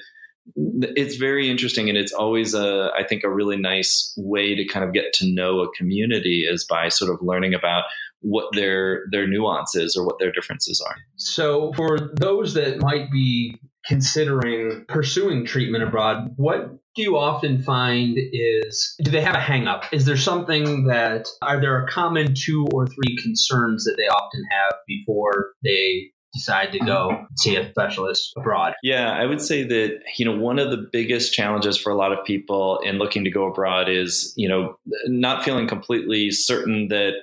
it's 0.55 1.15
very 1.15 1.49
interesting 1.49 1.89
and 1.89 1.97
it's 1.97 2.13
always 2.13 2.53
a 2.53 2.91
i 2.97 3.03
think 3.03 3.23
a 3.23 3.29
really 3.29 3.57
nice 3.57 4.13
way 4.17 4.55
to 4.55 4.65
kind 4.65 4.83
of 4.83 4.93
get 4.93 5.13
to 5.13 5.31
know 5.31 5.59
a 5.59 5.71
community 5.73 6.45
is 6.49 6.65
by 6.65 6.89
sort 6.89 7.13
of 7.13 7.21
learning 7.21 7.53
about 7.53 7.83
what 8.21 8.45
their 8.53 9.03
their 9.11 9.27
nuances 9.27 9.95
or 9.95 10.05
what 10.05 10.17
their 10.19 10.31
differences 10.31 10.81
are 10.85 10.95
so 11.15 11.71
for 11.75 12.11
those 12.15 12.53
that 12.53 12.81
might 12.81 13.11
be 13.11 13.55
considering 13.85 14.85
pursuing 14.87 15.45
treatment 15.45 15.83
abroad 15.83 16.33
what 16.35 16.69
do 16.95 17.01
you 17.01 17.17
often 17.17 17.61
find 17.61 18.17
is 18.33 18.95
do 19.03 19.09
they 19.11 19.21
have 19.21 19.35
a 19.35 19.39
hang 19.39 19.67
up 19.67 19.85
is 19.93 20.05
there 20.05 20.17
something 20.17 20.85
that 20.85 21.27
are 21.41 21.61
there 21.61 21.83
a 21.83 21.87
common 21.87 22.33
two 22.35 22.67
or 22.73 22.85
three 22.85 23.17
concerns 23.21 23.85
that 23.85 23.95
they 23.97 24.07
often 24.07 24.43
have 24.51 24.73
before 24.87 25.53
they 25.63 26.11
decide 26.33 26.71
to 26.71 26.79
go 26.79 27.25
see 27.37 27.55
a 27.55 27.69
specialist 27.69 28.33
abroad? 28.37 28.73
Yeah, 28.83 29.11
I 29.11 29.25
would 29.25 29.41
say 29.41 29.63
that, 29.63 29.99
you 30.17 30.25
know, 30.25 30.37
one 30.37 30.59
of 30.59 30.69
the 30.71 30.87
biggest 30.91 31.33
challenges 31.33 31.77
for 31.77 31.91
a 31.91 31.95
lot 31.95 32.11
of 32.11 32.23
people 32.23 32.79
in 32.83 32.97
looking 32.97 33.23
to 33.23 33.31
go 33.31 33.45
abroad 33.47 33.89
is, 33.89 34.33
you 34.35 34.47
know, 34.47 34.75
not 35.07 35.43
feeling 35.43 35.67
completely 35.67 36.31
certain 36.31 36.87
that 36.89 37.13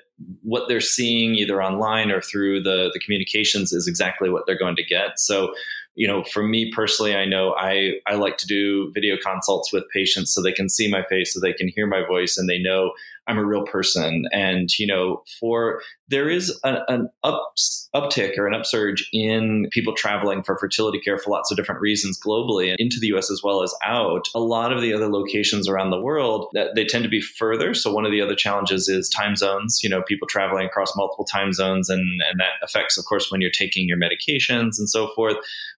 what 0.43 0.69
they're 0.69 0.81
seeing 0.81 1.35
either 1.35 1.63
online 1.63 2.11
or 2.11 2.21
through 2.21 2.63
the, 2.63 2.91
the 2.93 3.01
communications 3.01 3.73
is 3.73 3.87
exactly 3.87 4.31
what 4.31 4.45
they're 4.47 4.59
going 4.59 4.77
to 4.77 4.85
get. 4.85 5.19
So, 5.19 5.55
you 5.95 6.07
know, 6.07 6.25
for 6.25 6.43
me 6.43 6.73
personally, 6.75 7.15
I 7.15 7.25
know 7.25 7.55
I, 7.55 7.95
I 8.07 8.15
like 8.15 8.37
to 8.39 8.47
do 8.47 8.91
video 8.95 9.17
consults 9.23 9.73
with 9.73 9.85
patients 9.93 10.35
so 10.35 10.43
they 10.43 10.53
can 10.53 10.69
see 10.69 10.91
my 10.91 11.03
face, 11.05 11.33
so 11.33 11.41
they 11.41 11.53
can 11.53 11.69
hear 11.69 11.87
my 11.87 12.05
voice, 12.07 12.37
and 12.39 12.49
they 12.49 12.59
know 12.59 12.93
I'm 13.29 13.39
a 13.39 13.45
real 13.45 13.65
person. 13.65 14.25
And, 14.33 14.77
you 14.79 14.87
know, 14.87 15.23
for 15.41 15.83
there 16.09 16.29
is 16.29 16.59
a, 16.65 16.79
an 16.89 17.09
up, 17.25 17.55
uptick 17.95 18.39
or 18.39 18.47
an 18.47 18.55
upsurge 18.55 19.09
in 19.13 19.69
people 19.73 19.95
traveling 19.95 20.43
for 20.43 20.57
fertility 20.57 21.01
care 21.01 21.19
for 21.19 21.31
lots 21.31 21.51
of 21.51 21.57
different 21.57 21.81
reasons 21.81 22.21
globally 22.21 22.71
and 22.71 22.79
into 22.79 22.99
the 23.01 23.09
US 23.09 23.31
as 23.31 23.43
well 23.43 23.63
as 23.63 23.75
out. 23.85 24.29
A 24.35 24.41
lot 24.41 24.73
of 24.73 24.81
the 24.81 24.93
other 24.93 25.09
locations 25.09 25.69
around 25.69 25.91
the 25.91 26.01
world 26.01 26.49
that 26.55 26.75
they 26.75 26.85
tend 26.85 27.05
to 27.05 27.11
be 27.11 27.21
further. 27.21 27.75
So 27.75 27.93
one 27.93 28.07
of 28.07 28.13
the 28.13 28.21
other 28.21 28.37
challenges 28.37 28.89
is 28.89 29.09
time 29.09 29.37
zones, 29.37 29.81
you 29.83 29.89
know, 29.89 30.03
people 30.03 30.29
traveling 30.29 30.67
across 30.67 30.97
multiple 30.97 31.25
time 31.25 31.53
zones 31.53 31.89
and, 31.89 32.03
and 32.31 32.39
that 32.39 32.63
affects, 32.63 32.97
of 32.97 33.05
course, 33.05 33.31
when 33.31 33.41
you're 33.41 33.51
taking 33.51 33.89
your 33.89 33.99
medications 33.99 34.79
and 34.79 34.89
so 34.89 35.09
forth 35.15 35.37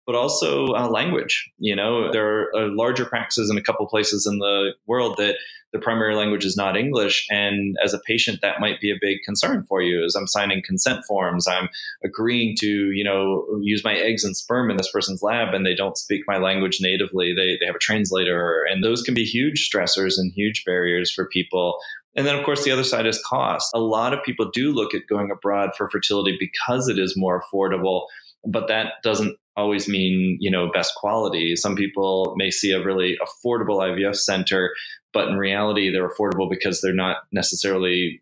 but 0.08 0.14
also 0.14 0.68
uh, 0.68 0.88
language. 0.88 1.50
You 1.58 1.76
know, 1.76 2.10
there 2.10 2.26
are 2.26 2.56
uh, 2.56 2.68
larger 2.70 3.04
practices 3.04 3.50
in 3.50 3.58
a 3.58 3.62
couple 3.62 3.86
places 3.86 4.26
in 4.26 4.38
the 4.38 4.70
world 4.86 5.18
that 5.18 5.36
the 5.72 5.78
primary 5.78 6.14
language 6.14 6.44
is 6.44 6.56
not 6.56 6.76
English. 6.76 7.26
And 7.30 7.76
as 7.84 7.92
a 7.92 7.98
patient, 8.00 8.40
that 8.40 8.60
might 8.60 8.80
be 8.80 8.90
a 8.90 8.98
big 9.00 9.18
concern 9.24 9.64
for 9.64 9.82
you 9.82 10.04
as 10.04 10.14
I'm 10.14 10.26
signing 10.26 10.62
consent 10.64 11.04
forms. 11.06 11.46
I'm 11.46 11.68
agreeing 12.02 12.56
to, 12.60 12.66
you 12.92 13.04
know, 13.04 13.46
use 13.60 13.84
my 13.84 13.94
eggs 13.94 14.24
and 14.24 14.36
sperm 14.36 14.70
in 14.70 14.76
this 14.76 14.90
person's 14.90 15.22
lab 15.22 15.54
and 15.54 15.66
they 15.66 15.74
don't 15.74 15.98
speak 15.98 16.22
my 16.26 16.38
language 16.38 16.78
natively. 16.80 17.34
They, 17.34 17.58
they 17.60 17.66
have 17.66 17.76
a 17.76 17.80
translator. 17.80 18.64
And 18.70 18.82
those 18.82 19.02
can 19.02 19.14
be 19.14 19.24
huge 19.24 19.68
stressors 19.70 20.14
and 20.16 20.32
huge 20.32 20.64
barriers 20.64 21.10
for 21.10 21.26
people. 21.26 21.78
And 22.16 22.26
then, 22.26 22.36
of 22.36 22.44
course, 22.44 22.64
the 22.64 22.72
other 22.72 22.84
side 22.84 23.06
is 23.06 23.22
cost. 23.24 23.70
A 23.74 23.80
lot 23.80 24.14
of 24.14 24.22
people 24.24 24.50
do 24.52 24.72
look 24.72 24.94
at 24.94 25.06
going 25.08 25.30
abroad 25.30 25.70
for 25.76 25.88
fertility 25.90 26.36
because 26.40 26.88
it 26.88 26.98
is 26.98 27.14
more 27.16 27.42
affordable 27.42 28.06
but 28.46 28.68
that 28.68 28.94
doesn't 29.02 29.36
always 29.56 29.88
mean 29.88 30.36
you 30.40 30.50
know 30.50 30.70
best 30.72 30.94
quality 30.94 31.56
some 31.56 31.74
people 31.74 32.34
may 32.36 32.50
see 32.50 32.70
a 32.70 32.82
really 32.82 33.18
affordable 33.20 33.80
ivf 33.80 34.16
center 34.16 34.72
but 35.12 35.28
in 35.28 35.36
reality 35.36 35.90
they're 35.90 36.08
affordable 36.08 36.48
because 36.48 36.80
they're 36.80 36.92
not 36.94 37.18
necessarily 37.32 38.20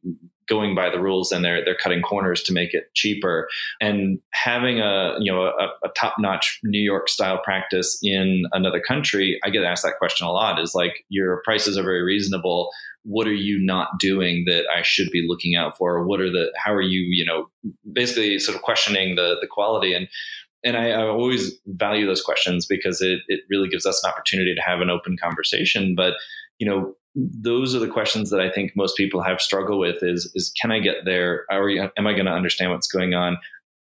going 0.49 0.75
by 0.75 0.91
the 0.91 1.01
rules 1.01 1.33
and 1.33 1.45
they're 1.45 1.65
they're 1.65 1.77
cutting 1.77 2.03
corners 2.03 2.43
to 2.45 2.53
make 2.53 2.73
it 2.73 2.93
cheaper. 2.95 3.49
And 3.81 4.19
having 4.33 4.81
a 4.81 5.17
you 5.19 5.33
know 5.33 5.47
a, 5.47 5.69
a 5.85 5.89
top 5.97 6.15
notch 6.19 6.59
New 6.65 6.81
York 6.81 7.09
style 7.09 7.39
practice 7.43 7.99
in 8.03 8.45
another 8.53 8.81
country 8.81 9.39
I 9.45 9.51
get 9.51 9.65
asked 9.65 9.83
that 9.83 9.99
question 9.99 10.27
a 10.27 10.33
lot 10.33 10.61
is 10.61 10.75
like 10.75 11.05
your 11.09 11.43
prices 11.45 11.77
are 11.77 11.83
very 11.83 12.03
reasonable. 12.03 12.71
What 13.03 13.27
are 13.27 13.35
you 13.35 13.59
not 13.65 13.99
doing 13.99 14.45
that 14.47 14.65
I 14.75 14.83
should 14.83 15.11
be 15.11 15.27
looking 15.29 15.55
out 15.55 15.77
for? 15.77 16.05
What 16.07 16.21
are 16.21 16.31
the 16.31 16.53
how 16.57 16.73
are 16.73 16.83
you 16.83 17.01
you 17.01 17.25
know 17.25 17.49
basically 17.93 18.39
sort 18.39 18.57
of 18.57 18.63
questioning 18.63 19.17
the 19.17 19.37
the 19.41 19.47
quality. 19.47 19.95
And 19.95 20.09
and 20.65 20.77
I, 20.77 20.91
I, 20.91 21.07
always 21.07 21.53
value 21.67 22.07
those 22.07 22.23
questions 22.23 22.67
because 22.67 23.01
it, 23.01 23.21
it 23.29 23.41
really 23.49 23.69
gives 23.69 23.87
us 23.87 24.03
an 24.03 24.11
opportunity 24.11 24.53
to 24.53 24.61
have 24.63 24.81
an 24.81 24.91
open 24.91 25.17
conversation. 25.17 25.95
But 25.95 26.15
you 26.59 26.67
know, 26.67 26.95
those 27.15 27.75
are 27.75 27.79
the 27.79 27.89
questions 27.89 28.31
that 28.31 28.41
I 28.41 28.51
think 28.51 28.73
most 28.77 28.97
people 28.97 29.23
have 29.23 29.41
struggle 29.41 29.79
with: 29.79 30.03
is 30.03 30.31
is 30.35 30.53
can 30.61 30.71
I 30.71 30.81
get 30.81 31.05
there? 31.05 31.45
Are, 31.51 31.69
am 31.71 32.07
I 32.07 32.13
going 32.13 32.27
to 32.27 32.33
understand 32.33 32.73
what's 32.73 32.89
going 32.89 33.15
on? 33.15 33.39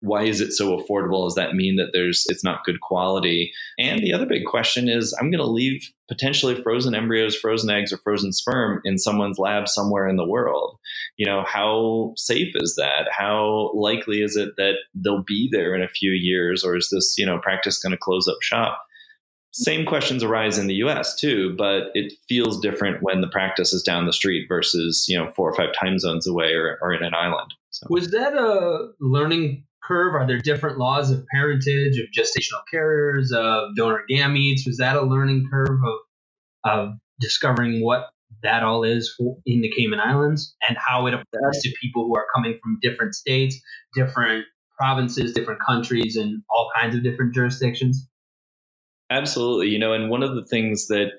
why 0.01 0.25
is 0.25 0.41
it 0.41 0.53
so 0.53 0.77
affordable? 0.77 1.27
Does 1.27 1.35
that 1.37 1.55
mean 1.55 1.77
that 1.77 1.91
there's 1.93 2.27
it's 2.29 2.45
not 2.45 2.65
good 2.65 2.81
quality? 2.81 3.53
And 3.79 4.01
the 4.01 4.13
other 4.13 4.27
big 4.27 4.45
question 4.45 4.89
is 4.89 5.15
I'm 5.15 5.31
going 5.31 5.45
to 5.45 5.51
leave 5.51 5.91
potentially 6.09 6.61
frozen 6.63 6.95
embryos, 6.95 7.37
frozen 7.37 7.71
eggs, 7.71 7.93
or 7.93 7.99
frozen 7.99 8.33
sperm 8.33 8.81
in 8.85 8.99
someone's 8.99 9.39
lab 9.39 9.69
somewhere 9.69 10.07
in 10.07 10.17
the 10.17 10.27
world. 10.27 10.79
You 11.17 11.27
know, 11.27 11.45
how 11.47 12.13
safe 12.17 12.53
is 12.57 12.77
that? 12.77 13.09
How 13.11 13.73
likely 13.75 14.23
is 14.23 14.37
it 14.37 14.57
that 14.57 14.75
they'll 14.95 15.23
be 15.23 15.49
there 15.51 15.75
in 15.75 15.83
a 15.83 15.89
few 15.89 16.13
years, 16.13 16.63
or 16.63 16.77
is 16.77 16.91
this 16.91 17.17
you 17.17 17.25
know 17.25 17.39
practice 17.39 17.79
going 17.79 17.93
to 17.93 17.99
close 17.99 18.29
up 18.29 18.43
shop? 18.43 18.86
Same 19.59 19.87
questions 19.87 20.23
arise 20.23 20.59
in 20.59 20.67
the 20.67 20.75
US 20.75 21.15
too, 21.15 21.55
but 21.57 21.85
it 21.95 22.13
feels 22.29 22.61
different 22.61 23.03
when 23.03 23.23
the 23.23 23.29
practice 23.29 23.73
is 23.73 23.83
down 23.83 24.05
the 24.05 24.13
street 24.13 24.47
versus, 24.49 25.07
you 25.09 25.17
know, 25.17 25.31
four 25.31 25.51
or 25.51 25.55
five 25.55 25.73
time 25.73 25.99
zones 25.99 26.27
away 26.27 26.53
or, 26.53 26.79
or 26.83 26.93
in 26.93 27.03
an 27.03 27.15
island. 27.15 27.55
So. 27.71 27.87
Was 27.89 28.11
that 28.11 28.35
a 28.35 28.89
learning 29.01 29.65
curve? 29.83 30.15
Are 30.15 30.27
there 30.27 30.37
different 30.37 30.77
laws 30.77 31.11
of 31.11 31.25
parentage, 31.33 31.99
of 31.99 32.07
gestational 32.15 32.61
carriers, 32.71 33.33
of 33.33 33.75
donor 33.77 34.03
gametes? 34.11 34.67
Was 34.67 34.77
that 34.77 34.95
a 34.95 35.03
learning 35.03 35.49
curve 35.51 35.81
of 35.83 35.99
of 36.71 36.95
discovering 37.19 37.83
what 37.83 38.11
that 38.43 38.63
all 38.63 38.85
is 38.85 39.15
in 39.47 39.63
the 39.63 39.73
Cayman 39.75 40.01
Islands 40.01 40.55
and 40.69 40.77
how 40.87 41.07
it 41.07 41.15
applies 41.15 41.63
to 41.63 41.73
people 41.81 42.07
who 42.07 42.15
are 42.15 42.27
coming 42.35 42.59
from 42.63 42.79
different 42.83 43.15
states, 43.15 43.59
different 43.95 44.45
provinces, 44.79 45.33
different 45.33 45.61
countries, 45.67 46.17
and 46.17 46.43
all 46.51 46.69
kinds 46.77 46.95
of 46.95 47.03
different 47.03 47.35
jurisdictions? 47.35 48.07
Absolutely. 49.09 49.69
You 49.69 49.79
know, 49.79 49.93
and 49.93 50.11
one 50.11 50.25
of 50.25 50.35
the 50.35 50.45
things 50.45 50.89
that 50.89 51.13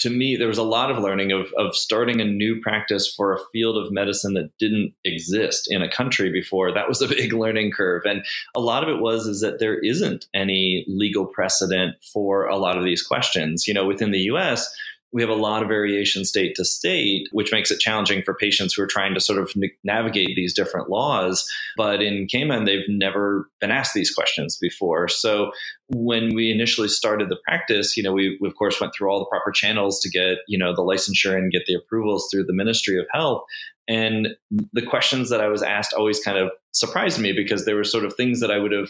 to 0.00 0.10
me, 0.10 0.36
there 0.36 0.46
was 0.46 0.58
a 0.58 0.62
lot 0.62 0.90
of 0.90 1.02
learning 1.02 1.32
of, 1.32 1.46
of 1.58 1.74
starting 1.74 2.20
a 2.20 2.24
new 2.24 2.60
practice 2.60 3.12
for 3.12 3.32
a 3.32 3.40
field 3.52 3.76
of 3.76 3.92
medicine 3.92 4.34
that 4.34 4.52
didn't 4.60 4.94
exist 5.04 5.66
in 5.68 5.82
a 5.82 5.90
country 5.90 6.30
before. 6.30 6.72
That 6.72 6.88
was 6.88 7.02
a 7.02 7.08
big 7.14 7.32
learning 7.32 7.72
curve. 7.72 8.02
And 8.04 8.24
a 8.54 8.60
lot 8.60 8.84
of 8.84 8.88
it 8.88 9.00
was, 9.00 9.26
is 9.26 9.40
that 9.40 9.58
there 9.58 9.78
isn't 9.78 10.26
any 10.32 10.84
legal 10.86 11.26
precedent 11.26 11.96
for 12.12 12.46
a 12.46 12.56
lot 12.56 12.78
of 12.78 12.84
these 12.84 13.02
questions. 13.02 13.66
You 13.66 13.74
know, 13.74 13.84
within 13.84 14.12
the 14.12 14.20
US, 14.30 14.72
we 15.14 15.22
have 15.22 15.30
a 15.30 15.34
lot 15.34 15.62
of 15.62 15.68
variation 15.68 16.24
state 16.24 16.56
to 16.56 16.64
state, 16.64 17.28
which 17.30 17.52
makes 17.52 17.70
it 17.70 17.78
challenging 17.78 18.20
for 18.22 18.34
patients 18.34 18.74
who 18.74 18.82
are 18.82 18.86
trying 18.86 19.14
to 19.14 19.20
sort 19.20 19.38
of 19.38 19.52
navigate 19.84 20.34
these 20.34 20.52
different 20.52 20.90
laws. 20.90 21.48
But 21.76 22.02
in 22.02 22.26
Cayman, 22.26 22.64
they've 22.64 22.88
never 22.88 23.48
been 23.60 23.70
asked 23.70 23.94
these 23.94 24.12
questions 24.12 24.58
before. 24.60 25.06
So 25.06 25.52
when 25.88 26.34
we 26.34 26.50
initially 26.50 26.88
started 26.88 27.28
the 27.28 27.38
practice, 27.44 27.96
you 27.96 28.02
know, 28.02 28.12
we, 28.12 28.38
we, 28.40 28.48
of 28.48 28.54
course 28.56 28.80
went 28.80 28.94
through 28.94 29.10
all 29.10 29.18
the 29.18 29.26
proper 29.26 29.50
channels 29.50 30.00
to 30.00 30.08
get, 30.08 30.38
you 30.48 30.58
know, 30.58 30.74
the 30.74 30.82
licensure 30.82 31.36
and 31.36 31.52
get 31.52 31.66
the 31.66 31.74
approvals 31.74 32.28
through 32.30 32.44
the 32.44 32.54
Ministry 32.54 32.98
of 32.98 33.06
Health. 33.12 33.42
And 33.86 34.28
the 34.72 34.80
questions 34.80 35.28
that 35.28 35.42
I 35.42 35.48
was 35.48 35.62
asked 35.62 35.92
always 35.92 36.18
kind 36.20 36.38
of 36.38 36.50
surprised 36.72 37.20
me 37.20 37.32
because 37.32 37.66
there 37.66 37.76
were 37.76 37.84
sort 37.84 38.06
of 38.06 38.14
things 38.16 38.40
that 38.40 38.50
I 38.50 38.58
would 38.58 38.72
have, 38.72 38.88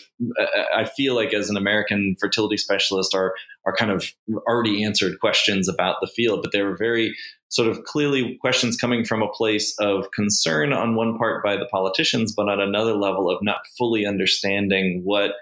I 0.73 0.85
feel 0.85 1.17
like 1.17 1.35
as 1.35 1.51
an 1.51 1.57
American 1.57 2.15
fertility 2.21 2.57
specialist 2.57 3.13
are, 3.13 3.35
are 3.67 3.75
kind 3.75 3.91
of 3.91 4.07
already 4.49 4.85
answered 4.85 5.19
questions 5.19 5.69
about 5.69 5.97
the 6.01 6.07
field, 6.07 6.43
but 6.43 6.53
they 6.53 6.63
were 6.63 6.77
very 6.77 7.15
sort 7.49 7.69
of 7.69 7.83
clearly 7.85 8.39
questions 8.41 8.77
coming 8.77 9.05
from 9.05 9.21
a 9.21 9.29
place 9.29 9.75
of 9.81 10.11
concern 10.13 10.73
on 10.73 10.95
one 10.95 11.19
part 11.19 11.43
by 11.43 11.57
the 11.57 11.67
politicians, 11.67 12.33
but 12.33 12.49
on 12.49 12.61
another 12.61 12.95
level 12.95 13.29
of 13.29 13.39
not 13.43 13.59
fully 13.77 14.07
understanding 14.07 15.01
what 15.05 15.33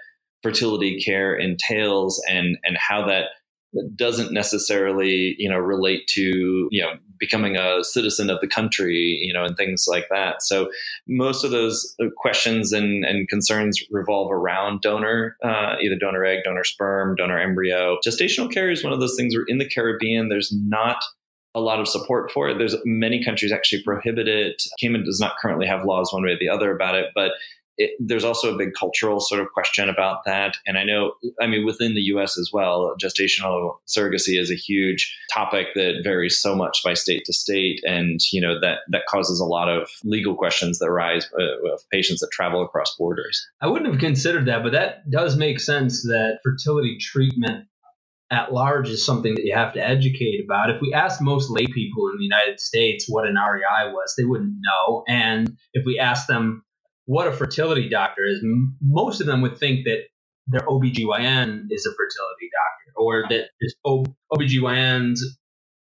fertility 0.43 1.01
care 1.01 1.33
entails 1.35 2.21
and, 2.29 2.57
and 2.63 2.77
how 2.77 3.05
that 3.07 3.29
doesn't 3.95 4.31
necessarily 4.31 5.35
you 5.37 5.49
know 5.49 5.57
relate 5.57 6.05
to 6.07 6.67
you 6.71 6.81
know 6.81 6.93
becoming 7.19 7.55
a 7.55 7.83
citizen 7.83 8.29
of 8.29 8.39
the 8.41 8.47
country 8.47 9.19
you 9.21 9.33
know 9.33 9.43
and 9.43 9.57
things 9.57 9.85
like 9.87 10.05
that 10.09 10.35
so 10.41 10.69
most 11.07 11.43
of 11.43 11.51
those 11.51 11.95
uh, 11.99 12.05
questions 12.17 12.71
and, 12.71 13.03
and 13.03 13.27
concerns 13.29 13.81
revolve 13.89 14.31
around 14.31 14.81
donor 14.81 15.35
uh, 15.43 15.75
either 15.81 15.95
donor 15.99 16.23
egg 16.23 16.39
donor 16.43 16.63
sperm 16.63 17.15
donor 17.15 17.39
embryo 17.39 17.97
gestational 18.05 18.51
care 18.51 18.69
is 18.69 18.83
one 18.83 18.93
of 18.93 18.99
those 18.99 19.15
things 19.17 19.35
where 19.35 19.45
in 19.47 19.57
the 19.57 19.69
caribbean 19.69 20.29
there's 20.29 20.53
not 20.53 20.97
a 21.55 21.61
lot 21.61 21.79
of 21.79 21.87
support 21.87 22.31
for 22.31 22.49
it. 22.49 22.57
There's 22.57 22.75
many 22.83 23.23
countries 23.23 23.51
actually 23.51 23.83
prohibit 23.83 24.27
it. 24.27 24.63
Cayman 24.79 25.03
does 25.03 25.19
not 25.19 25.35
currently 25.39 25.67
have 25.67 25.85
laws 25.85 26.11
one 26.11 26.23
way 26.23 26.31
or 26.31 26.37
the 26.39 26.49
other 26.49 26.75
about 26.75 26.95
it, 26.95 27.11
but 27.13 27.33
it, 27.77 27.91
there's 27.99 28.23
also 28.23 28.53
a 28.53 28.57
big 28.57 28.73
cultural 28.77 29.19
sort 29.19 29.41
of 29.41 29.47
question 29.53 29.89
about 29.89 30.25
that. 30.25 30.55
And 30.65 30.77
I 30.77 30.83
know, 30.83 31.13
I 31.41 31.47
mean, 31.47 31.65
within 31.65 31.95
the 31.95 32.01
US 32.01 32.37
as 32.37 32.49
well, 32.53 32.93
gestational 33.01 33.75
surrogacy 33.87 34.39
is 34.39 34.51
a 34.51 34.55
huge 34.55 35.15
topic 35.33 35.67
that 35.75 36.01
varies 36.03 36.39
so 36.39 36.55
much 36.55 36.81
by 36.83 36.93
state 36.93 37.23
to 37.25 37.33
state. 37.33 37.81
And, 37.83 38.19
you 38.31 38.41
know, 38.41 38.59
that, 38.59 38.79
that 38.89 39.05
causes 39.09 39.39
a 39.39 39.45
lot 39.45 39.69
of 39.69 39.89
legal 40.03 40.35
questions 40.35 40.79
that 40.79 40.87
arise 40.87 41.27
uh, 41.39 41.73
of 41.73 41.81
patients 41.91 42.21
that 42.21 42.29
travel 42.31 42.63
across 42.63 42.95
borders. 42.97 43.45
I 43.61 43.67
wouldn't 43.67 43.91
have 43.91 43.99
considered 43.99 44.47
that, 44.47 44.63
but 44.63 44.73
that 44.73 45.09
does 45.09 45.35
make 45.35 45.59
sense 45.59 46.03
that 46.03 46.39
fertility 46.43 46.97
treatment 46.99 47.67
at 48.31 48.51
large 48.51 48.89
is 48.89 49.05
something 49.05 49.35
that 49.35 49.45
you 49.45 49.53
have 49.53 49.73
to 49.73 49.85
educate 49.85 50.43
about. 50.43 50.71
If 50.71 50.81
we 50.81 50.93
asked 50.93 51.21
most 51.21 51.51
lay 51.51 51.67
people 51.67 52.09
in 52.09 52.17
the 52.17 52.23
United 52.23 52.59
States 52.59 53.05
what 53.07 53.27
an 53.27 53.35
REI 53.35 53.91
was, 53.91 54.15
they 54.17 54.23
wouldn't 54.23 54.55
know. 54.59 55.03
And 55.07 55.55
if 55.73 55.85
we 55.85 55.99
asked 55.99 56.27
them 56.27 56.63
what 57.05 57.27
a 57.27 57.31
fertility 57.31 57.89
doctor 57.89 58.25
is, 58.25 58.43
most 58.81 59.21
of 59.21 59.27
them 59.27 59.41
would 59.41 59.57
think 59.57 59.85
that 59.85 60.03
their 60.47 60.61
OBGYN 60.61 61.67
is 61.69 61.85
a 61.85 61.91
fertility 61.91 62.49
doctor 62.51 62.93
or 62.95 63.25
that 63.29 63.49
just 63.61 63.75
o- 63.85 64.05
OBGYNs 64.33 65.19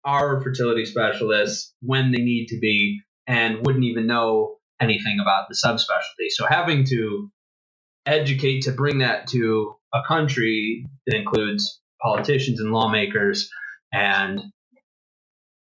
are 0.05 0.41
fertility 0.43 0.85
specialists 0.85 1.75
when 1.81 2.12
they 2.12 2.23
need 2.23 2.47
to 2.47 2.59
be 2.59 3.01
and 3.27 3.67
wouldn't 3.67 3.85
even 3.85 4.07
know 4.07 4.57
anything 4.81 5.19
about 5.21 5.49
the 5.49 5.57
subspecialty. 5.64 6.29
So 6.31 6.47
having 6.47 6.85
to 6.87 7.31
educate 8.07 8.62
to 8.62 8.73
bring 8.73 8.99
that 8.99 9.27
to 9.29 9.75
a 9.93 10.01
country 10.07 10.87
that 11.07 11.17
includes 11.17 11.81
politicians 12.01 12.61
and 12.61 12.71
lawmakers 12.71 13.51
and 13.93 14.41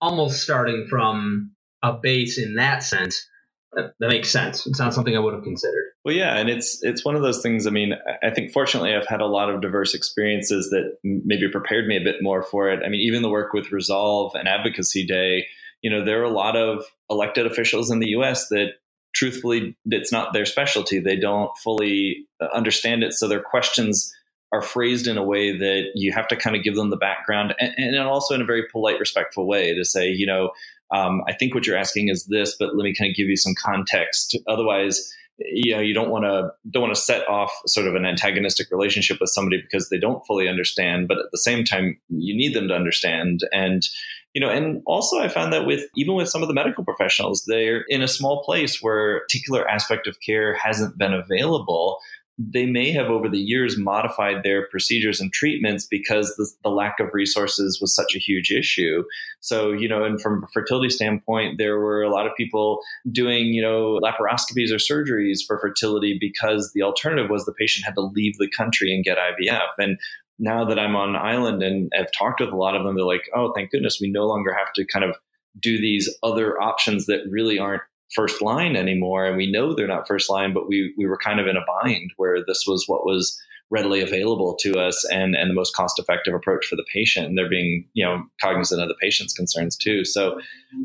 almost 0.01 0.43
starting 0.43 0.87
from 0.89 1.53
a 1.83 1.93
base 1.93 2.39
in 2.39 2.55
that 2.55 2.83
sense 2.83 3.27
that, 3.75 3.95
that, 4.01 4.09
makes 4.09 4.31
sense. 4.31 4.67
It's 4.67 4.79
not 4.79 4.95
something 4.95 5.17
I 5.17 5.21
would 5.21 5.35
have 5.35 5.43
considered. 5.43 5.93
Well, 6.05 6.15
yeah, 6.15 6.37
and 6.37 6.49
it's 6.49 6.79
it's 6.83 7.05
one 7.05 7.15
of 7.15 7.23
those 7.23 7.43
things. 7.43 7.67
I 7.67 7.71
mean, 7.71 7.95
I 8.23 8.31
think 8.31 8.53
fortunately 8.53 8.95
I've 8.95 9.07
had 9.07 9.21
a 9.21 9.27
lot 9.27 9.51
of 9.51 9.61
diverse 9.61 9.95
experiences 9.95 10.71
that 10.71 10.97
maybe 11.05 11.49
prepared 11.49 11.87
me 11.87 11.97
a 11.97 12.05
bit 12.05 12.17
more 12.21 12.43
for 12.43 12.69
it. 12.69 12.81
I 12.85 12.89
mean, 12.89 13.01
even 13.01 13.23
the 13.23 13.29
work 13.29 13.53
with 13.53 13.73
Resolve 13.73 14.35
and 14.35 14.49
Advocacy 14.49 15.07
Day, 15.07 15.47
you 15.83 15.91
know, 15.91 16.05
there 16.05 16.21
are 16.21 16.25
a 16.25 16.31
lot 16.31 16.57
of 16.57 16.85
elected 17.09 17.47
officials 17.47 17.91
in 17.91 18.01
the 18.01 18.09
U.S. 18.09 18.49
that 18.49 18.75
truthfully 19.15 19.77
it's 19.87 20.13
not 20.13 20.33
their 20.33 20.47
specialty. 20.47 20.99
They 20.99 21.17
don't 21.17 21.51
fully 21.59 22.27
uh, 22.41 22.49
understand 22.55 23.05
it, 23.05 23.13
so 23.13 23.29
their 23.29 23.43
questions 23.43 24.15
are 24.53 24.63
phrased 24.63 25.07
in 25.07 25.17
a 25.17 25.23
way 25.23 25.57
that 25.57 25.93
you 25.95 26.13
have 26.13 26.27
to 26.29 26.37
kind 26.37 26.57
of 26.57 26.65
give 26.65 26.75
them 26.75 26.91
the 26.91 26.97
background 26.97 27.55
and, 27.61 27.73
and 27.77 27.97
also 27.99 28.35
in 28.35 28.43
a 28.43 28.45
very 28.45 28.65
polite, 28.73 28.99
respectful 28.99 29.47
way 29.47 29.73
to 29.75 29.85
say, 29.85 30.09
you 30.09 30.27
know, 30.27 30.51
um, 30.93 31.23
I 31.29 31.33
think 31.33 31.55
what 31.55 31.67
you're 31.67 31.77
asking 31.77 32.09
is 32.09 32.27
this, 32.27 32.57
but 32.59 32.75
let 32.75 32.85
me 32.85 32.95
kind 32.95 33.11
of 33.11 33.17
give 33.17 33.29
you 33.29 33.37
some 33.37 33.55
context. 33.63 34.37
Otherwise, 34.49 35.13
you 35.39 35.75
know, 35.75 35.81
you 35.81 35.95
don't 35.95 36.11
want 36.11 36.25
to 36.25 36.51
don't 36.71 36.83
want 36.83 36.95
to 36.95 37.01
set 37.01 37.27
off 37.29 37.51
sort 37.67 37.87
of 37.87 37.95
an 37.95 38.05
antagonistic 38.05 38.71
relationship 38.71 39.19
with 39.21 39.31
somebody 39.31 39.61
because 39.61 39.89
they 39.89 39.99
don't 39.99 40.25
fully 40.27 40.49
understand. 40.49 41.09
But 41.09 41.19
at 41.19 41.31
the 41.33 41.39
same 41.39 41.65
time, 41.65 41.99
you 42.09 42.37
need 42.37 42.55
them 42.55 42.69
to 42.69 42.75
understand. 42.75 43.41
And 43.53 43.89
you 44.35 44.41
know, 44.41 44.51
and 44.51 44.83
also 44.87 45.19
I 45.19 45.29
found 45.29 45.53
that 45.53 45.67
with 45.67 45.85
even 45.97 46.15
with 46.15 46.29
some 46.29 46.43
of 46.43 46.49
the 46.49 46.55
medical 46.55 46.85
professionals, 46.85 47.45
they're 47.47 47.85
in 47.89 48.03
a 48.03 48.09
small 48.09 48.45
place 48.45 48.81
where 48.81 49.17
a 49.17 49.21
particular 49.21 49.69
aspect 49.69 50.07
of 50.07 50.21
care 50.21 50.55
hasn't 50.55 50.99
been 50.99 51.15
available 51.15 51.99
they 52.43 52.65
may 52.65 52.91
have 52.91 53.09
over 53.09 53.29
the 53.29 53.39
years 53.39 53.77
modified 53.77 54.43
their 54.43 54.67
procedures 54.69 55.21
and 55.21 55.31
treatments 55.31 55.87
because 55.87 56.35
the, 56.37 56.51
the, 56.63 56.71
lack 56.71 56.99
of 56.99 57.13
resources 57.13 57.79
was 57.83 57.95
such 57.95 58.15
a 58.17 58.19
huge 58.19 58.51
issue. 58.51 59.05
So, 59.41 59.73
you 59.73 59.87
know, 59.87 60.05
and 60.05 60.19
from 60.21 60.43
a 60.43 60.47
fertility 60.47 60.89
standpoint, 60.89 61.59
there 61.59 61.79
were 61.79 62.03
a 62.03 62.09
lot 62.09 62.27
of 62.27 62.33
people 62.37 62.81
doing, 63.13 63.49
you 63.49 63.61
know, 63.61 64.01
laparoscopies 64.03 64.73
or 64.73 64.77
surgeries 64.77 65.41
for 65.47 65.59
fertility 65.59 66.17
because 66.19 66.73
the 66.73 66.83
alternative 66.83 67.29
was 67.29 67.45
the 67.45 67.53
patient 67.53 67.85
had 67.85 67.95
to 67.97 68.01
leave 68.01 68.39
the 68.39 68.51
country 68.57 68.95
and 68.95 69.05
get 69.05 69.19
IVF. 69.19 69.69
And 69.79 69.99
now 70.39 70.65
that 70.65 70.79
I'm 70.79 70.97
on 70.97 71.17
island 71.17 71.63
and 71.63 71.93
have 71.95 72.11
talked 72.17 72.41
with 72.41 72.51
a 72.51 72.57
lot 72.57 72.75
of 72.75 72.85
them, 72.85 72.97
they're 72.97 73.05
like, 73.05 73.29
oh, 73.37 73.53
thank 73.55 73.71
goodness 73.71 74.01
we 74.01 74.11
no 74.11 74.27
longer 74.27 74.55
have 74.55 74.73
to 74.75 74.87
kind 74.87 75.05
of 75.05 75.15
do 75.61 75.79
these 75.79 76.09
other 76.23 76.59
options 76.59 77.05
that 77.07 77.27
really 77.29 77.59
aren't 77.59 77.83
first 78.15 78.43
line 78.43 78.77
anymore. 78.77 79.27
And 79.27 79.37
we 79.37 79.51
know 79.51 79.75
they're 79.75 79.87
not 79.87 80.09
first 80.09 80.29
line, 80.31 80.53
but 80.53 80.69
we, 80.69 80.95
we 80.99 81.07
were 81.07 81.19
kind 81.19 81.41
of 81.41 81.47
in 81.47 81.57
a 81.57 81.65
bind 81.83 82.13
where 82.17 82.45
this 82.45 82.65
was 82.67 82.85
what 82.87 83.05
was 83.05 83.41
readily 83.71 84.01
available 84.01 84.57
to 84.61 84.81
us 84.81 85.07
and, 85.13 85.37
and 85.37 85.49
the 85.49 85.55
most 85.55 85.77
cost 85.77 85.99
effective 85.99 86.35
approach 86.35 86.67
for 86.67 86.75
the 86.75 86.85
patient. 86.93 87.27
And 87.27 87.39
they're 87.39 87.49
being, 87.49 87.87
you 87.93 88.05
know, 88.05 88.25
cognizant 88.41 88.83
of 88.83 88.89
the 88.89 88.97
patient's 89.01 89.33
concerns 89.33 89.77
too. 89.77 90.05
So, 90.05 90.41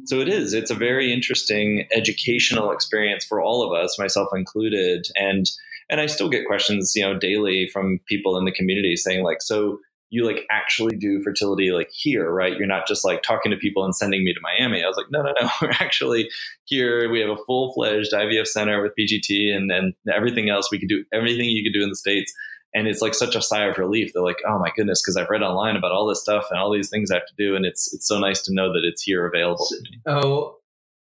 so 0.05 0.19
it 0.19 0.29
is, 0.29 0.53
it's 0.53 0.69
a 0.69 0.75
very 0.75 1.11
interesting 1.11 1.87
educational 1.91 2.71
experience 2.71 3.25
for 3.25 3.41
all 3.41 3.63
of 3.63 3.73
us, 3.73 3.97
myself 3.97 4.29
included. 4.35 5.07
And, 5.15 5.49
and 5.89 5.99
I 5.99 6.05
still 6.05 6.29
get 6.29 6.45
questions, 6.45 6.93
you 6.95 7.03
know, 7.03 7.17
daily 7.17 7.67
from 7.73 7.99
people 8.05 8.37
in 8.37 8.45
the 8.45 8.51
community 8.51 8.95
saying 8.95 9.23
like, 9.23 9.41
so 9.41 9.79
you 10.09 10.25
like 10.25 10.45
actually 10.51 10.95
do 10.95 11.21
fertility 11.23 11.71
like 11.71 11.89
here, 11.91 12.31
right? 12.31 12.57
You're 12.57 12.67
not 12.67 12.87
just 12.87 13.03
like 13.03 13.23
talking 13.23 13.51
to 13.51 13.57
people 13.57 13.83
and 13.83 13.95
sending 13.95 14.23
me 14.23 14.33
to 14.33 14.39
Miami. 14.41 14.83
I 14.83 14.87
was 14.87 14.97
like, 14.97 15.07
no, 15.09 15.21
no, 15.21 15.33
no. 15.39 15.49
We're 15.61 15.71
actually 15.71 16.29
here. 16.65 17.09
We 17.09 17.19
have 17.19 17.29
a 17.29 17.43
full 17.47 17.73
fledged 17.73 18.13
IVF 18.13 18.47
center 18.47 18.81
with 18.81 18.93
PGT 18.99 19.55
and, 19.55 19.71
and 19.71 19.93
everything 20.13 20.49
else. 20.49 20.69
We 20.71 20.79
can 20.79 20.87
do 20.87 21.03
everything 21.13 21.49
you 21.49 21.63
can 21.63 21.73
do 21.73 21.83
in 21.83 21.89
the 21.89 21.95
States. 21.95 22.33
And 22.73 22.87
it's 22.87 23.01
like 23.01 23.13
such 23.13 23.35
a 23.35 23.41
sigh 23.41 23.65
of 23.65 23.77
relief. 23.77 24.11
They're 24.13 24.23
like, 24.23 24.41
oh 24.47 24.59
my 24.59 24.69
goodness, 24.75 25.01
because 25.01 25.15
I've 25.15 25.29
read 25.29 25.41
online 25.41 25.77
about 25.77 25.91
all 25.91 26.07
this 26.07 26.21
stuff 26.21 26.47
and 26.51 26.59
all 26.59 26.71
these 26.71 26.89
things 26.89 27.09
I 27.09 27.15
have 27.15 27.27
to 27.27 27.33
do. 27.37 27.55
And 27.55 27.65
it's 27.65 27.93
it's 27.93 28.07
so 28.07 28.19
nice 28.19 28.41
to 28.43 28.53
know 28.53 28.73
that 28.73 28.83
it's 28.83 29.01
here 29.01 29.25
available 29.25 29.65
to 29.65 29.81
me. 29.81 30.01
Oh, 30.05 30.57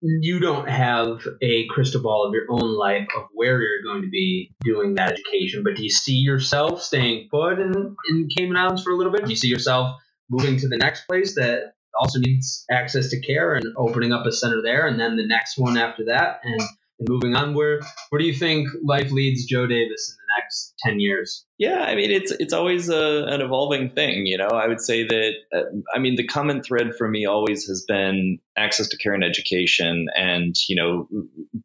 you 0.01 0.39
don't 0.39 0.69
have 0.69 1.27
a 1.41 1.67
crystal 1.67 2.01
ball 2.01 2.25
of 2.25 2.33
your 2.33 2.45
own 2.49 2.77
life 2.77 3.07
of 3.17 3.25
where 3.33 3.61
you're 3.61 3.83
going 3.83 4.01
to 4.01 4.09
be 4.09 4.51
doing 4.63 4.95
that 4.95 5.11
education, 5.11 5.63
but 5.63 5.75
do 5.75 5.83
you 5.83 5.89
see 5.89 6.15
yourself 6.15 6.81
staying 6.81 7.27
put 7.29 7.59
in, 7.59 7.95
in 8.09 8.29
Cayman 8.35 8.55
Islands 8.55 8.83
for 8.83 8.91
a 8.91 8.95
little 8.95 9.11
bit? 9.11 9.25
Do 9.25 9.29
you 9.29 9.35
see 9.35 9.49
yourself 9.49 9.97
moving 10.29 10.57
to 10.57 10.67
the 10.67 10.77
next 10.77 11.05
place 11.07 11.35
that 11.35 11.73
also 11.99 12.19
needs 12.19 12.65
access 12.71 13.09
to 13.09 13.19
care 13.19 13.55
and 13.55 13.65
opening 13.77 14.13
up 14.13 14.25
a 14.25 14.31
center 14.31 14.61
there, 14.61 14.87
and 14.87 14.99
then 14.99 15.17
the 15.17 15.27
next 15.27 15.57
one 15.57 15.77
after 15.77 16.05
that, 16.05 16.39
and 16.43 16.61
moving 17.07 17.35
on, 17.35 17.53
where 17.53 17.79
where 18.09 18.19
do 18.19 18.25
you 18.25 18.33
think 18.33 18.67
life 18.83 19.11
leads 19.11 19.45
Joe 19.45 19.67
Davis 19.67 20.09
in 20.09 20.15
the 20.15 20.41
next 20.41 20.73
ten 20.79 20.99
years? 20.99 21.45
Yeah, 21.57 21.83
I 21.83 21.95
mean 21.95 22.11
it's 22.11 22.31
it's 22.31 22.53
always 22.53 22.89
a, 22.89 23.25
an 23.27 23.41
evolving 23.41 23.89
thing. 23.89 24.25
You 24.25 24.37
know, 24.37 24.47
I 24.47 24.67
would 24.67 24.81
say 24.81 25.05
that 25.05 25.33
uh, 25.53 25.63
I 25.93 25.99
mean 25.99 26.15
the 26.15 26.27
common 26.27 26.61
thread 26.61 26.95
for 26.97 27.07
me 27.07 27.25
always 27.25 27.65
has 27.65 27.83
been 27.87 28.39
access 28.57 28.87
to 28.89 28.97
care 28.97 29.13
and 29.13 29.23
education, 29.23 30.07
and 30.15 30.55
you 30.67 30.75
know 30.75 31.07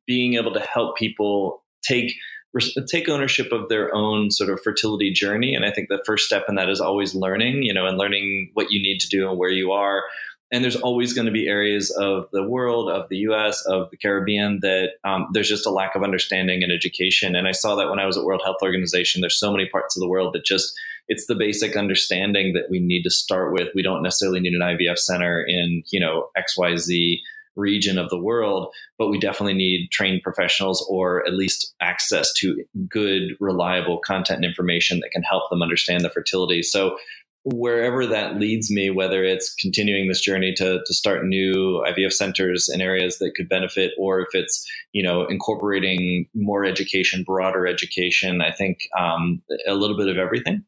being 0.07 0.35
able 0.35 0.53
to 0.53 0.61
help 0.61 0.97
people 0.97 1.63
take 1.83 2.15
take 2.89 3.09
ownership 3.09 3.51
of 3.53 3.69
their 3.69 3.93
own 3.95 4.31
sort 4.31 4.49
of 4.49 4.61
fertility 4.63 5.13
journey 5.13 5.57
and 5.57 5.65
i 5.65 5.73
think 5.73 5.89
the 5.89 6.03
first 6.07 6.25
step 6.25 6.45
in 6.49 6.55
that 6.55 6.69
is 6.69 6.81
always 6.81 7.13
learning 7.13 7.65
you 7.65 7.75
know 7.75 7.85
and 7.85 7.99
learning 7.99 8.49
what 8.55 8.71
you 8.71 8.81
need 8.81 9.01
to 9.01 9.09
do 9.09 9.29
and 9.29 9.39
where 9.39 9.51
you 9.51 9.73
are 9.73 10.05
and 10.55 10.63
there's 10.63 10.77
always 10.77 11.13
going 11.13 11.27
to 11.27 11.33
be 11.33 11.49
areas 11.49 11.91
of 11.91 12.31
the 12.31 12.45
world, 12.45 12.89
of 12.89 13.09
the 13.09 13.17
U.S., 13.17 13.61
of 13.67 13.91
the 13.91 13.97
Caribbean 13.97 14.61
that 14.63 14.93
um, 15.03 15.27
there's 15.33 15.49
just 15.49 15.67
a 15.67 15.71
lack 15.71 15.97
of 15.97 16.05
understanding 16.05 16.63
and 16.63 16.71
education. 16.71 17.35
And 17.35 17.49
I 17.49 17.51
saw 17.51 17.75
that 17.75 17.91
when 17.91 17.99
I 17.99 18.07
was 18.07 18.17
at 18.17 18.23
World 18.23 18.41
Health 18.45 18.59
Organization. 18.63 19.21
There's 19.21 19.37
so 19.37 19.51
many 19.51 19.69
parts 19.69 19.97
of 19.97 20.01
the 20.01 20.09
world 20.09 20.33
that 20.33 20.45
just 20.45 20.73
it's 21.09 21.27
the 21.27 21.35
basic 21.35 21.77
understanding 21.77 22.53
that 22.53 22.71
we 22.71 22.79
need 22.79 23.03
to 23.03 23.11
start 23.11 23.53
with. 23.53 23.69
We 23.75 23.83
don't 23.83 24.05
necessarily 24.05 24.39
need 24.39 24.55
an 24.55 24.61
IVF 24.61 24.97
center 24.97 25.43
in 25.43 25.83
you 25.91 25.99
know 25.99 26.29
X 26.37 26.57
Y 26.57 26.77
Z 26.77 27.21
region 27.57 27.99
of 27.99 28.09
the 28.11 28.19
world, 28.19 28.73
but 28.97 29.09
we 29.09 29.19
definitely 29.19 29.55
need 29.55 29.91
trained 29.91 30.23
professionals 30.23 30.85
or 30.89 31.27
at 31.27 31.35
least 31.35 31.75
access 31.81 32.33
to 32.35 32.65
good, 32.89 33.37
reliable 33.41 33.99
content 33.99 34.39
and 34.39 34.45
information 34.45 35.01
that 35.01 35.11
can 35.11 35.23
help 35.23 35.49
them 35.51 35.63
understand 35.63 36.05
the 36.05 36.11
fertility. 36.11 36.63
So 36.63 36.97
wherever 37.45 38.07
that 38.07 38.39
leads 38.39 38.71
me, 38.71 38.91
whether 38.91 39.23
it's 39.23 39.55
continuing 39.55 40.09
this 40.09 40.21
journey 40.21 40.55
to, 40.57 40.81
to 40.85 40.95
start 40.95 41.27
new 41.27 41.85
IVF 41.87 42.13
centers 42.13 42.71
in 42.73 42.81
areas 42.81 43.19
that 43.19 43.33
could 43.37 43.49
benefit, 43.49 43.93
or 43.99 44.21
if 44.21 44.29
it's, 44.33 44.67
you 44.93 45.03
know, 45.03 45.27
incorporating 45.27 46.27
more 46.35 46.65
education, 46.65 47.23
broader 47.23 47.67
education, 47.67 48.41
I 48.41 48.51
think 48.51 48.79
um, 48.99 49.43
a 49.69 49.75
little 49.75 49.97
bit 49.97 50.09
of 50.09 50.17
everything. 50.17 50.65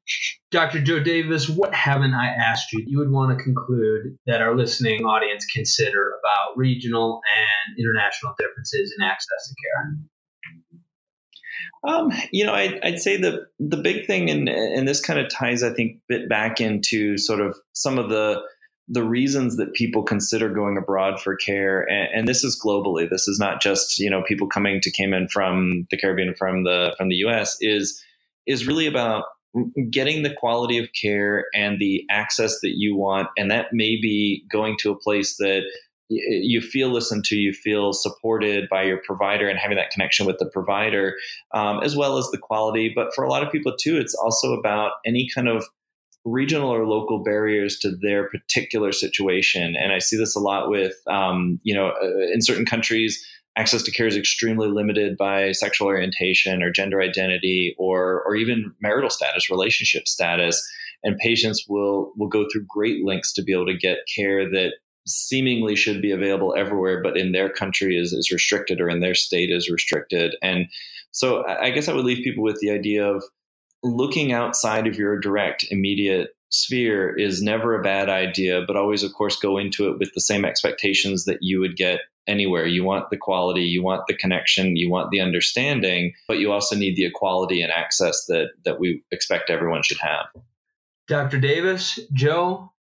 Dr. 0.50 0.80
Joe 0.80 1.00
Davis, 1.00 1.48
what 1.48 1.74
haven't 1.74 2.14
I 2.14 2.26
asked 2.28 2.72
you 2.72 2.84
you 2.86 2.98
would 2.98 3.10
want 3.10 3.36
to 3.36 3.42
conclude 3.42 4.16
that 4.26 4.42
our 4.42 4.56
listening 4.56 5.04
audience 5.04 5.44
consider 5.46 6.12
about 6.20 6.56
regional 6.56 7.20
and 7.36 7.78
international 7.78 8.34
differences 8.38 8.94
in 8.96 9.04
access 9.04 9.48
to 9.48 9.54
care? 9.54 9.96
Um, 11.84 12.12
you 12.32 12.44
know, 12.44 12.52
I, 12.52 12.78
would 12.84 13.00
say 13.00 13.16
the 13.16 13.46
the 13.58 13.76
big 13.76 14.06
thing, 14.06 14.30
and 14.30 14.48
and 14.48 14.86
this 14.86 15.00
kind 15.00 15.18
of 15.18 15.30
ties, 15.30 15.62
I 15.62 15.70
think, 15.70 15.98
bit 16.08 16.28
back 16.28 16.60
into 16.60 17.16
sort 17.18 17.40
of 17.40 17.56
some 17.72 17.98
of 17.98 18.08
the 18.08 18.42
the 18.88 19.02
reasons 19.02 19.56
that 19.56 19.74
people 19.74 20.04
consider 20.04 20.48
going 20.48 20.76
abroad 20.76 21.20
for 21.20 21.34
care, 21.34 21.82
and, 21.90 22.08
and, 22.14 22.28
this 22.28 22.44
is 22.44 22.60
globally. 22.64 23.10
This 23.10 23.26
is 23.26 23.38
not 23.38 23.60
just 23.60 23.98
you 23.98 24.10
know 24.10 24.22
people 24.22 24.46
coming 24.46 24.80
to 24.80 24.90
Cayman 24.90 25.28
from 25.28 25.86
the 25.90 25.96
Caribbean 25.96 26.34
from 26.34 26.64
the 26.64 26.94
from 26.96 27.08
the 27.08 27.16
U.S. 27.16 27.56
is 27.60 28.02
is 28.46 28.66
really 28.66 28.86
about 28.86 29.24
getting 29.90 30.22
the 30.22 30.34
quality 30.34 30.78
of 30.78 30.88
care 31.00 31.46
and 31.54 31.78
the 31.78 32.04
access 32.10 32.60
that 32.60 32.74
you 32.76 32.96
want. 32.96 33.28
And 33.36 33.50
that 33.50 33.66
may 33.72 33.96
be 34.00 34.44
going 34.50 34.76
to 34.80 34.90
a 34.90 34.98
place 34.98 35.36
that 35.36 35.62
you 36.08 36.60
feel 36.60 36.88
listened 36.90 37.24
to, 37.24 37.36
you 37.36 37.52
feel 37.52 37.92
supported 37.92 38.68
by 38.68 38.82
your 38.84 39.00
provider, 39.04 39.48
and 39.48 39.58
having 39.58 39.76
that 39.76 39.90
connection 39.90 40.26
with 40.26 40.38
the 40.38 40.46
provider, 40.46 41.14
um, 41.52 41.82
as 41.82 41.96
well 41.96 42.16
as 42.18 42.28
the 42.30 42.38
quality. 42.38 42.92
But 42.94 43.14
for 43.14 43.24
a 43.24 43.28
lot 43.28 43.42
of 43.42 43.50
people 43.50 43.74
too, 43.76 43.96
it's 43.96 44.14
also 44.14 44.52
about 44.52 44.92
any 45.04 45.28
kind 45.34 45.48
of 45.48 45.64
regional 46.24 46.70
or 46.70 46.86
local 46.86 47.22
barriers 47.22 47.78
to 47.78 47.96
their 48.02 48.28
particular 48.28 48.92
situation. 48.92 49.76
And 49.76 49.92
I 49.92 49.98
see 49.98 50.16
this 50.16 50.34
a 50.34 50.40
lot 50.40 50.68
with, 50.68 50.94
um, 51.06 51.60
you 51.62 51.74
know, 51.74 51.88
uh, 52.02 52.32
in 52.32 52.42
certain 52.42 52.66
countries, 52.66 53.24
access 53.56 53.82
to 53.82 53.90
care 53.90 54.06
is 54.06 54.16
extremely 54.16 54.68
limited 54.68 55.16
by 55.16 55.52
sexual 55.52 55.88
orientation 55.88 56.62
or 56.62 56.70
gender 56.70 57.00
identity 57.00 57.74
or 57.78 58.22
or 58.26 58.36
even 58.36 58.74
marital 58.80 59.10
status, 59.10 59.50
relationship 59.50 60.06
status. 60.06 60.62
And 61.04 61.16
patients 61.18 61.64
will 61.68 62.12
will 62.16 62.28
go 62.28 62.46
through 62.52 62.64
great 62.68 63.04
lengths 63.04 63.32
to 63.34 63.42
be 63.42 63.52
able 63.52 63.66
to 63.66 63.76
get 63.76 63.98
care 64.14 64.50
that 64.50 64.74
seemingly 65.06 65.76
should 65.76 66.02
be 66.02 66.10
available 66.10 66.54
everywhere, 66.56 67.02
but 67.02 67.16
in 67.16 67.32
their 67.32 67.48
country 67.48 67.96
is, 67.96 68.12
is 68.12 68.30
restricted 68.30 68.80
or 68.80 68.88
in 68.88 69.00
their 69.00 69.14
state 69.14 69.50
is 69.50 69.70
restricted. 69.70 70.36
And 70.42 70.66
so 71.12 71.46
I 71.46 71.70
guess 71.70 71.88
I 71.88 71.94
would 71.94 72.04
leave 72.04 72.24
people 72.24 72.42
with 72.42 72.60
the 72.60 72.70
idea 72.70 73.06
of 73.06 73.24
looking 73.82 74.32
outside 74.32 74.86
of 74.86 74.96
your 74.96 75.18
direct, 75.18 75.66
immediate 75.70 76.30
sphere 76.50 77.16
is 77.16 77.42
never 77.42 77.78
a 77.78 77.82
bad 77.82 78.08
idea, 78.08 78.62
but 78.66 78.76
always, 78.76 79.02
of 79.02 79.12
course, 79.14 79.36
go 79.38 79.58
into 79.58 79.88
it 79.88 79.98
with 79.98 80.12
the 80.14 80.20
same 80.20 80.44
expectations 80.44 81.24
that 81.24 81.38
you 81.40 81.60
would 81.60 81.76
get 81.76 82.00
anywhere. 82.26 82.66
You 82.66 82.84
want 82.84 83.10
the 83.10 83.16
quality, 83.16 83.62
you 83.62 83.82
want 83.82 84.06
the 84.08 84.16
connection, 84.16 84.76
you 84.76 84.90
want 84.90 85.10
the 85.10 85.20
understanding, 85.20 86.12
but 86.28 86.38
you 86.38 86.52
also 86.52 86.76
need 86.76 86.96
the 86.96 87.04
equality 87.04 87.62
and 87.62 87.72
access 87.72 88.26
that 88.26 88.50
that 88.64 88.80
we 88.80 89.02
expect 89.10 89.50
everyone 89.50 89.82
should 89.82 89.98
have. 89.98 90.26
Dr. 91.08 91.38
Davis, 91.38 92.00
Joe, 92.12 92.72